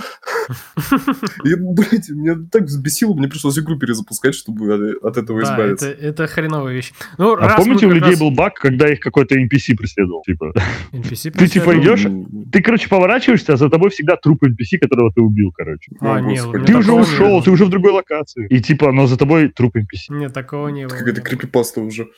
[1.43, 5.89] И, блядь, меня так взбесило, мне пришлось игру перезапускать, чтобы от этого избавиться.
[5.91, 6.91] это хреновая вещь.
[7.19, 8.19] Ну, а помните, у людей раз...
[8.19, 10.21] был баг, когда их какой-то NPC преследовал?
[10.21, 10.53] Типа.
[10.93, 12.05] NPC ты типа идешь,
[12.49, 15.91] ты, короче, поворачиваешься, а за тобой всегда труп NPC, которого ты убил, короче.
[15.99, 18.47] А, нет, ты уже ушел, ты уже в другой локации.
[18.47, 20.15] И типа, но за тобой труп NPC.
[20.15, 20.97] Нет, такого не было.
[20.97, 22.07] Какая-то крипипаста уже.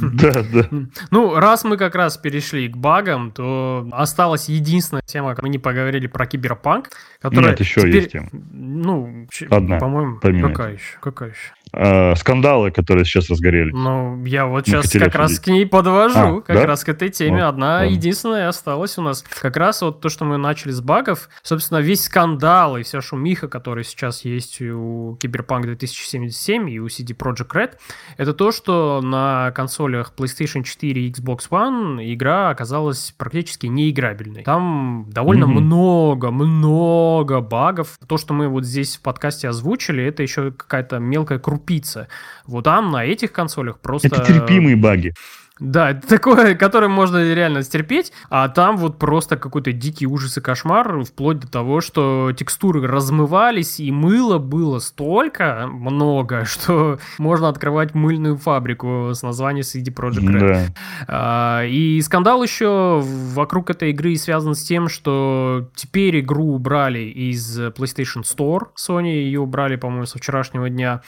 [0.00, 0.68] Да, да.
[1.10, 6.06] Ну, раз мы как раз перешли к багам, то осталась единственная тема, мы не поговорили
[6.06, 6.90] про киберпанк,
[7.20, 8.28] которая Нет, еще есть тема.
[8.32, 10.98] Ну, одна, по-моему, какая еще?
[11.00, 11.52] Какая еще?
[11.72, 13.70] Э, скандалы, которые сейчас разгорели.
[13.72, 16.66] Ну, я вот сейчас как раз к ней подвожу, а, как да?
[16.66, 17.42] раз к этой теме.
[17.42, 17.90] Вот, Одна ладно.
[17.90, 19.24] единственная осталась у нас.
[19.40, 23.48] Как раз вот то, что мы начали с багов, собственно, весь скандал и вся шумиха,
[23.48, 27.72] которая сейчас есть у Cyberpunk 2077 и у CD Projekt Red,
[28.16, 34.42] это то, что на консолях PlayStation 4 и Xbox One игра оказалась практически неиграбельной.
[34.42, 35.60] Там довольно mm-hmm.
[35.60, 37.98] много, много багов.
[38.06, 42.08] То, что мы вот здесь в подкасте озвучили, это еще какая-то мелкая крупная крупица.
[42.46, 44.08] Вот там на этих консолях просто...
[44.08, 45.14] Это терпимые баги.
[45.60, 51.02] Да, такое, которое можно реально стерпеть, а там вот просто какой-то дикий ужас и кошмар,
[51.04, 58.36] вплоть до того, что текстуры размывались, и мыла было столько много, что можно открывать мыльную
[58.36, 60.48] фабрику с названием CD Projekt Red.
[60.48, 60.74] Да.
[61.08, 67.58] А, и скандал еще вокруг этой игры связан с тем, что теперь игру убрали из
[67.58, 71.02] PlayStation Store, Sony ее убрали, по-моему, со вчерашнего дня.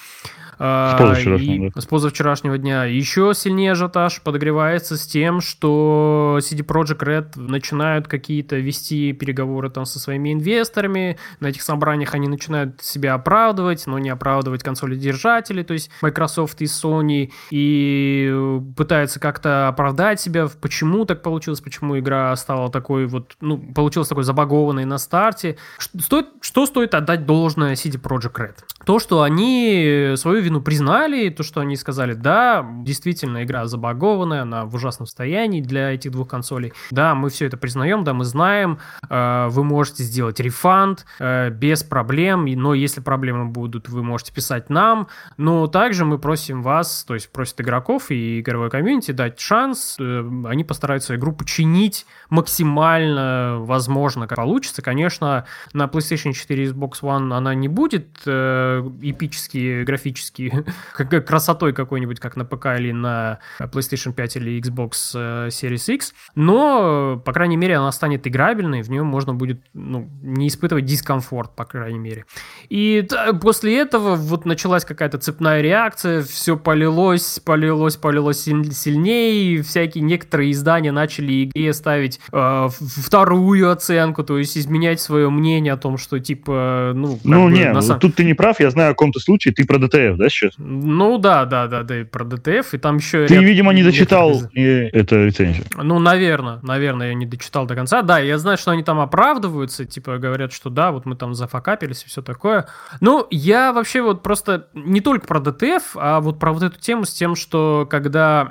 [0.61, 1.81] С позавчерашнего, и, да.
[1.81, 2.85] С позавчерашнего дня.
[2.85, 9.87] Еще сильнее ажиотаж подогревается с тем, что CD Projekt Red начинают какие-то вести переговоры там
[9.87, 11.17] со своими инвесторами.
[11.41, 16.67] На этих собраниях они начинают себя оправдывать, но не оправдывать консоли-держатели, то есть Microsoft и
[16.67, 23.57] Sony, и пытаются как-то оправдать себя, почему так получилось, почему игра стала такой вот, ну,
[23.57, 25.57] получилась такой забагованной на старте.
[25.79, 28.57] Что стоит, что стоит отдать должное CD Projekt Red?
[28.85, 34.65] То, что они свою вину признали, то, что они сказали, да, действительно, игра забагованная, она
[34.65, 36.73] в ужасном состоянии для этих двух консолей.
[36.91, 38.79] Да, мы все это признаем, да, мы знаем,
[39.09, 44.71] э, вы можете сделать рефанд э, без проблем, но если проблемы будут, вы можете писать
[44.71, 49.97] нам, но также мы просим вас, то есть просят игроков и игровой комьюнити дать шанс,
[49.99, 54.83] э, они постараются игру починить максимально возможно, как получится.
[54.83, 60.40] Конечно, на PlayStation 4 и Xbox One она не будет э, эпически графически
[60.97, 66.15] как, красотой какой-нибудь, как на ПК или на PlayStation 5 или Xbox э, Series X,
[66.35, 71.55] но, по крайней мере, она станет играбельной, в нем можно будет ну, не испытывать дискомфорт,
[71.57, 72.25] по крайней мере.
[72.69, 73.07] И
[73.41, 80.93] после этого вот началась какая-то цепная реакция, все полилось, полилось, полилось сильнее, всякие некоторые издания
[80.93, 86.93] начали игре ставить э, вторую оценку, то есть изменять свое мнение о том, что типа,
[86.95, 87.19] ну...
[87.25, 88.01] Ну, бы, не, самом...
[88.01, 90.55] тут ты не прав, я знаю о каком-то случае, ты про ДТФ, да, сейчас?
[90.59, 93.27] Ну да, да, да, да, и про ДТФ, и там еще...
[93.27, 93.45] Ты, ряд...
[93.45, 95.65] видимо, не дочитал это рецензию.
[95.77, 98.03] Ну, наверное, наверное, я не дочитал до конца.
[98.03, 102.05] Да, я знаю, что они там оправдываются, типа говорят, что да, вот мы там зафакапились
[102.05, 102.67] и все такое.
[103.01, 107.05] Ну, я вообще вот просто не только про ДТФ, а вот про вот эту тему
[107.05, 108.51] с тем, что когда,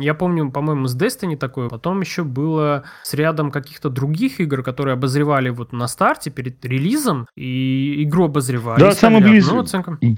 [0.00, 4.94] я помню, по-моему, с Destiny такое, потом еще было с рядом каких-то других игр, которые
[4.94, 8.80] обозревали вот на старте перед релизом, и игру обозревали.
[8.80, 9.46] Да, самый, близ...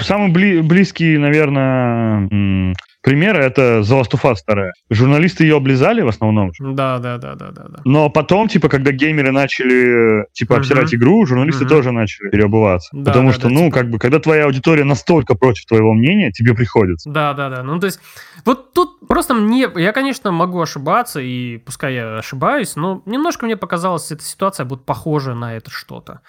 [0.00, 0.60] самый бли...
[0.60, 4.02] близкий, наверное, пример это 2.
[4.04, 4.72] игра.
[4.90, 6.52] Журналисты ее облизали в основном.
[6.58, 7.80] Да, да, да, да, да.
[7.84, 12.96] Но потом, типа, когда геймеры начали, типа, обсирать игру, журналисты тоже начали переобуваться.
[13.04, 13.78] Потому что, ну, типа...
[13.78, 17.10] как бы, когда твоя аудитория настолько против твоего мнения, тебе приходится.
[17.10, 17.62] Да, да, да.
[17.62, 18.00] Ну, то есть,
[18.44, 23.56] вот тут просто мне, я, конечно, могу ошибаться, и пускай я ошибаюсь, но немножко мне
[23.56, 26.20] показалось, эта ситуация будет похожа на это что-то.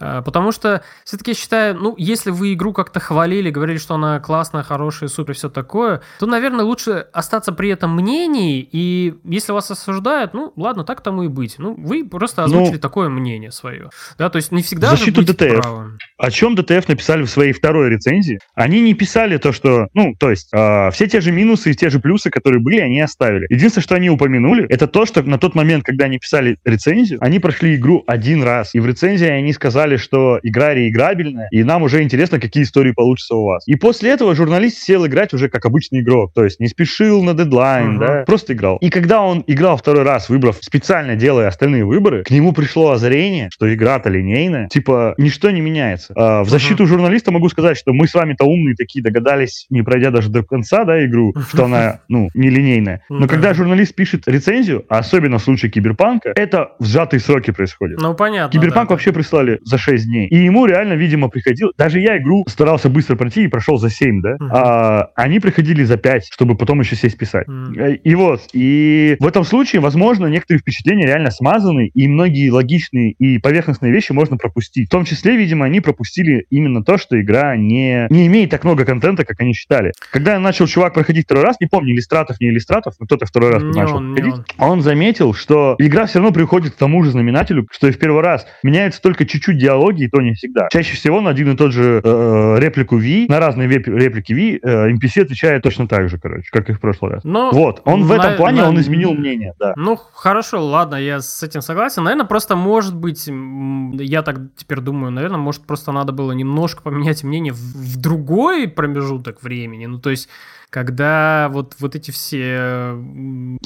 [0.00, 4.03] Э, потому что, все-таки я считаю, ну, если вы игру как-то хвалили, говорили, что она
[4.22, 9.70] классная, хорошая, супер, все такое, то, наверное, лучше остаться при этом мнении, и если вас
[9.70, 11.56] осуждают, ну, ладно, так тому и быть.
[11.58, 13.90] Ну, вы просто озвучили ну, такое мнение свое.
[14.18, 15.60] Да, то есть не всегда защиту ДТФ.
[15.62, 15.98] Правым.
[16.18, 18.38] О чем ДТФ написали в своей второй рецензии?
[18.54, 21.90] Они не писали то, что, ну, то есть, э, все те же минусы и те
[21.90, 23.46] же плюсы, которые были, они оставили.
[23.50, 27.38] Единственное, что они упомянули, это то, что на тот момент, когда они писали рецензию, они
[27.38, 32.02] прошли игру один раз, и в рецензии они сказали, что игра реиграбельная, и нам уже
[32.02, 33.66] интересно, какие истории получатся у вас.
[33.66, 37.34] И после этого журналист сел играть уже как обычный игрок, то есть не спешил на
[37.34, 38.06] дедлайн, uh-huh.
[38.06, 38.78] да, просто играл.
[38.78, 43.50] И когда он играл второй раз, выбрав специально делая остальные выборы, к нему пришло озарение,
[43.52, 46.12] что игра-то линейная, типа ничто не меняется.
[46.16, 46.86] А, в защиту uh-huh.
[46.86, 50.84] журналиста могу сказать, что мы с вами-то умные такие догадались, не пройдя даже до конца,
[50.84, 53.02] да, игру, что она, ну, нелинейная.
[53.08, 58.00] Но когда журналист пишет рецензию, а особенно в случае Киберпанка, это в сжатые сроки происходит.
[58.00, 58.52] Ну, понятно.
[58.52, 60.28] Киберпанк да, вообще прислали за 6 дней.
[60.28, 61.72] И ему реально, видимо, приходил...
[61.76, 64.32] Даже я игру старался быстро пройти и прошел за 7, да?
[64.32, 64.48] Uh-huh.
[64.52, 67.46] А, они приходили за 5, чтобы потом еще сесть писать.
[67.48, 67.94] Uh-huh.
[67.94, 68.42] И вот.
[68.52, 74.12] И в этом случае, возможно, некоторые впечатления реально смазаны, и многие логичные и поверхностные вещи
[74.12, 74.88] можно пропустить.
[74.88, 78.84] В том числе, видимо, они пропустили именно то, что игра не, не имеет так много
[78.84, 79.92] контента, как они считали.
[80.10, 83.62] Когда начал чувак проходить второй раз, не помню, иллюстратов, не иллюстратов, но кто-то второй раз
[83.62, 84.70] не начал он, проходить, он.
[84.70, 88.22] он заметил, что игра все равно приходит к тому же знаменателю, что и в первый
[88.22, 88.46] раз.
[88.62, 90.68] Меняется только чуть-чуть диалоги, и то не всегда.
[90.70, 94.90] Чаще всего на один и тот же э, реплику V, на разные реплики V, э,
[94.90, 97.24] NPC отвечает точно так же, короче, как и в прошлый раз.
[97.24, 99.74] Но вот, он на, в этом плане, на, он изменил мнение, да.
[99.76, 102.04] Ну, хорошо, ладно, я с этим согласен.
[102.04, 107.24] Наверное, просто, может быть, я так теперь думаю, наверное, может, просто надо было немножко поменять
[107.24, 109.86] мнение в, в другой промежуток времени.
[109.86, 110.28] Ну, то есть
[110.74, 112.96] когда вот, вот эти все...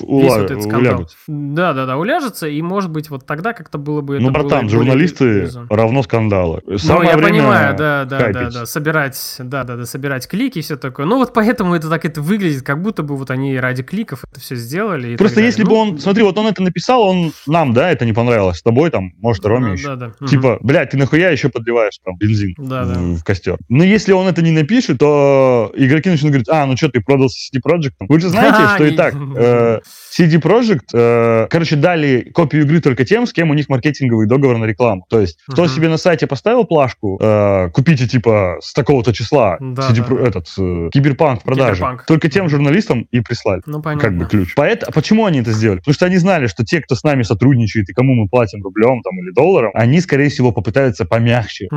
[0.03, 0.23] Ула...
[0.23, 0.81] Весь вот этот скандал.
[0.81, 1.17] Уляжутся.
[1.27, 4.21] Да, да, да, уляжется, и может быть вот тогда как-то было бы...
[4.21, 5.67] Ну, братан, было журналисты более...
[5.71, 6.61] равно скандалы.
[6.77, 8.35] Самое ну, я время понимаю, да, да, хайпить.
[8.35, 11.07] да, да, собирать, да, да, да, собирать клики и все такое.
[11.07, 14.39] Ну, вот поэтому это так это выглядит, как будто бы вот они ради кликов это
[14.39, 15.17] все сделали.
[15.17, 18.13] Просто если бы ну, он, смотри, вот он это написал, он нам, да, это не
[18.13, 19.97] понравилось, с тобой там, может, Роме да, еще.
[19.97, 20.27] Да, да.
[20.27, 20.67] Типа, угу.
[20.67, 23.01] блядь, ты нахуя еще подливаешь там бензин да, в, да.
[23.19, 23.57] в костер?
[23.71, 27.05] Но если он это не напишет, то игроки начнут говорить, а, ну что, ты ты
[27.05, 27.93] продался CD Projekt.
[28.01, 29.81] Вы же знаете, что и так, э,
[30.17, 34.59] CD Projekt, э, короче, дали копию игры только тем, с кем у них маркетинговый договор
[34.59, 35.05] на рекламу.
[35.09, 40.27] То есть, кто себе на сайте поставил плашку, э, купите, типа, с такого-то числа CD,
[40.27, 40.49] этот,
[40.93, 43.63] Киберпанк в продаже, только тем журналистам и прислали.
[43.67, 44.09] Ну, понятно.
[44.09, 44.55] Как бы ключ.
[44.57, 45.79] Поэтому, почему они это сделали?
[45.79, 49.03] Потому что они знали, что те, кто с нами сотрудничает и кому мы платим рублем
[49.03, 51.69] там, или долларом, они, скорее всего, попытаются помягче.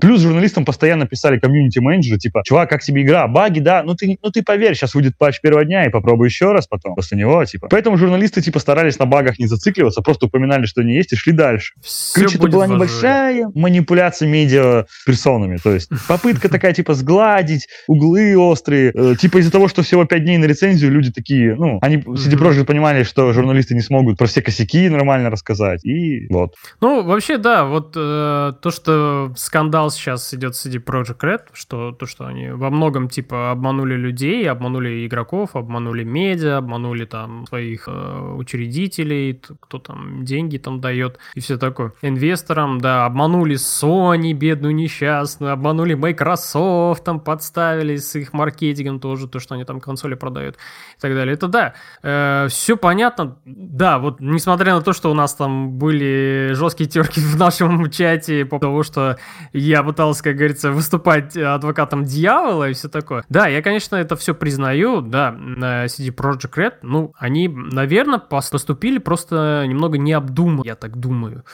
[0.00, 3.26] Плюс журналистам постоянно писали комьюнити-менеджеры, типа, чувак, как тебе игра?
[3.28, 3.82] Баги, да?
[3.82, 6.94] Ну ты ну ты поверь, сейчас выйдет патч первого дня и попробуй еще раз потом
[6.94, 7.68] после него, типа.
[7.70, 11.32] Поэтому журналисты, типа, старались на багах не зацикливаться, просто упоминали, что они есть, и шли
[11.32, 11.74] дальше.
[11.82, 18.36] Все Короче, это была небольшая манипуляция медиа персонами, то есть попытка такая, типа, сгладить углы
[18.36, 21.96] острые, э, типа из-за того, что всего пять дней на рецензию, люди такие, ну, они
[21.96, 26.54] CD Projekt понимали, что журналисты не смогут про все косяки нормально рассказать, и вот.
[26.80, 31.92] Ну, вообще, да, вот э, то, что скандал сейчас идет с CD Projekt Red, что
[31.92, 37.84] то, что они во многом, типа, обманули людей, обманули игроков, обманули медиа, обманули там своих
[37.86, 41.92] э, учредителей, кто там деньги там дает и все такое.
[42.02, 49.40] Инвесторам, да, обманули Sony, бедную несчастную, обманули Microsoft, там подставили с их маркетингом тоже, то,
[49.40, 50.56] что они там консоли продают
[50.96, 51.34] и так далее.
[51.34, 53.38] Это да, э, все понятно.
[53.44, 58.44] Да, вот несмотря на то, что у нас там были жесткие терки в нашем чате
[58.44, 59.16] по того, что
[59.52, 63.24] я пытался, как говорится, выступать адвокатом дьявола и все такое.
[63.28, 68.18] Да, я, конечно, конечно, это все признаю, да, на CD Project Red, ну, они, наверное,
[68.18, 71.44] поступили просто немного необдуманно, я так думаю.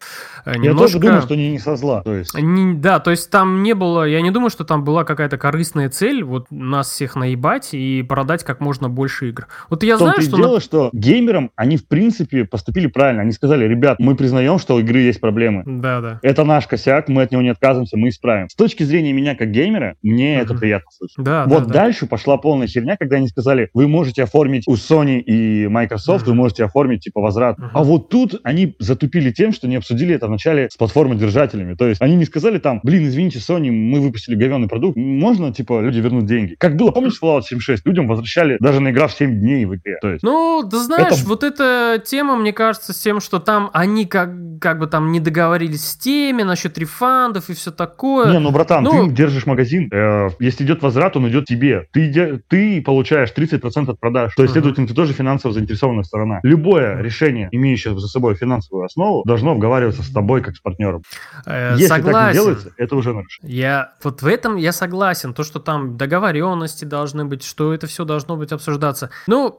[0.47, 0.67] Немножко...
[0.67, 2.35] Я тоже думаю, что они не со зла, то есть.
[2.35, 5.89] Не, да, то есть там не было, я не думаю, что там была какая-то корыстная
[5.89, 9.49] цель, вот нас всех наебать и продать как можно больше игр.
[9.69, 10.37] Вот я знаю, что...
[10.37, 10.61] дело, на...
[10.61, 13.23] что геймерам они, в принципе, поступили правильно.
[13.23, 15.63] Они сказали, ребят, мы признаем, что у игры есть проблемы.
[15.67, 16.19] Да, да.
[16.23, 18.49] Это наш косяк, мы от него не отказываемся, мы исправим.
[18.49, 20.43] С точки зрения меня как геймера, мне uh-huh.
[20.43, 21.25] это приятно слышать.
[21.25, 24.75] Да, вот да, дальше да пошла полная херня, когда они сказали, вы можете оформить у
[24.75, 27.57] Sony и Microsoft, вы можете оформить, типа, возврат.
[27.73, 31.75] А вот тут они затупили тем, что не обсудили это вначале с платформодержателями.
[31.75, 35.81] То есть они не сказали там, блин, извините, Sony, мы выпустили говенный продукт, можно, типа,
[35.81, 36.57] люди вернут деньги.
[36.59, 37.87] Как было, помнишь, Fallout 76?
[37.87, 39.97] Людям возвращали даже на игра в 7 дней в игре.
[40.03, 41.27] То есть, ну, ты знаешь, это...
[41.27, 44.31] вот эта тема, мне кажется, с тем, что там они как,
[44.61, 48.31] как бы там не договорились с теми насчет рефандов и все такое.
[48.31, 49.07] Не, ну, братан, ну...
[49.07, 51.87] ты держишь магазин, э, если идет возврат, он идет тебе.
[51.93, 52.10] Ты,
[52.49, 54.35] ты получаешь 30% от продаж.
[54.35, 56.41] То есть, следовательно, ты тоже финансово заинтересованная сторона.
[56.43, 61.03] Любое решение, имеющее за собой финансовую основу, должно обговариваться с тобой как с партнером.
[61.47, 62.13] Э, Если согласен.
[62.13, 63.57] так не делается, это уже нарушение.
[63.57, 65.35] Я вот в этом я согласен.
[65.35, 69.11] То, что там договоренности должны быть, что это все должно быть обсуждаться.
[69.27, 69.59] Ну,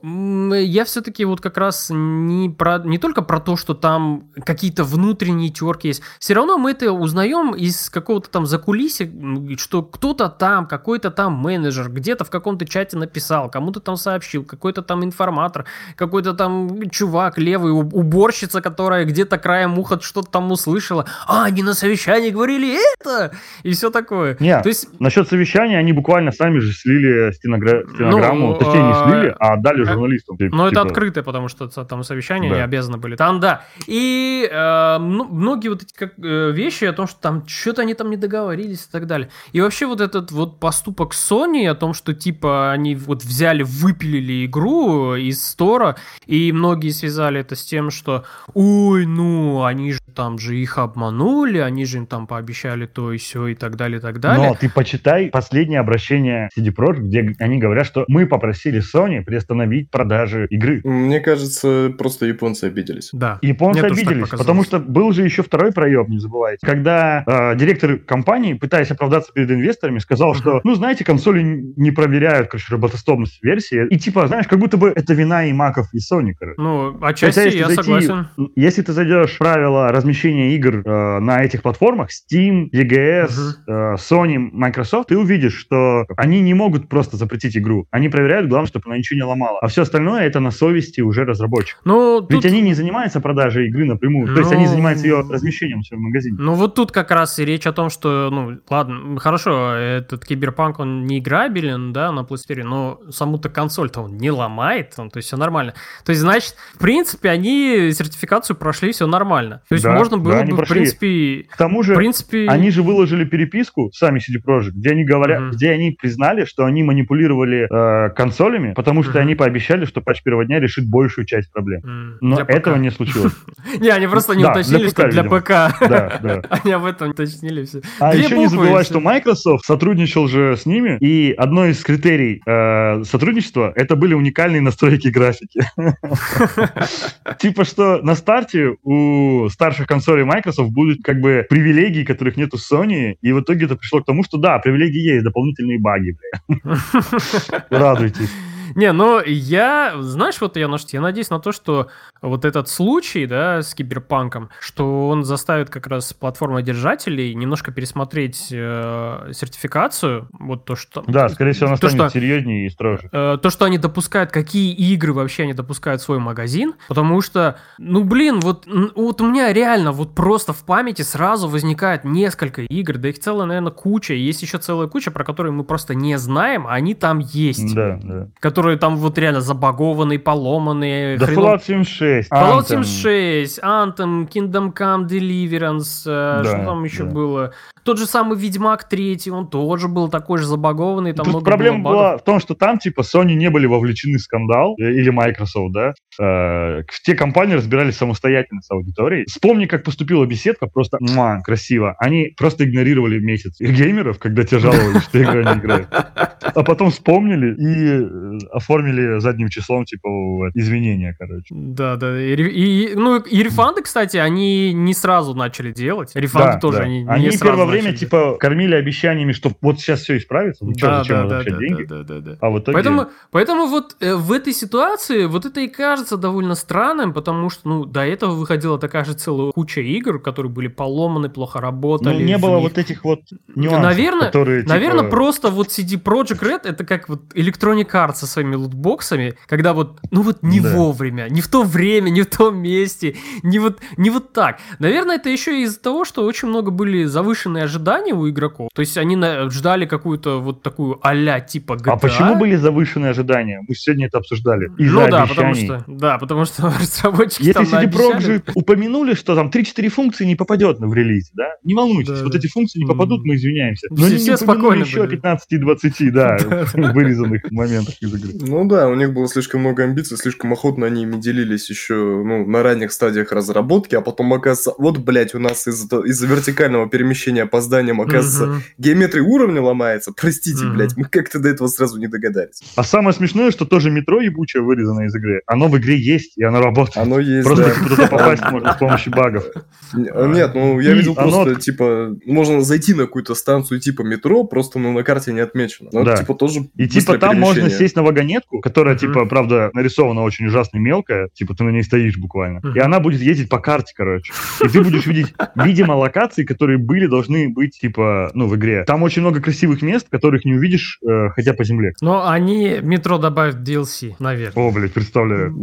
[0.54, 5.50] я все-таки вот как раз не, про, не только про то, что там какие-то внутренние
[5.50, 6.02] терки есть.
[6.20, 9.10] Все равно мы это узнаем из какого-то там закулисья,
[9.58, 14.82] что кто-то там, какой-то там менеджер где-то в каком-то чате написал, кому-то там сообщил, какой-то
[14.82, 15.66] там информатор,
[15.96, 21.06] какой-то там чувак левый, уборщица, которая где-то краем уха что-то там услышала.
[21.28, 23.32] А, они на совещании говорили это!
[23.64, 24.38] И все такое.
[24.40, 24.88] Нет, То есть...
[25.00, 27.84] насчет совещания они буквально сами же слили стеногра...
[27.94, 30.38] стенограмму, ну, точнее не а, слили, а отдали журналистам.
[30.38, 32.56] Типа, ну, это открытое, потому что там совещания да.
[32.56, 33.16] не обязаны были.
[33.16, 33.64] Там, да.
[33.88, 38.10] И э, многие вот эти как, э, вещи о том, что там что-то они там
[38.10, 39.30] не договорились и так далее.
[39.52, 44.46] И вообще вот этот вот поступок Sony о том, что типа они вот взяли, выпилили
[44.46, 50.38] игру из стора, и многие связали это с тем, что ой, ну, они же там
[50.38, 54.02] же их обманули, они же им там пообещали то и все и так далее, и
[54.02, 54.50] так далее.
[54.50, 59.90] Но ты почитай последнее обращение CD Projekt, где они говорят, что мы попросили Sony приостановить
[59.90, 60.82] продажи игры.
[60.84, 63.10] Мне кажется, просто японцы обиделись.
[63.14, 63.40] Да.
[63.42, 66.66] Японцы Мне обиделись, потому что был же еще второй проеб, не забывайте.
[66.66, 72.21] Когда э, директор компании, пытаясь оправдаться перед инвесторами, сказал, что, ну, знаете, консоли не проверяют,
[72.30, 73.88] короче, работоспособность версии.
[73.90, 76.62] И типа, знаешь, как будто бы это вина и Маков, и Sony, короче.
[76.62, 78.28] Ну, отчасти Хотя, я зайти, согласен.
[78.56, 83.52] Если ты зайдешь в правила размещения игр э, на этих платформах, Steam, EGS, uh-huh.
[83.68, 87.88] э, Sony, Microsoft, ты увидишь, что они не могут просто запретить игру.
[87.92, 89.60] Они проверяют, главное, чтобы она ничего не ломала.
[89.62, 91.82] А все остальное это на совести уже разработчиков.
[91.86, 94.28] Ну, Ведь они не занимаются продажей игры напрямую.
[94.28, 94.34] Ну...
[94.34, 96.38] То есть они ну, занимаются ее размещением в своем магазине.
[96.40, 100.80] Ну вот тут как раз и речь о том, что, ну, ладно, хорошо, этот киберпанк,
[100.80, 105.28] он не играбелен, да, на PlayStation, но саму-то консоль-то он не ломает, он, то есть
[105.28, 105.74] все нормально.
[106.06, 109.62] То есть, значит, в принципе, они сертификацию прошли, все нормально.
[109.70, 111.46] То есть да, можно было да, бы, в принципе...
[111.50, 112.48] К тому же, в принципе...
[112.48, 115.52] они же выложили переписку, сами CD Projekt, где они говорят, угу.
[115.52, 119.20] где они признали, что они манипулировали э, консолями, потому что угу.
[119.20, 122.18] они пообещали, что патч первого дня решит большую часть проблем.
[122.22, 123.34] Но этого не случилось.
[123.80, 125.50] Не, они просто не уточнили, что для ПК.
[125.88, 126.42] Да, да.
[126.50, 127.82] Они об этом уточнили все.
[128.00, 133.04] А еще не забывай, что Microsoft сотрудничал же с ними, и одно из критерий э,
[133.04, 135.62] сотрудничества это были уникальные настройки графики.
[137.40, 142.58] Типа что на старте у старших консолей Microsoft будут как бы привилегии, которых нет у
[142.58, 146.16] Sony, и в итоге это пришло к тому, что да, привилегии есть, дополнительные баги.
[147.70, 148.30] Радуйтесь.
[148.76, 151.88] Не, ну я, знаешь, вот я, я надеюсь на то, что
[152.22, 159.32] вот этот случай, да, с киберпанком, что он заставит как раз платформодержателей немножко пересмотреть э,
[159.34, 161.04] сертификацию, вот то, что...
[161.08, 163.10] Да, скорее всего, она то, станет что, серьезнее и строже.
[163.12, 167.58] Э, то, что они допускают, какие игры вообще они допускают в свой магазин, потому что,
[167.80, 172.98] ну, блин, вот, вот у меня реально вот просто в памяти сразу возникает несколько игр,
[172.98, 176.68] да их целая, наверное, куча, есть еще целая куча, про которые мы просто не знаем,
[176.68, 177.74] а они там есть.
[177.74, 178.28] Да, да.
[178.40, 181.18] Которые которые там вот реально забагованные, поломанные.
[181.18, 181.46] Да хренов...
[181.46, 182.32] Fallout 76.
[182.32, 187.10] Fallout 76, Anthem, Kingdom Come Deliverance, э, да, что там еще да.
[187.10, 187.54] было?
[187.84, 191.14] Тот же самый Ведьмак 3, он тоже был такой же забагованный.
[191.14, 194.76] Там Тут проблема была в том, что там типа Sony не были вовлечены в скандал,
[194.80, 195.94] э, или Microsoft, да.
[196.20, 199.26] Э, те компании разбирались самостоятельно с аудиторией.
[199.26, 201.96] Вспомни, как поступила беседка, просто муа, красиво.
[201.98, 205.88] Они просто игнорировали месяц их геймеров, когда те жаловались, что игра не играет.
[205.92, 210.08] А потом вспомнили и э, оформили задним числом, типа,
[210.54, 211.48] извинения, короче.
[211.52, 212.22] Да, да.
[212.22, 216.12] И, и, ну, и рефанды, кстати, они не сразу начали делать.
[216.16, 216.84] Рефанды да, тоже да.
[216.84, 220.98] они, они не сразу время, типа, кормили обещаниями, что вот сейчас все исправится, ну что,
[220.98, 221.84] зачем да, да, деньги?
[221.84, 222.74] Да, да, да, А в итоге...
[222.74, 227.68] Поэтому, поэтому вот э, в этой ситуации вот это и кажется довольно странным, потому что,
[227.68, 232.14] ну, до этого выходила такая же целая куча игр, которые были поломаны, плохо работали.
[232.14, 232.70] Ну, не было них...
[232.70, 233.22] вот этих вот
[233.56, 234.74] нюансов, наверное, которые, типа...
[234.74, 239.36] Наверное, просто вот CD Projekt Red это как вот Electronic Arts со своей своими лутбоксами,
[239.48, 240.76] когда вот, ну вот не да.
[240.76, 244.60] вовремя, не в то время, не в том месте, не вот, не вот так.
[244.80, 248.70] Наверное, это еще из-за того, что очень много были завышенные ожидания у игроков.
[248.74, 249.18] То есть они
[249.50, 251.92] ждали какую-то вот такую а типа GTA.
[251.92, 253.62] А почему были завышенные ожидания?
[253.68, 254.72] Мы сегодня это обсуждали.
[254.78, 259.50] Из-за ну да, потому что, да, потому что разработчики Если CD Projekt упомянули, что там
[259.50, 261.50] 3-4 функции не попадет в релизе, да?
[261.64, 262.40] Не волнуйтесь, да, вот да.
[262.40, 263.88] эти функции не попадут, мы извиняемся.
[263.90, 266.38] Но все, они не упомянули еще 15-20, да,
[266.74, 268.31] вырезанных моментах из игры.
[268.40, 272.46] Ну да, у них было слишком много амбиций, слишком охотно они ими делились еще ну,
[272.46, 277.46] на ранних стадиях разработки, а потом, оказывается, вот, блядь, у нас из-за из вертикального перемещения
[277.46, 278.64] по зданиям, оказывается, угу.
[278.78, 280.12] геометрия уровня ломается.
[280.16, 280.76] Простите, угу.
[280.76, 282.62] блядь, мы как-то до этого сразу не догадались.
[282.76, 285.42] А самое смешное, что тоже метро ебучее вырезано из игры.
[285.46, 286.98] Оно в игре есть, и оно работает.
[286.98, 287.90] Оно есть, Просто да.
[287.90, 289.46] туда попасть можно с помощью багов.
[289.94, 294.92] Нет, ну я видел просто, типа, можно зайти на какую-то станцию типа метро, просто ну,
[294.94, 295.90] на карте не отмечено.
[295.92, 296.18] Но да.
[296.18, 300.78] типа тоже И типа там можно сесть на вагонетку, которая, типа, правда, нарисована очень ужасно
[300.78, 304.34] мелкая, типа ты на ней стоишь буквально, и она будет ездить по карте, короче.
[304.64, 308.84] И ты будешь видеть, видимо, локации, которые были, должны быть, типа, ну, в игре.
[308.86, 311.94] Там очень много красивых мест, которых не увидишь, э, хотя по земле.
[312.02, 314.64] Но они метро добавят DLC, наверное.
[314.64, 315.54] О, блядь, представляю.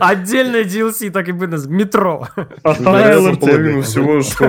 [0.00, 2.28] Отдельное DLC, так и бы метро.
[2.62, 4.44] Остальное половину всего, что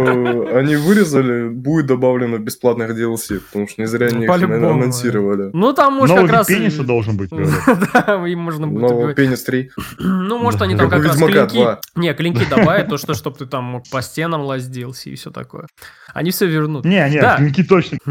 [0.57, 5.49] они вырезали, будет добавлено бесплатных DLC, потому что не зря они их анонсировали.
[5.53, 6.47] Ну, там, может, как раз...
[6.69, 7.29] пениса должен быть,
[7.93, 8.81] Да, им можно будет...
[8.81, 9.71] Нового пенис 3.
[9.99, 11.77] Ну, может, они там как раз клинки...
[11.95, 15.67] Не, клинки добавят, то, что чтобы ты там мог по стенам DLC и все такое.
[16.13, 16.85] Они все вернут.
[16.85, 17.97] Не, не, клинки точно.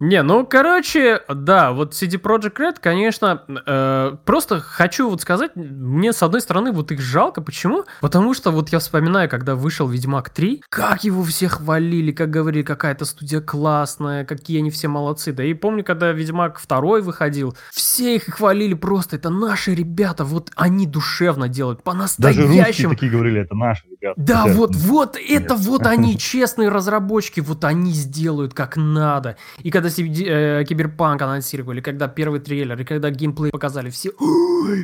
[0.00, 6.12] Не, ну, короче, да, вот CD Projekt Red, конечно, э, просто хочу вот сказать, мне
[6.12, 7.40] с одной стороны вот их жалко.
[7.40, 7.84] Почему?
[8.00, 12.62] Потому что вот я вспоминаю, когда вышел Ведьмак 3, как его все хвалили, как говорили,
[12.62, 15.32] какая-то студия классная, какие они все молодцы.
[15.32, 20.50] Да и помню, когда Ведьмак 2 выходил, все их хвалили просто, это наши ребята, вот
[20.56, 22.48] они душевно делают, по-настоящему.
[22.48, 24.20] Даже русские такие говорили, это наши ребята.
[24.20, 29.36] Да, вот, вот, это вот они, честные разработчики, вот они сделают как надо.
[29.62, 34.10] И когда э, Киберпанк анонсировали, когда первый трейлер, и когда геймплей показали, все,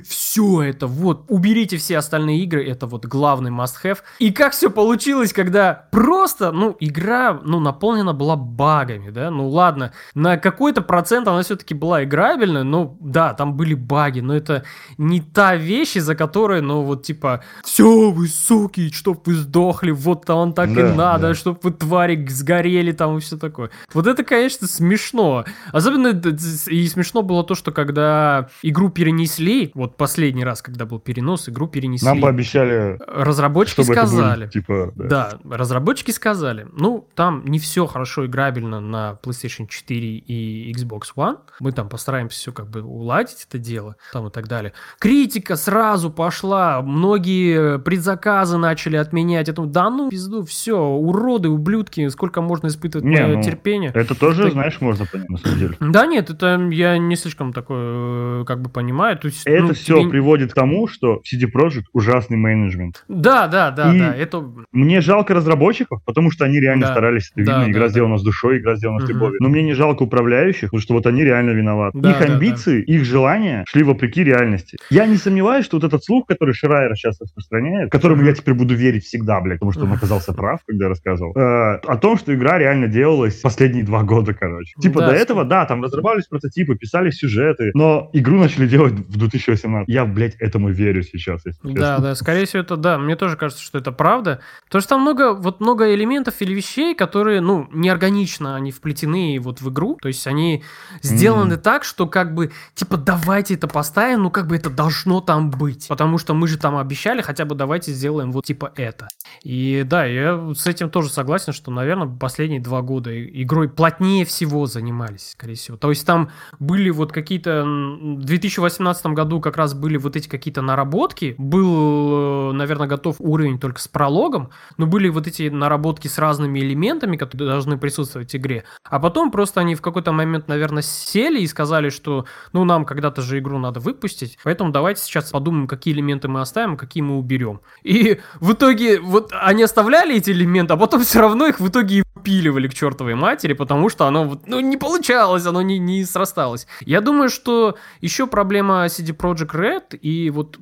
[0.07, 3.99] все это, вот, уберите все остальные игры, это вот главный must-have.
[4.19, 9.93] И как все получилось, когда просто, ну, игра, ну, наполнена была багами, да, ну, ладно,
[10.15, 14.65] на какой-то процент она все-таки была играбельная, но, да, там были баги, но это
[14.97, 20.29] не та вещь, из-за которой, ну, вот, типа, все, вы суки, чтоб вы сдохли, вот
[20.29, 21.35] он так да, и надо, да.
[21.35, 23.71] чтоб вы, твари, сгорели там и все такое.
[23.95, 25.47] Вот это, конечно, смешно.
[25.73, 31.49] Особенно и смешно было то, что когда игру перенесли, вот последний раз, когда был перенос,
[31.49, 32.07] игру перенесли.
[32.07, 34.41] Нам пообещали, разработчики сказали.
[34.41, 35.39] Будет, типа, да.
[35.43, 36.67] да, разработчики сказали.
[36.73, 41.39] Ну, там не все хорошо играбельно на PlayStation 4 и Xbox One.
[41.61, 44.75] Мы там постараемся все как бы уладить это дело, там и так далее.
[44.99, 49.49] Критика сразу пошла, многие предзаказы начали отменять.
[49.49, 53.91] Это, да ну, пизду, все, уроды, ублюдки, сколько можно испытывать не, ну, терпение.
[53.95, 54.53] Это тоже, это...
[54.53, 55.75] знаешь, можно понять, на самом деле.
[55.81, 59.19] Да нет, это я не слишком такое, как бы понимаю.
[59.19, 60.11] То есть, это ну, все тебе...
[60.11, 63.05] приводит к тому, что CD Projekt ужасный менеджмент.
[63.09, 64.15] Да, да, да, и да.
[64.15, 64.45] Это...
[64.73, 66.93] Мне жалко разработчиков, потому что они реально да.
[66.93, 68.19] старались, это да, видно, игра да, сделана да.
[68.19, 69.07] с душой, игра сделана угу.
[69.07, 69.39] с любовью.
[69.41, 71.99] Но мне не жалко управляющих, потому что вот они реально виноваты.
[71.99, 72.93] Да, их да, амбиции, да.
[72.93, 74.77] их желания шли вопреки реальности.
[74.91, 78.75] Я не сомневаюсь, что вот этот слух, который Шрайер сейчас распространяет, которому я теперь буду
[78.75, 81.41] верить всегда, блядь, потому что он оказался прав, когда рассказывал, э,
[81.77, 84.73] о том, что игра реально делалась последние два года, короче.
[84.81, 89.17] Типа да, до этого, да, там разрабатывались прототипы, писали сюжеты, но игру начали делать в
[89.17, 89.89] 2018.
[89.89, 91.99] Я, блядь, этому верю сейчас, если Да, честно.
[91.99, 92.99] да, скорее всего, это да.
[92.99, 94.41] Мне тоже кажется, что это правда.
[94.67, 99.61] Потому что там много, вот много элементов или вещей, которые, ну, неорганично они вплетены вот
[99.61, 99.99] в игру.
[100.01, 100.63] То есть они
[101.03, 101.59] сделаны mm.
[101.59, 105.87] так, что как бы, типа, давайте это поставим, ну, как бы это должно там быть.
[105.89, 109.09] Потому что мы же там обещали, хотя бы давайте сделаем вот типа это.
[109.43, 114.67] И да, я с этим тоже согласен, что, наверное, последние два года игрой плотнее всего
[114.67, 115.77] занимались, скорее всего.
[115.77, 117.65] То есть там были вот какие-то...
[117.65, 121.35] В 2018 году как раз были вот эти какие-то наработки.
[121.39, 127.17] Был, наверное, готов уровень только с прологом, но были вот эти наработки с разными элементами,
[127.17, 128.65] которые должны присутствовать в игре.
[128.85, 133.23] А потом просто они в какой-то момент, наверное, сели и сказали, что ну нам когда-то
[133.23, 137.61] же игру надо выпустить, поэтому давайте сейчас подумаем, какие элементы мы оставим, какие мы уберем.
[137.83, 138.68] И в итоге
[139.01, 143.15] вот они оставляли эти элементы, а потом все равно их в итоге пиливали к чертовой
[143.15, 146.67] матери, потому что оно ну, не получалось, оно не, не срасталось.
[146.81, 150.59] Я думаю, что еще проблема CD Projekt Red и вот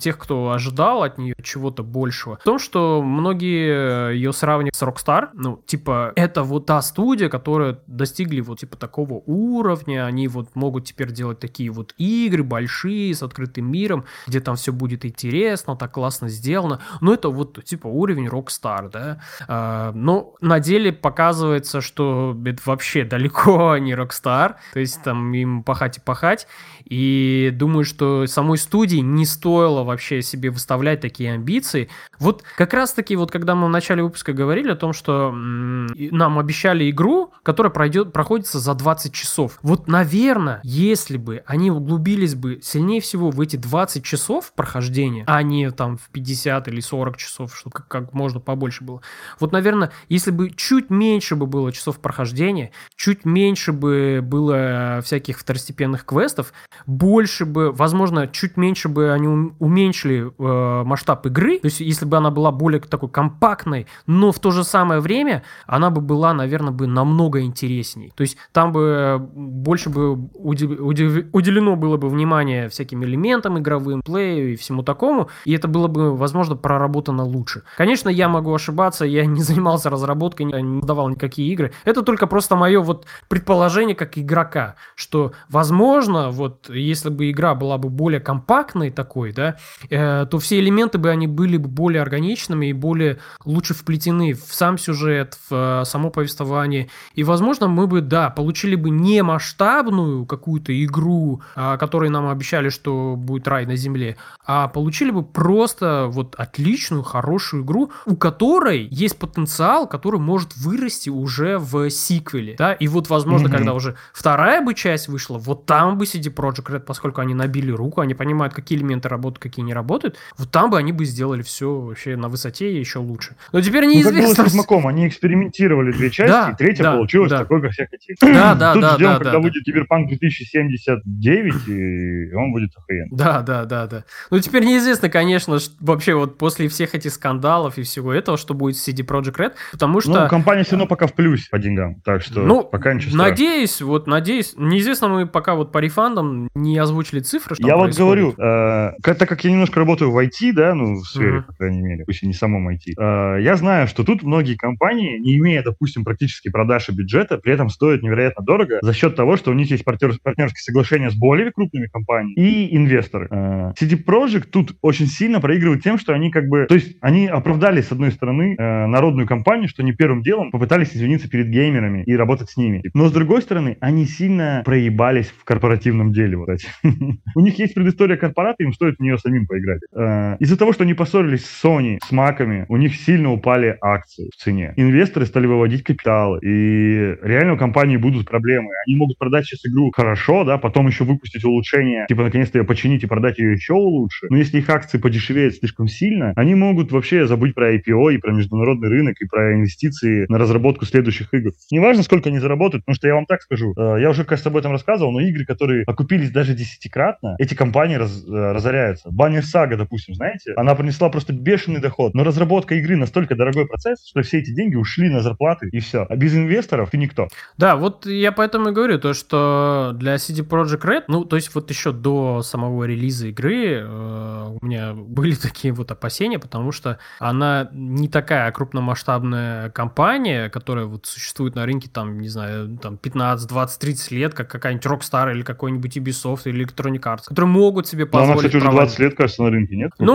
[0.00, 5.28] тех, кто ожидал от нее чего-то большего, в том, что многие ее сравнивают с Rockstar.
[5.34, 10.84] Ну, типа, это вот та студия, которая достигли вот типа такого уровня, они вот могут
[10.84, 15.92] теперь делать такие вот игры большие, с открытым миром, где там все будет интересно, так
[15.92, 16.80] классно сделано.
[17.00, 19.20] Но это вот типа уровень Rockstar, да.
[19.48, 25.62] А, но на деле показывается, что это вообще далеко не Rockstar, то есть там им
[25.62, 26.46] пахать и пахать.
[26.84, 31.88] И думаю, что самой студии не стоило вообще себе выставлять такие амбиции.
[32.18, 36.90] Вот как раз-таки, вот когда мы в начале выпуска говорили о том, что нам обещали
[36.90, 39.58] игру, которая пройдет, проходится за 20 часов.
[39.62, 45.42] Вот, наверное, если бы они углубились бы сильнее всего в эти 20 часов прохождения, а
[45.42, 49.00] не там в 50 или 40 часов, что как, как можно побольше было.
[49.40, 55.38] Вот, наверное, если бы чуть меньше бы было часов прохождения, чуть меньше бы было всяких
[55.38, 56.52] второстепенных квестов,
[56.86, 59.28] больше бы, возможно, чуть меньше бы они
[59.58, 64.38] уменьшили э, масштаб игры, то есть если бы она была более такой компактной, но в
[64.38, 68.12] то же самое время она бы была, наверное, бы намного интересней.
[68.16, 74.56] То есть там бы больше бы уделено было бы внимание всяким элементам игровым, плею и
[74.56, 77.62] всему такому, и это было бы, возможно, проработано лучше.
[77.76, 81.72] Конечно, я могу ошибаться, я не занимался разработкой, не давал никакие игры.
[81.84, 87.78] Это только просто мое вот предположение как игрока, что, возможно, вот если бы игра была
[87.78, 89.56] бы более компактной такой, да,
[89.90, 94.54] э, то все элементы бы они были бы более органичными и более лучше вплетены в
[94.54, 96.88] сам сюжет, в э, само повествование.
[97.14, 102.68] И, возможно, мы бы, да, получили бы не масштабную какую-то игру, э, которой нам обещали,
[102.68, 104.16] что будет рай на земле,
[104.46, 111.10] а получили бы просто вот отличную, хорошую игру, у которой есть потенциал, который может вырасти
[111.10, 113.50] уже в сиквеле, да, и вот, возможно, mm-hmm.
[113.50, 117.70] когда уже вторая бы часть вышла, вот там бы CD Projekt Red, поскольку они набили
[117.70, 121.42] руку, они понимают, какие элементы работают, какие не работают, вот там бы они бы сделали
[121.42, 123.36] все вообще на высоте и еще лучше.
[123.52, 124.20] Но теперь неизвестно.
[124.20, 127.38] Ну, как было с Ведьмаком, они экспериментировали две части, да, и третья да, получилась да.
[127.38, 128.16] такой, как все хотели.
[128.20, 129.72] Да, да, Тут да, ждем, да, когда да, будет да.
[129.72, 133.08] Киберпанк 2079, и он будет охуенный.
[133.10, 134.04] Да, да, да, да.
[134.30, 138.76] Ну, теперь неизвестно, конечно, вообще вот после всех этих скандалов и всего этого, что будет
[138.76, 140.22] с CD Projekt Red, потому что...
[140.22, 143.80] Ну, компания все равно пока в плюсе по деньгам, так что ну, пока ничего Надеюсь,
[143.80, 148.32] вот, надеюсь, неизвестно, мы пока вот по рефандам не озвучили цифры, что Я вот говорю,
[148.32, 152.04] э, так как я немножко работаю в IT, да, ну, в сфере, по крайней мере,
[152.04, 156.04] пусть и не самом IT, э, я знаю, что тут многие компании, не имея, допустим,
[156.04, 159.70] практически продаж и бюджета, при этом стоят невероятно дорого за счет того, что у них
[159.70, 163.28] есть партнер, партнерские соглашения с более крупными компаниями и инвесторы.
[163.30, 167.26] Э, CD Projekt тут очень сильно проигрывают тем, что они как бы, то есть они
[167.26, 172.02] оправдали, с одной стороны, э, народную компанию, что они первым делом попытались извиниться перед геймерами
[172.04, 172.82] и работать с ними.
[172.94, 176.66] Но, с другой стороны, они сильно проебались в корпоративном деле, вот эти.
[177.34, 179.80] У них есть предыстория корпората, им стоит в нее самим поиграть.
[179.94, 184.30] Э, из-за того, что они поссорились с Sony, с Маками, у них сильно упали акции
[184.32, 184.74] в цене.
[184.76, 188.70] Инвесторы стали выводить капиталы, и реально у компании будут проблемы.
[188.86, 193.02] Они могут продать сейчас игру хорошо, да, потом еще выпустить улучшение, типа наконец-то ее починить
[193.02, 194.26] и продать ее еще лучше.
[194.30, 198.32] Но если их акции подешевеют слишком сильно, они могут вообще забыть про IPO и про
[198.32, 201.52] международный рынок и про инвестиции на разработку следующих игр.
[201.70, 204.56] Неважно, сколько они заработают, потому что я вам так скажу, э, я уже, кажется, об
[204.56, 205.84] этом рассказывал, но игры, которые
[206.24, 209.08] окупились даже десятикратно, эти компании раз, э, разоряются.
[209.10, 214.06] Баннер Сага, допустим, знаете, она принесла просто бешеный доход, но разработка игры настолько дорогой процесс,
[214.06, 216.06] что все эти деньги ушли на зарплаты и все.
[216.08, 217.28] А без инвесторов ты никто.
[217.56, 221.54] Да, вот я поэтому и говорю, то, что для CD Projekt Red, ну, то есть
[221.54, 226.98] вот еще до самого релиза игры э, у меня были такие вот опасения, потому что
[227.18, 233.48] она не такая крупномасштабная компания, которая вот существует на рынке там, не знаю, там 15,
[233.48, 236.13] 20, 30 лет, как какая-нибудь Rockstar или какой-нибудь Ubisoft
[236.46, 238.28] или Electronic Arts, которые могут себе позволить...
[238.28, 239.92] Но она, кстати, уже 20 лет, кажется, на рынке, нет?
[239.98, 240.14] Ну,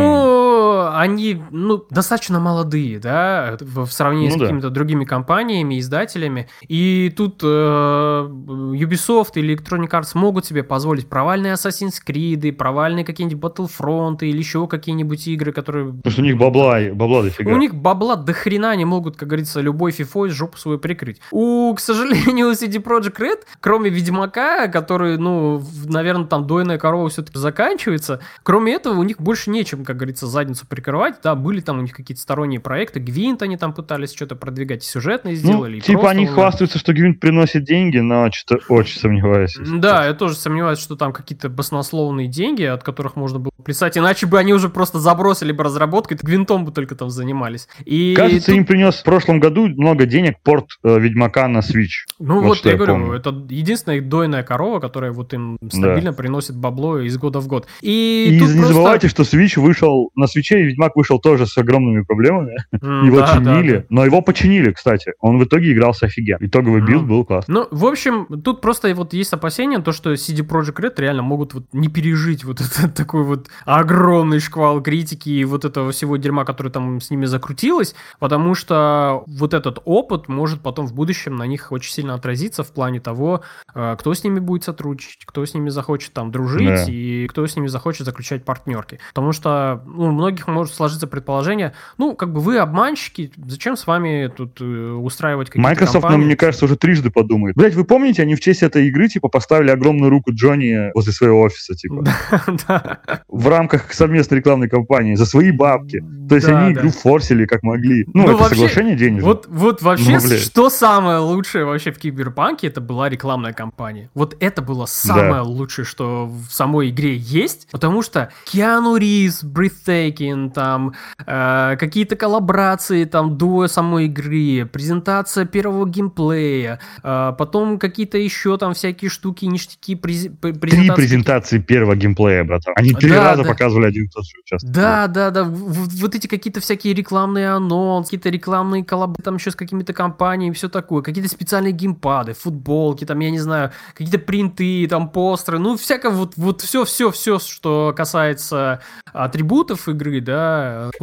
[0.97, 6.47] они, ну, достаточно молодые, да, в сравнении ну, с какими-то другими компаниями, издателями.
[6.67, 13.41] И тут э, Ubisoft или Electronic Arts могут себе позволить провальные Assassin's Creed, провальные какие-нибудь
[13.41, 15.93] Battlefront или еще какие-нибудь игры, которые...
[15.93, 17.51] Потому что у них бабла, бабла дофига.
[17.51, 21.19] У них бабла до хрена не могут, как говорится, любой фифой жопу свою прикрыть.
[21.31, 27.09] У, к сожалению, у CD Projekt Red, кроме Ведьмака, который, ну, наверное, там дойная корова
[27.09, 28.21] все-таки заканчивается.
[28.43, 31.15] Кроме этого, у них больше нечем, как говорится, задницу прикрывать.
[31.21, 32.99] Да, были там у них какие-то сторонние проекты.
[32.99, 35.75] Гвинт они там пытались что-то продвигать, сюжетные ну, сделали.
[35.75, 39.57] Ну, типа они хвастаются, что Гвинт приносит деньги, но что-то очень сомневаюсь.
[39.59, 44.25] Да, я тоже сомневаюсь, что там какие-то баснословные деньги, от которых можно было плясать, иначе
[44.25, 47.67] бы они уже просто забросили бы разработку, и Гвинтом бы только там занимались.
[47.83, 48.55] И Кажется, тут...
[48.55, 52.05] им принес в прошлом году много денег порт э, Ведьмака на Switch.
[52.19, 53.13] Ну вот, вот я, я говорю, помню.
[53.13, 56.17] это единственная дойная корова, которая вот им стабильно да.
[56.17, 57.67] приносит бабло из года в год.
[57.81, 58.73] И, и не просто...
[58.73, 62.57] забывайте, что Switch вышел, на Switch Ведьмак вышел тоже с огромными проблемами.
[62.73, 63.85] М-м, его да, чинили, да, да.
[63.89, 65.13] но его починили, кстати.
[65.19, 66.37] Он в итоге игрался офигенно.
[66.41, 66.85] Итоговый м-м.
[66.85, 67.53] билд был классный.
[67.53, 71.53] Ну, в общем, тут просто вот есть опасения, то, что CD Projekt Red реально могут
[71.53, 76.45] вот не пережить вот этот такой вот огромный шквал критики и вот этого всего дерьма,
[76.45, 81.47] который там с ними закрутилось, потому что вот этот опыт может потом в будущем на
[81.47, 83.41] них очень сильно отразиться в плане того,
[83.73, 86.85] э, кто с ними будет сотрудничать, кто с ними захочет там дружить да.
[86.87, 88.99] и кто с ними захочет заключать партнерки.
[89.13, 94.31] Потому что ну, многих может сложиться предположение, ну, как бы вы обманщики, зачем с вами
[94.35, 96.17] тут э, устраивать какие-то Microsoft, компании?
[96.17, 97.55] нам, мне кажется, уже трижды подумает.
[97.55, 101.41] Блять, вы помните, они в честь этой игры, типа, поставили огромную руку Джонни возле своего
[101.41, 102.05] офиса, типа.
[103.27, 106.03] В рамках совместной рекламной кампании за свои бабки.
[106.27, 108.05] То есть они игру форсили как могли.
[108.13, 109.23] Ну, ну это соглашение денежное.
[109.23, 114.09] Вот, вот вообще, что самое лучшее вообще в Киберпанке, это была рекламная кампания.
[114.13, 120.48] Вот это было самое лучшее, что в самой игре есть, потому что Киану Ривз, Breathtaking,
[120.49, 120.93] там,
[121.25, 128.73] э, какие-то коллаборации там до самой игры, презентация первого геймплея, э, потом какие-то еще там
[128.73, 130.87] всякие штуки, ништяки, през, презентации.
[130.87, 132.73] Три презентации первого геймплея, братан.
[132.75, 133.49] Они три да, раза да.
[133.49, 134.71] показывали один и тот же участок.
[134.71, 135.43] Да, да, да.
[135.43, 140.69] Вот эти какие-то всякие рекламные анонсы, какие-то рекламные коллабы там еще с какими-то компаниями, все
[140.69, 146.11] такое, какие-то специальные геймпады, футболки, там, я не знаю, какие-то принты, там, постеры, ну, всякое
[146.11, 148.81] вот, вот все-все-все, что касается
[149.13, 150.38] атрибутов игры, да.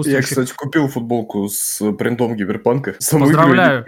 [0.04, 2.94] Я, кстати, купил футболку с принтом Гиперпанка.
[3.10, 3.84] Поздравляю.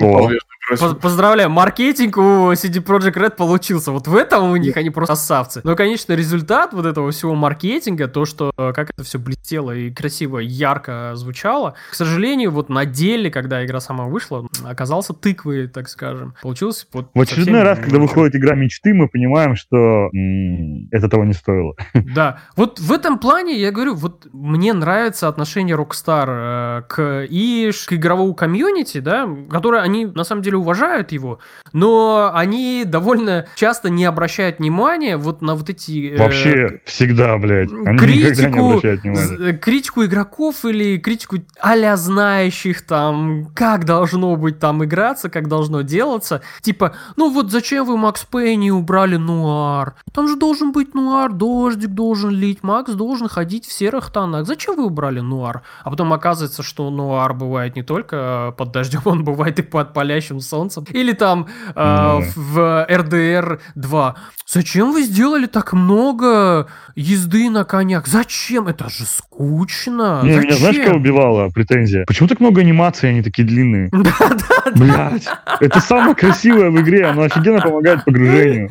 [1.00, 3.92] Поздравляю, маркетинг у CD Projekt Red получился.
[3.92, 5.60] Вот в этом у них они просто красавцы.
[5.64, 9.90] Но, конечно, результат вот этого всего маркетинга, то, что э, как это все блестело и
[9.90, 15.88] красиво, ярко звучало, к сожалению, вот на деле, когда игра сама вышла, оказался тыквой, так
[15.88, 16.34] скажем.
[16.42, 17.10] Получилось вот...
[17.14, 20.10] В очередной раз, когда выходит игра мечты, мы понимаем, что
[20.90, 21.74] это того не стоило.
[22.18, 22.40] Да.
[22.56, 27.92] Вот в этом плане, я говорю, вот мне нравится отношение Rockstar э, к и к
[27.92, 31.38] игровому комьюнити, да, которое они на самом деле уважают его,
[31.72, 36.14] но они довольно часто не обращают внимания вот на вот эти...
[36.14, 37.70] Э, Вообще всегда, блядь.
[37.72, 39.52] Они критику, не обращают внимания.
[39.54, 46.42] Критику игроков или критику а знающих там, как должно быть там играться, как должно делаться.
[46.60, 49.94] Типа, ну вот зачем вы Макс не убрали нуар?
[50.12, 54.46] Там же должен быть нуар, дождик должен лить, Макс должен ходить в серых тонах.
[54.46, 55.62] Зачем вы убрали нуар?
[55.82, 60.40] А потом оказывается, что нуар бывает не только под дождем, он бывает и под палящим
[60.48, 60.84] солнцем.
[60.90, 62.32] Или там э, mm.
[62.36, 64.16] в RDR 2.
[64.46, 68.06] Зачем вы сделали так много езды на конях?
[68.06, 68.66] Зачем?
[68.66, 70.20] Это же скучно.
[70.24, 72.04] Не, меня знаешь, кого убивала претензия?
[72.06, 73.90] Почему так много анимаций, они такие длинные?
[74.74, 75.28] Блять,
[75.60, 78.70] это самое красивое в игре, оно офигенно помогает погружению.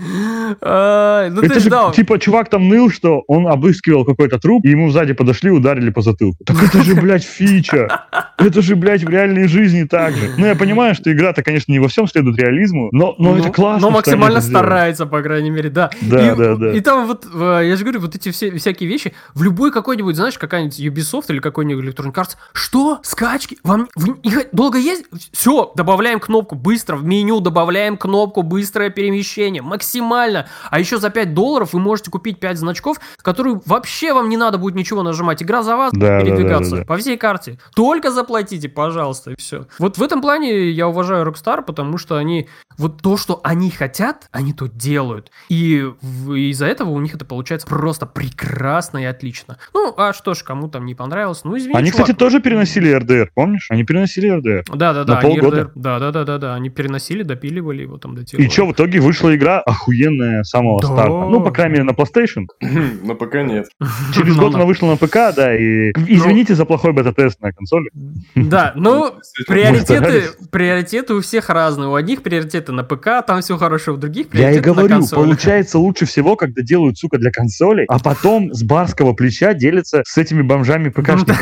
[0.59, 5.13] Ну это же, типа, чувак там ныл, что он обыскивал какой-то труп, и ему сзади
[5.13, 6.43] подошли ударили по затылку.
[6.43, 8.05] Так это же, блядь, фича.
[8.37, 10.31] Это же, блядь, в реальной жизни так же.
[10.37, 13.52] Ну, я понимаю, что игра-то, конечно, не во всем следует реализму, но, но ну, это
[13.52, 13.88] классно.
[13.88, 15.89] Но максимально старается, по крайней мере, да.
[16.02, 16.73] Да, и, да, да.
[16.73, 20.15] И там вот, э, я же говорю, вот эти все всякие вещи, в любой какой-нибудь,
[20.15, 22.99] знаешь, какая-нибудь Ubisoft или какой-нибудь Electronic Arts, что?
[23.03, 23.57] Скачки?
[23.64, 24.18] Вам вы,
[24.52, 25.06] долго есть?
[25.31, 30.48] Все, добавляем кнопку быстро, в меню добавляем кнопку быстрое перемещение, максимально.
[30.69, 34.57] А еще за 5 долларов вы можете купить 5 значков, которые вообще вам не надо
[34.57, 35.44] будет ничего нажимать.
[35.44, 37.60] Игра за вас да, передвигаться да, да, да, по всей карте.
[37.76, 39.68] Только заплатите, пожалуйста, и все.
[39.80, 42.47] Вот в этом плане я уважаю Rockstar, потому что они
[42.77, 45.31] вот то, что они хотят, они то делают.
[45.49, 49.57] И из-за этого у них это получается просто прекрасно и отлично.
[49.73, 52.05] Ну, а что ж, кому там не понравилось, ну извини, Они, чувак.
[52.05, 53.67] кстати, тоже переносили РДР, помнишь?
[53.69, 54.65] Они переносили РДР.
[54.73, 55.71] Да-да-да, на полгода.
[55.75, 56.55] Да, да, да, да, да.
[56.55, 58.47] Они переносили, допиливали его там доделывали.
[58.47, 60.88] И что, в итоге вышла игра охуенная с самого да.
[60.88, 61.29] старта.
[61.29, 62.45] Ну, по крайней мере, на PlayStation.
[63.03, 63.67] На ПК нет.
[64.13, 67.89] Через год она вышла на ПК, да, и извините за плохой бета-тест на консоли.
[68.35, 69.15] Да, ну,
[69.47, 71.88] приоритеты, приоритеты у всех разные.
[71.89, 75.80] У одних приоритеты на ПК, там все хорошо, у других приоритеты Я и говорю, получается
[75.80, 80.41] лучше всего, когда делают, сука, для консолей, а потом с барского плеча делятся с этими
[80.41, 81.38] бомжами ПКшниками.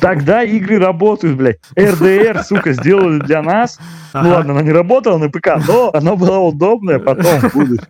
[0.00, 1.58] Тогда игры работают, блядь.
[1.78, 3.78] РДР, сука, сделали для нас.
[4.14, 7.88] Ну ладно, она не работала на ПК, но она была удобная, потом будет.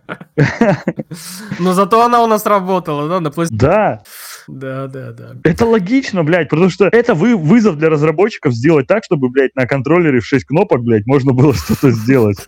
[1.59, 3.47] Но зато она у нас работала, да, на PlayStation.
[3.51, 4.01] Да.
[4.47, 5.35] Да, да, да.
[5.43, 9.65] Это логично, блядь, потому что это вы, вызов для разработчиков сделать так, чтобы, блядь, на
[9.65, 12.45] контроллере в 6 кнопок, блядь, можно было что-то сделать.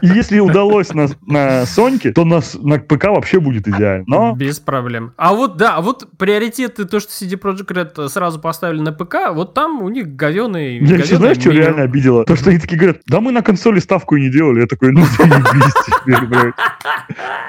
[0.00, 4.04] И если удалось на, на Соньке, то на, на ПК вообще будет идеально.
[4.06, 4.34] Но...
[4.34, 5.12] Без проблем.
[5.16, 9.32] А вот, да, а вот приоритеты, то, что CD Projekt Red сразу поставили на ПК,
[9.32, 10.78] вот там у них говеные...
[10.78, 12.24] Я еще знаешь, что реально обидело?
[12.24, 14.60] То, что они такие говорят, да мы на консоли ставку и не делали.
[14.60, 16.54] Я такой, ну заебись теперь, блядь.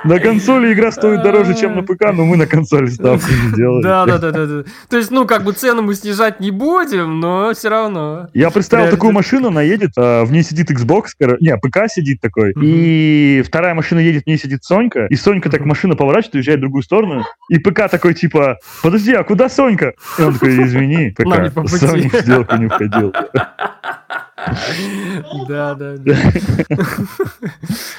[0.03, 3.83] На консоли игра стоит дороже, чем на ПК, но мы на консоли ставку не делали.
[3.83, 4.63] Да, да, да, да.
[4.89, 8.27] То есть, ну, как бы цену мы снижать не будем, но все равно.
[8.33, 11.05] Я представил такую машину, она едет, а, в ней сидит Xbox,
[11.39, 15.65] не, ПК сидит такой, и вторая машина едет, в ней сидит Сонька, и Сонька так
[15.65, 19.93] машина поворачивает, уезжает в другую сторону, и ПК такой типа, подожди, а куда Сонька?
[20.17, 23.13] И он такой, извини, ПК, Соник в сделку не входил.
[25.47, 26.15] Да, да, да.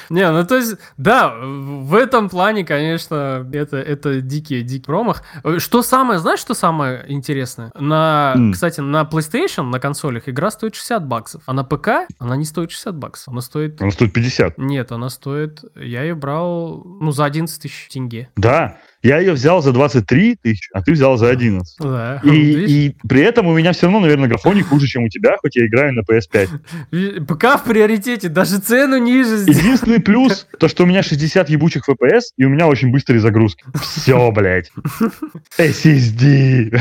[0.09, 5.23] Не, ну то есть, да, в этом плане, конечно, это, это дикий, дикий промах.
[5.57, 7.71] Что самое, знаешь, что самое интересное?
[7.79, 12.45] На, кстати, на PlayStation, на консолях игра стоит 60 баксов, а на ПК она не
[12.45, 13.81] стоит 60 баксов, она стоит...
[13.81, 14.57] Она стоит 50.
[14.57, 15.63] Нет, она стоит...
[15.75, 18.29] Я ее брал, ну, за 11 тысяч тенге.
[18.35, 21.77] Да, я ее взял за 23 тысяч, а ты взял за 11.
[21.79, 22.21] Да.
[22.23, 22.29] И,
[22.89, 25.55] и при этом у меня все равно, наверное, графон не хуже, чем у тебя, хоть
[25.55, 27.25] я играю на PS5.
[27.25, 29.59] ПК в приоритете, даже цену ниже сделал.
[29.59, 33.63] Единственный плюс, то, что у меня 60 ебучих FPS, и у меня очень быстрые загрузки.
[33.81, 34.71] Все, блядь.
[35.57, 36.79] SSD.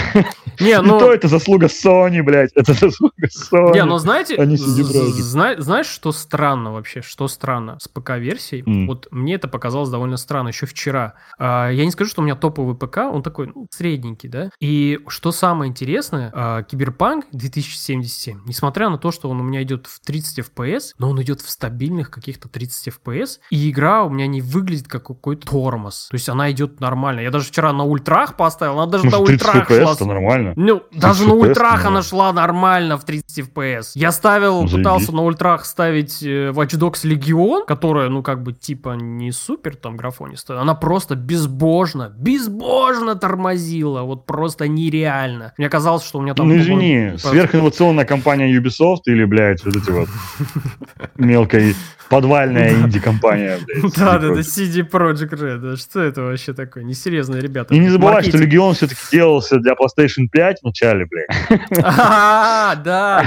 [0.61, 0.97] Не, ну...
[0.97, 2.51] И то это заслуга Sony, блядь.
[2.55, 3.75] Это заслуга Sony.
[3.75, 7.03] Не, ну знаете, а зна- знаешь, что странно вообще?
[7.03, 8.63] Что странно с ПК-версией?
[8.63, 8.87] Mm.
[8.87, 11.15] Вот мне это показалось довольно странно еще вчера.
[11.39, 14.51] А, я не скажу, что у меня топовый ПК, он такой ну, средненький, да.
[14.61, 19.87] И что самое интересное, э, Киберпанк 2077, несмотря на то, что он у меня идет
[19.87, 24.27] в 30 FPS, но он идет в стабильных каких-то 30 FPS, и игра у меня
[24.27, 26.09] не выглядит как какой-то тормоз.
[26.11, 27.21] То есть она идет нормально.
[27.21, 29.93] Я даже вчера на ультрах поставил, она даже ну, на ультрах шла.
[29.93, 30.53] Это нормально.
[30.57, 33.93] Ну, даже на ультрах она шла нормально в 30 FPS.
[33.95, 34.75] Я ставил, Заебись.
[34.75, 39.77] пытался на ультрах ставить э, Watch Dogs Legion, которая, ну, как бы, типа, не супер
[39.77, 40.61] там графониста.
[40.61, 45.53] Она просто безбожно безбожно, безбожно тормозила, вот просто нереально.
[45.59, 46.49] Мне казалось, что у меня там...
[46.49, 50.09] Ну извини, сверхинновационная компания Ubisoft или, блядь, вот эти вот
[51.17, 51.75] мелкой
[52.09, 53.95] подвальная инди-компания, блядь.
[53.95, 55.77] Да, да, да, CD Projekt Red.
[55.77, 56.83] Что это вообще такое?
[56.83, 57.73] Несерьезные ребята.
[57.75, 61.61] И не забывай, что Легион все-таки делался для PlayStation 5 в начале, блядь.
[61.85, 63.25] А, да,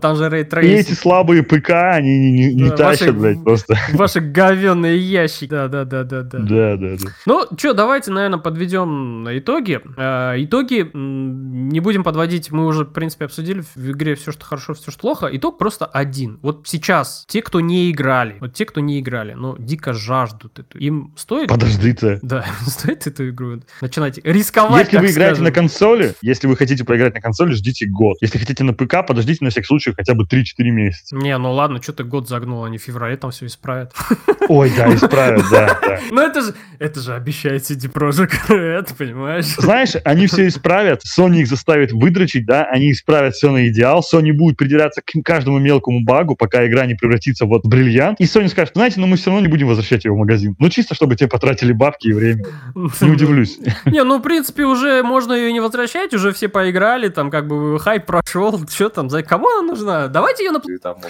[0.00, 0.64] там же Ray Tracing.
[0.64, 3.76] И эти слабые ПК, они не, не, не тащат, блядь, просто.
[3.92, 5.50] Ваши говенные ящики.
[5.50, 6.38] Да, да, да, да, да.
[6.38, 7.10] Да, да, да.
[7.26, 9.80] Ну, что, давайте, наверное, подведем итоги.
[9.96, 14.74] Э, итоги не будем подводить, мы уже, в принципе, обсудили в игре все, что хорошо,
[14.74, 15.28] все, что плохо.
[15.32, 16.38] Итог просто один.
[16.42, 20.78] Вот сейчас те, кто не играли, вот те, кто не играли, но дико жаждут эту,
[20.78, 21.48] им стоит...
[21.48, 22.18] Подождите.
[22.22, 25.44] Да, стоит эту игру начинать рисковать, Если вы играете скажем.
[25.44, 28.16] на консоли, если вы хотите поиграть на консоли, ждите год.
[28.20, 31.16] Если хотите на ПК, подождите на всякий случай хотя бы 3-4 месяца.
[31.16, 33.92] Не, ну ладно, что ты год загнул, они в феврале там все исправят.
[34.48, 36.00] Ой, да, исправят, да, да.
[36.10, 39.44] Ну это же, это же обещает CD Projekt Red, понимаешь?
[39.58, 44.32] Знаешь, они все исправят, Sony их заставит выдрочить, да, они исправят все на идеал, Sony
[44.32, 48.48] будет придираться к каждому мелкому багу, пока игра не превратится вот в бриллиант, и Sony
[48.48, 50.56] скажет, знаете, но мы все равно не будем возвращать его в магазин.
[50.58, 52.44] Ну, чисто, чтобы тебе потратили бабки и время.
[52.74, 53.58] Не удивлюсь.
[53.84, 57.78] Не, ну, в принципе, уже можно ее не возвращать, уже все поиграли, там, как бы,
[57.78, 60.08] хайп прошел, что там, за кому она нужна?
[60.08, 60.62] Давайте ее на...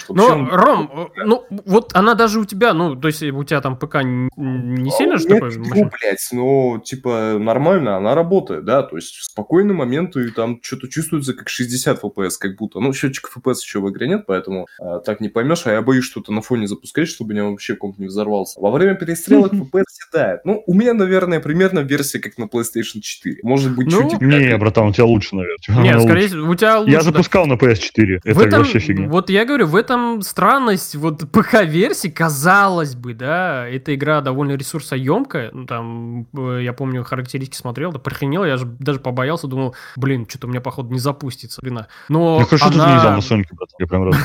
[0.09, 4.03] Ну, Ром, ну, вот она даже у тебя, ну, то есть у тебя там ПК
[4.03, 9.25] не сильно же такой Ну, блядь, ну, типа, нормально, она работает, да, то есть в
[9.25, 12.81] спокойный момент и там что-то чувствуется как 60 FPS, как будто.
[12.81, 16.05] Ну, счетчика FPS еще в игре нет, поэтому а, так не поймешь, а я боюсь
[16.05, 18.61] что-то на фоне запускать чтобы у него вообще комп не взорвался.
[18.61, 20.45] Во время перестрелок FPS седает.
[20.45, 23.41] Ну, у меня, наверное, примерно версия как на PlayStation 4.
[23.43, 24.21] Может быть, ну, чуть...
[24.21, 25.83] Не, братан, у тебя лучше, наверное.
[25.83, 26.93] Нет, скорее всего, у тебя лучше.
[26.93, 28.21] Я запускал на PS4.
[28.25, 29.09] Это этом, вообще фигня.
[29.09, 35.51] Вот я говорю, в этом странность вот ПК-версии, казалось бы, да, эта игра довольно ресурсоемкая.
[35.53, 40.27] Ну, там, э, я помню, характеристики смотрел, да прихренел, я же даже побоялся, думал, блин,
[40.28, 41.61] что-то у меня, походу, не запустится.
[41.62, 41.87] Блин.
[42.09, 42.85] Но ну, хорошо, она...
[42.85, 44.16] тут нельзя на Соньке, братан, я прям рад.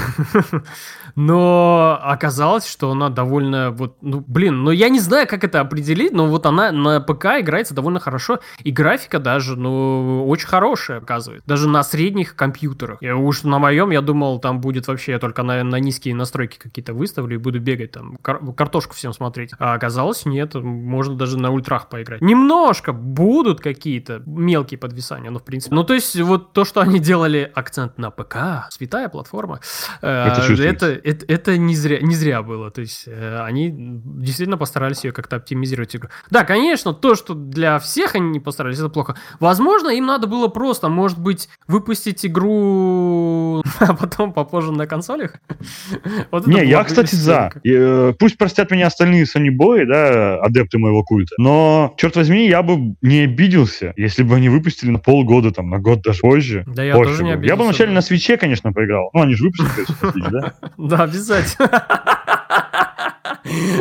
[1.16, 5.62] Но оказалось, казалось, что она довольно вот, ну, блин, ну я не знаю, как это
[5.62, 10.98] определить, но вот она на ПК играется довольно хорошо, и графика даже, ну, очень хорошая,
[10.98, 11.44] оказывает.
[11.45, 12.98] Даже на средних компьютерах.
[13.02, 16.16] Я уж на моем, я думал, думал, там будет вообще, я только на, на низкие
[16.16, 19.52] настройки какие-то выставлю и буду бегать там, кар- картошку всем смотреть.
[19.60, 22.22] А оказалось, нет, можно даже на ультрах поиграть.
[22.26, 25.76] Немножко будут какие-то мелкие подвисания, но в принципе.
[25.76, 29.60] Ну, то есть, вот то, что они делали акцент на ПК, святая платформа,
[30.02, 32.72] э, это, это, это, это не, зря, не зря было.
[32.72, 36.10] То есть, э, они действительно постарались ее как-то оптимизировать игру.
[36.31, 39.15] Да, конечно, то, что для всех они не постарались, это плохо.
[39.39, 45.35] Возможно, им надо было просто, может быть, выпустить игру, а потом попозже на консолях.
[46.31, 47.52] Вот не, я, кстати, за.
[47.64, 52.96] Э, пусть простят меня остальные Boy, да, адепты моего культа, но, черт возьми, я бы
[53.02, 56.64] не обиделся, если бы они выпустили на полгода, там, на год даже позже.
[56.68, 57.54] Да, я тоже не обиделся.
[57.54, 59.10] Я бы вначале на свече, конечно, поиграл.
[59.14, 60.54] Ну, они же выпустили, да?
[60.78, 61.70] Да, обязательно.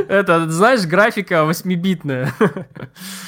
[0.09, 2.33] Это, знаешь, графика 8-битная.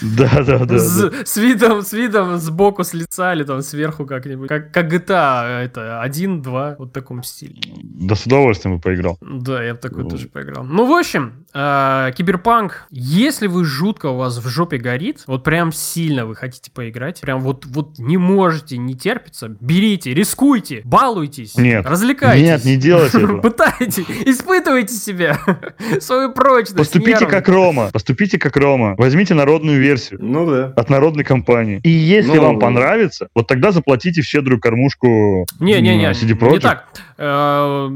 [0.02, 0.78] Да, да, да.
[0.78, 4.48] С видом, с видом сбоку, с лица или там сверху как-нибудь.
[4.48, 7.56] Как, как GTA, это 1-2, вот в таком стиле.
[7.82, 9.18] Да, с удовольствием бы поиграл.
[9.20, 10.10] Да, я в такой ну.
[10.10, 10.64] тоже поиграл.
[10.64, 15.72] Ну, в общем, э, Киберпанк, если вы жутко у вас в жопе горит, вот прям
[15.72, 21.86] сильно вы хотите поиграть, прям вот, вот не можете, не терпится, берите, рискуйте, балуйтесь, нет,
[21.86, 22.42] развлекайтесь.
[22.42, 23.40] Нет, не делайте этого.
[23.46, 25.38] Пытайтесь, испытывайте себя,
[26.00, 26.76] свою прочность.
[26.76, 27.30] Поступите нервы.
[27.30, 30.18] как Рома, поступите как Рома, возьмите народную версию.
[30.22, 30.72] Ну да.
[30.76, 31.80] От народной компании.
[31.82, 36.12] И если ну, вам понравится, вот тогда заплатите в щедрую кормушку Не-не-не,
[36.52, 36.86] не так.
[37.18, 37.88] Э,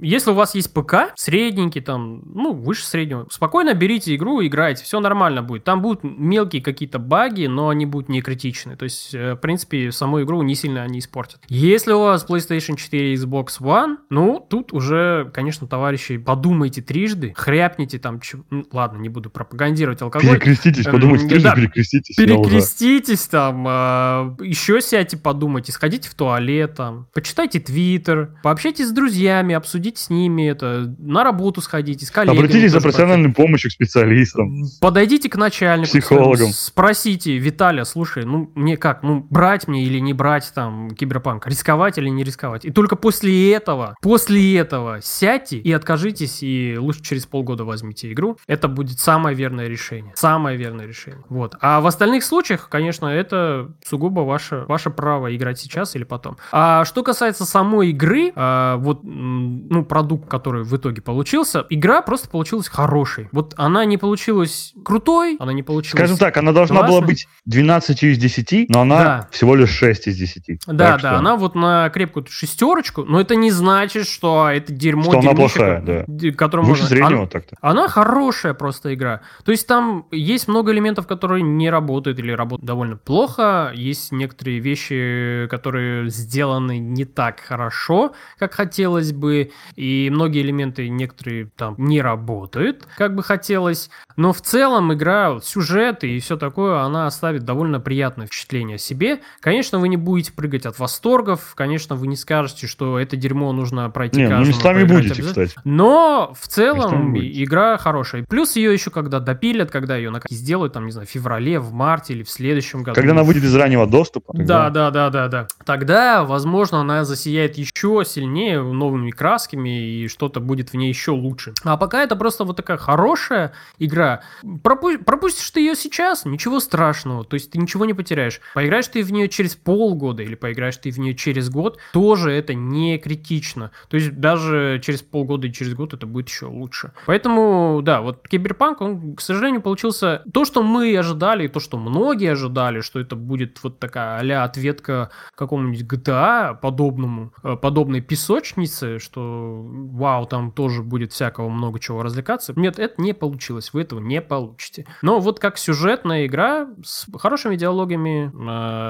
[0.00, 5.00] если у вас есть ПК, средненький, там, ну, выше среднего, спокойно берите игру, играйте, все
[5.00, 5.64] нормально будет.
[5.64, 8.76] Там будут мелкие какие-то баги, но они будут не критичны.
[8.76, 11.40] То есть, э, в принципе, саму игру не сильно они испортят.
[11.48, 17.32] Если у вас PlayStation 4 и Xbox One, ну, тут уже, конечно, товарищи, подумайте трижды,
[17.36, 18.38] хряпните там, ч...
[18.50, 20.30] ну, ладно, не буду пропагандировать алкоголь.
[20.30, 22.16] Перекреститесь, эм, подумайте трижды, да, перекреститесь.
[22.16, 28.92] Перекреститесь там, э, еще сядьте, подумайте, сходите в туалет там, почитайте Твиттер, пообщайтесь пообщайтесь с
[28.92, 32.38] друзьями, обсудите с ними это, на работу сходите, с коллегами.
[32.38, 34.62] Обратитесь за профессиональной помощью к специалистам.
[34.80, 35.88] Подойдите к начальнику.
[35.88, 36.50] Психологам.
[36.52, 41.98] Спросите, Виталя, слушай, ну мне как, ну брать мне или не брать там киберпанк, рисковать
[41.98, 42.64] или не рисковать.
[42.64, 48.36] И только после этого, после этого сядьте и откажитесь, и лучше через полгода возьмите игру.
[48.46, 50.12] Это будет самое верное решение.
[50.14, 51.24] Самое верное решение.
[51.28, 51.56] Вот.
[51.60, 56.36] А в остальных случаях, конечно, это сугубо ваше, ваше право играть сейчас или потом.
[56.52, 62.28] А что касается самой игры, а, вот, ну, продукт, который в итоге получился, игра просто
[62.28, 63.28] получилась хорошей.
[63.32, 66.98] Вот она не получилась крутой, она не получилась Скажем так, она должна классной.
[66.98, 69.28] была быть 12 из 10, но она да.
[69.30, 70.60] всего лишь 6 из 10.
[70.66, 71.18] Да, так да, что...
[71.18, 75.80] она вот на крепкую шестерочку, но это не значит, что это дерьмо Что она плохая,
[75.80, 76.04] да.
[76.08, 76.86] Выше можно...
[76.86, 77.56] среднего она, так-то.
[77.60, 79.20] Она хорошая просто игра.
[79.44, 83.72] То есть там есть много элементов, которые не работают или работают довольно плохо.
[83.74, 90.88] Есть некоторые вещи, которые сделаны не так хорошо, как как хотелось бы, и многие элементы
[90.88, 96.80] некоторые там не работают, как бы хотелось, но в целом игра, сюжет и все такое,
[96.80, 99.20] она оставит довольно приятное впечатление о себе.
[99.40, 103.90] Конечно, вы не будете прыгать от восторгов, конечно, вы не скажете, что это дерьмо нужно
[103.90, 105.54] пройти Не, ну местами будете, кстати.
[105.64, 108.24] Но в целом игра хорошая.
[108.24, 112.14] Плюс ее еще когда допилят, когда ее сделают, там, не знаю, в феврале, в марте
[112.14, 112.94] или в следующем году.
[112.94, 114.32] Когда она выйдет из раннего доступа.
[114.32, 114.70] Тогда...
[114.70, 115.48] Да, да, да, да, да.
[115.64, 121.10] Тогда, возможно, она засияет еще сильнее сильнее, новыми красками, и что-то будет в ней еще
[121.10, 121.54] лучше.
[121.64, 124.22] А пока это просто вот такая хорошая игра.
[124.62, 128.40] Пропу- пропустишь ты ее сейчас, ничего страшного, то есть ты ничего не потеряешь.
[128.54, 132.54] Поиграешь ты в нее через полгода или поиграешь ты в нее через год, тоже это
[132.54, 133.70] не критично.
[133.88, 136.92] То есть даже через полгода и через год это будет еще лучше.
[137.06, 141.78] Поэтому, да, вот Киберпанк, он, к сожалению, получился то, что мы ожидали, и то, что
[141.78, 148.27] многие ожидали, что это будет вот такая а ответка какому-нибудь GTA подобному, э, подобной песок
[148.28, 152.52] песочнице, что вау, там тоже будет всякого много чего развлекаться.
[152.56, 154.86] Нет, это не получилось, вы этого не получите.
[155.00, 158.30] Но вот как сюжетная игра с хорошими диалогами,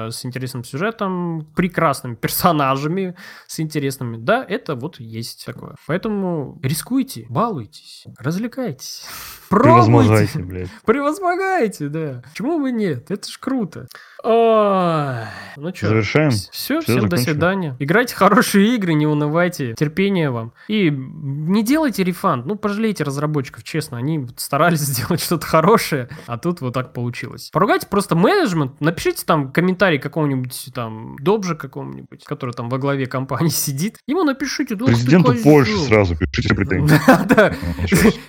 [0.07, 3.15] э, с интересным сюжетом, прекрасными персонажами,
[3.47, 5.75] с интересными, да, это вот есть такое.
[5.87, 9.05] Поэтому рискуйте, балуйтесь, развлекайтесь.
[9.49, 9.87] Пробуйте.
[9.87, 10.69] Превозмогайте, блядь.
[10.85, 12.21] Превозмогайте, да.
[12.29, 13.09] Почему бы нет?
[13.09, 13.87] Это ж круто.
[14.23, 15.15] Ой,
[15.55, 16.31] ну что, завершаем.
[16.31, 17.09] Все, все всем закончим.
[17.09, 17.75] до свидания.
[17.79, 20.53] Играйте хорошие игры, не унывайте, терпения вам.
[20.67, 26.61] И не делайте рефанд, ну пожалейте разработчиков, честно, они старались сделать что-то хорошее, а тут
[26.61, 27.49] вот так получилось.
[27.51, 33.49] Поругайте просто менеджмент, напишите там комментарий какому-нибудь там Добже какому-нибудь, который там во главе компании
[33.53, 34.75] сидит, ему напишите.
[34.75, 36.99] Президенту Польши сразу пишите претензии.
[37.29, 37.53] Да,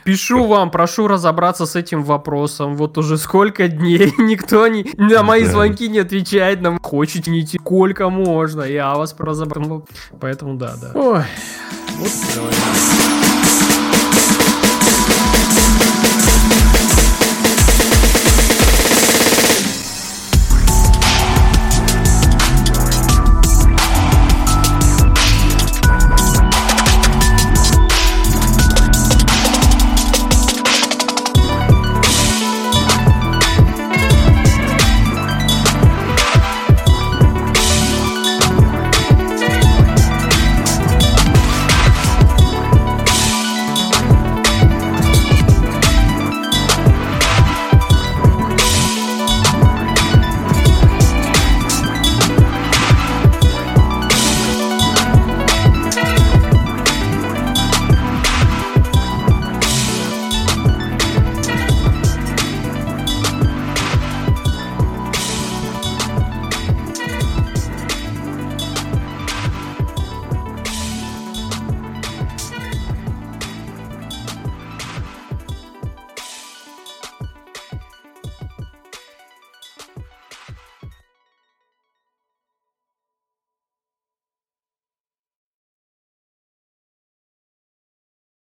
[0.05, 2.77] Пишу вам, прошу разобраться с этим вопросом.
[2.77, 6.79] Вот уже сколько дней никто не на мои звонки не отвечает нам.
[6.81, 9.87] Хочет тяните, сколько можно, я вас разобрал.
[10.21, 10.93] Поэтому да, да.
[10.95, 11.25] Ой,
[11.99, 13.20] вот.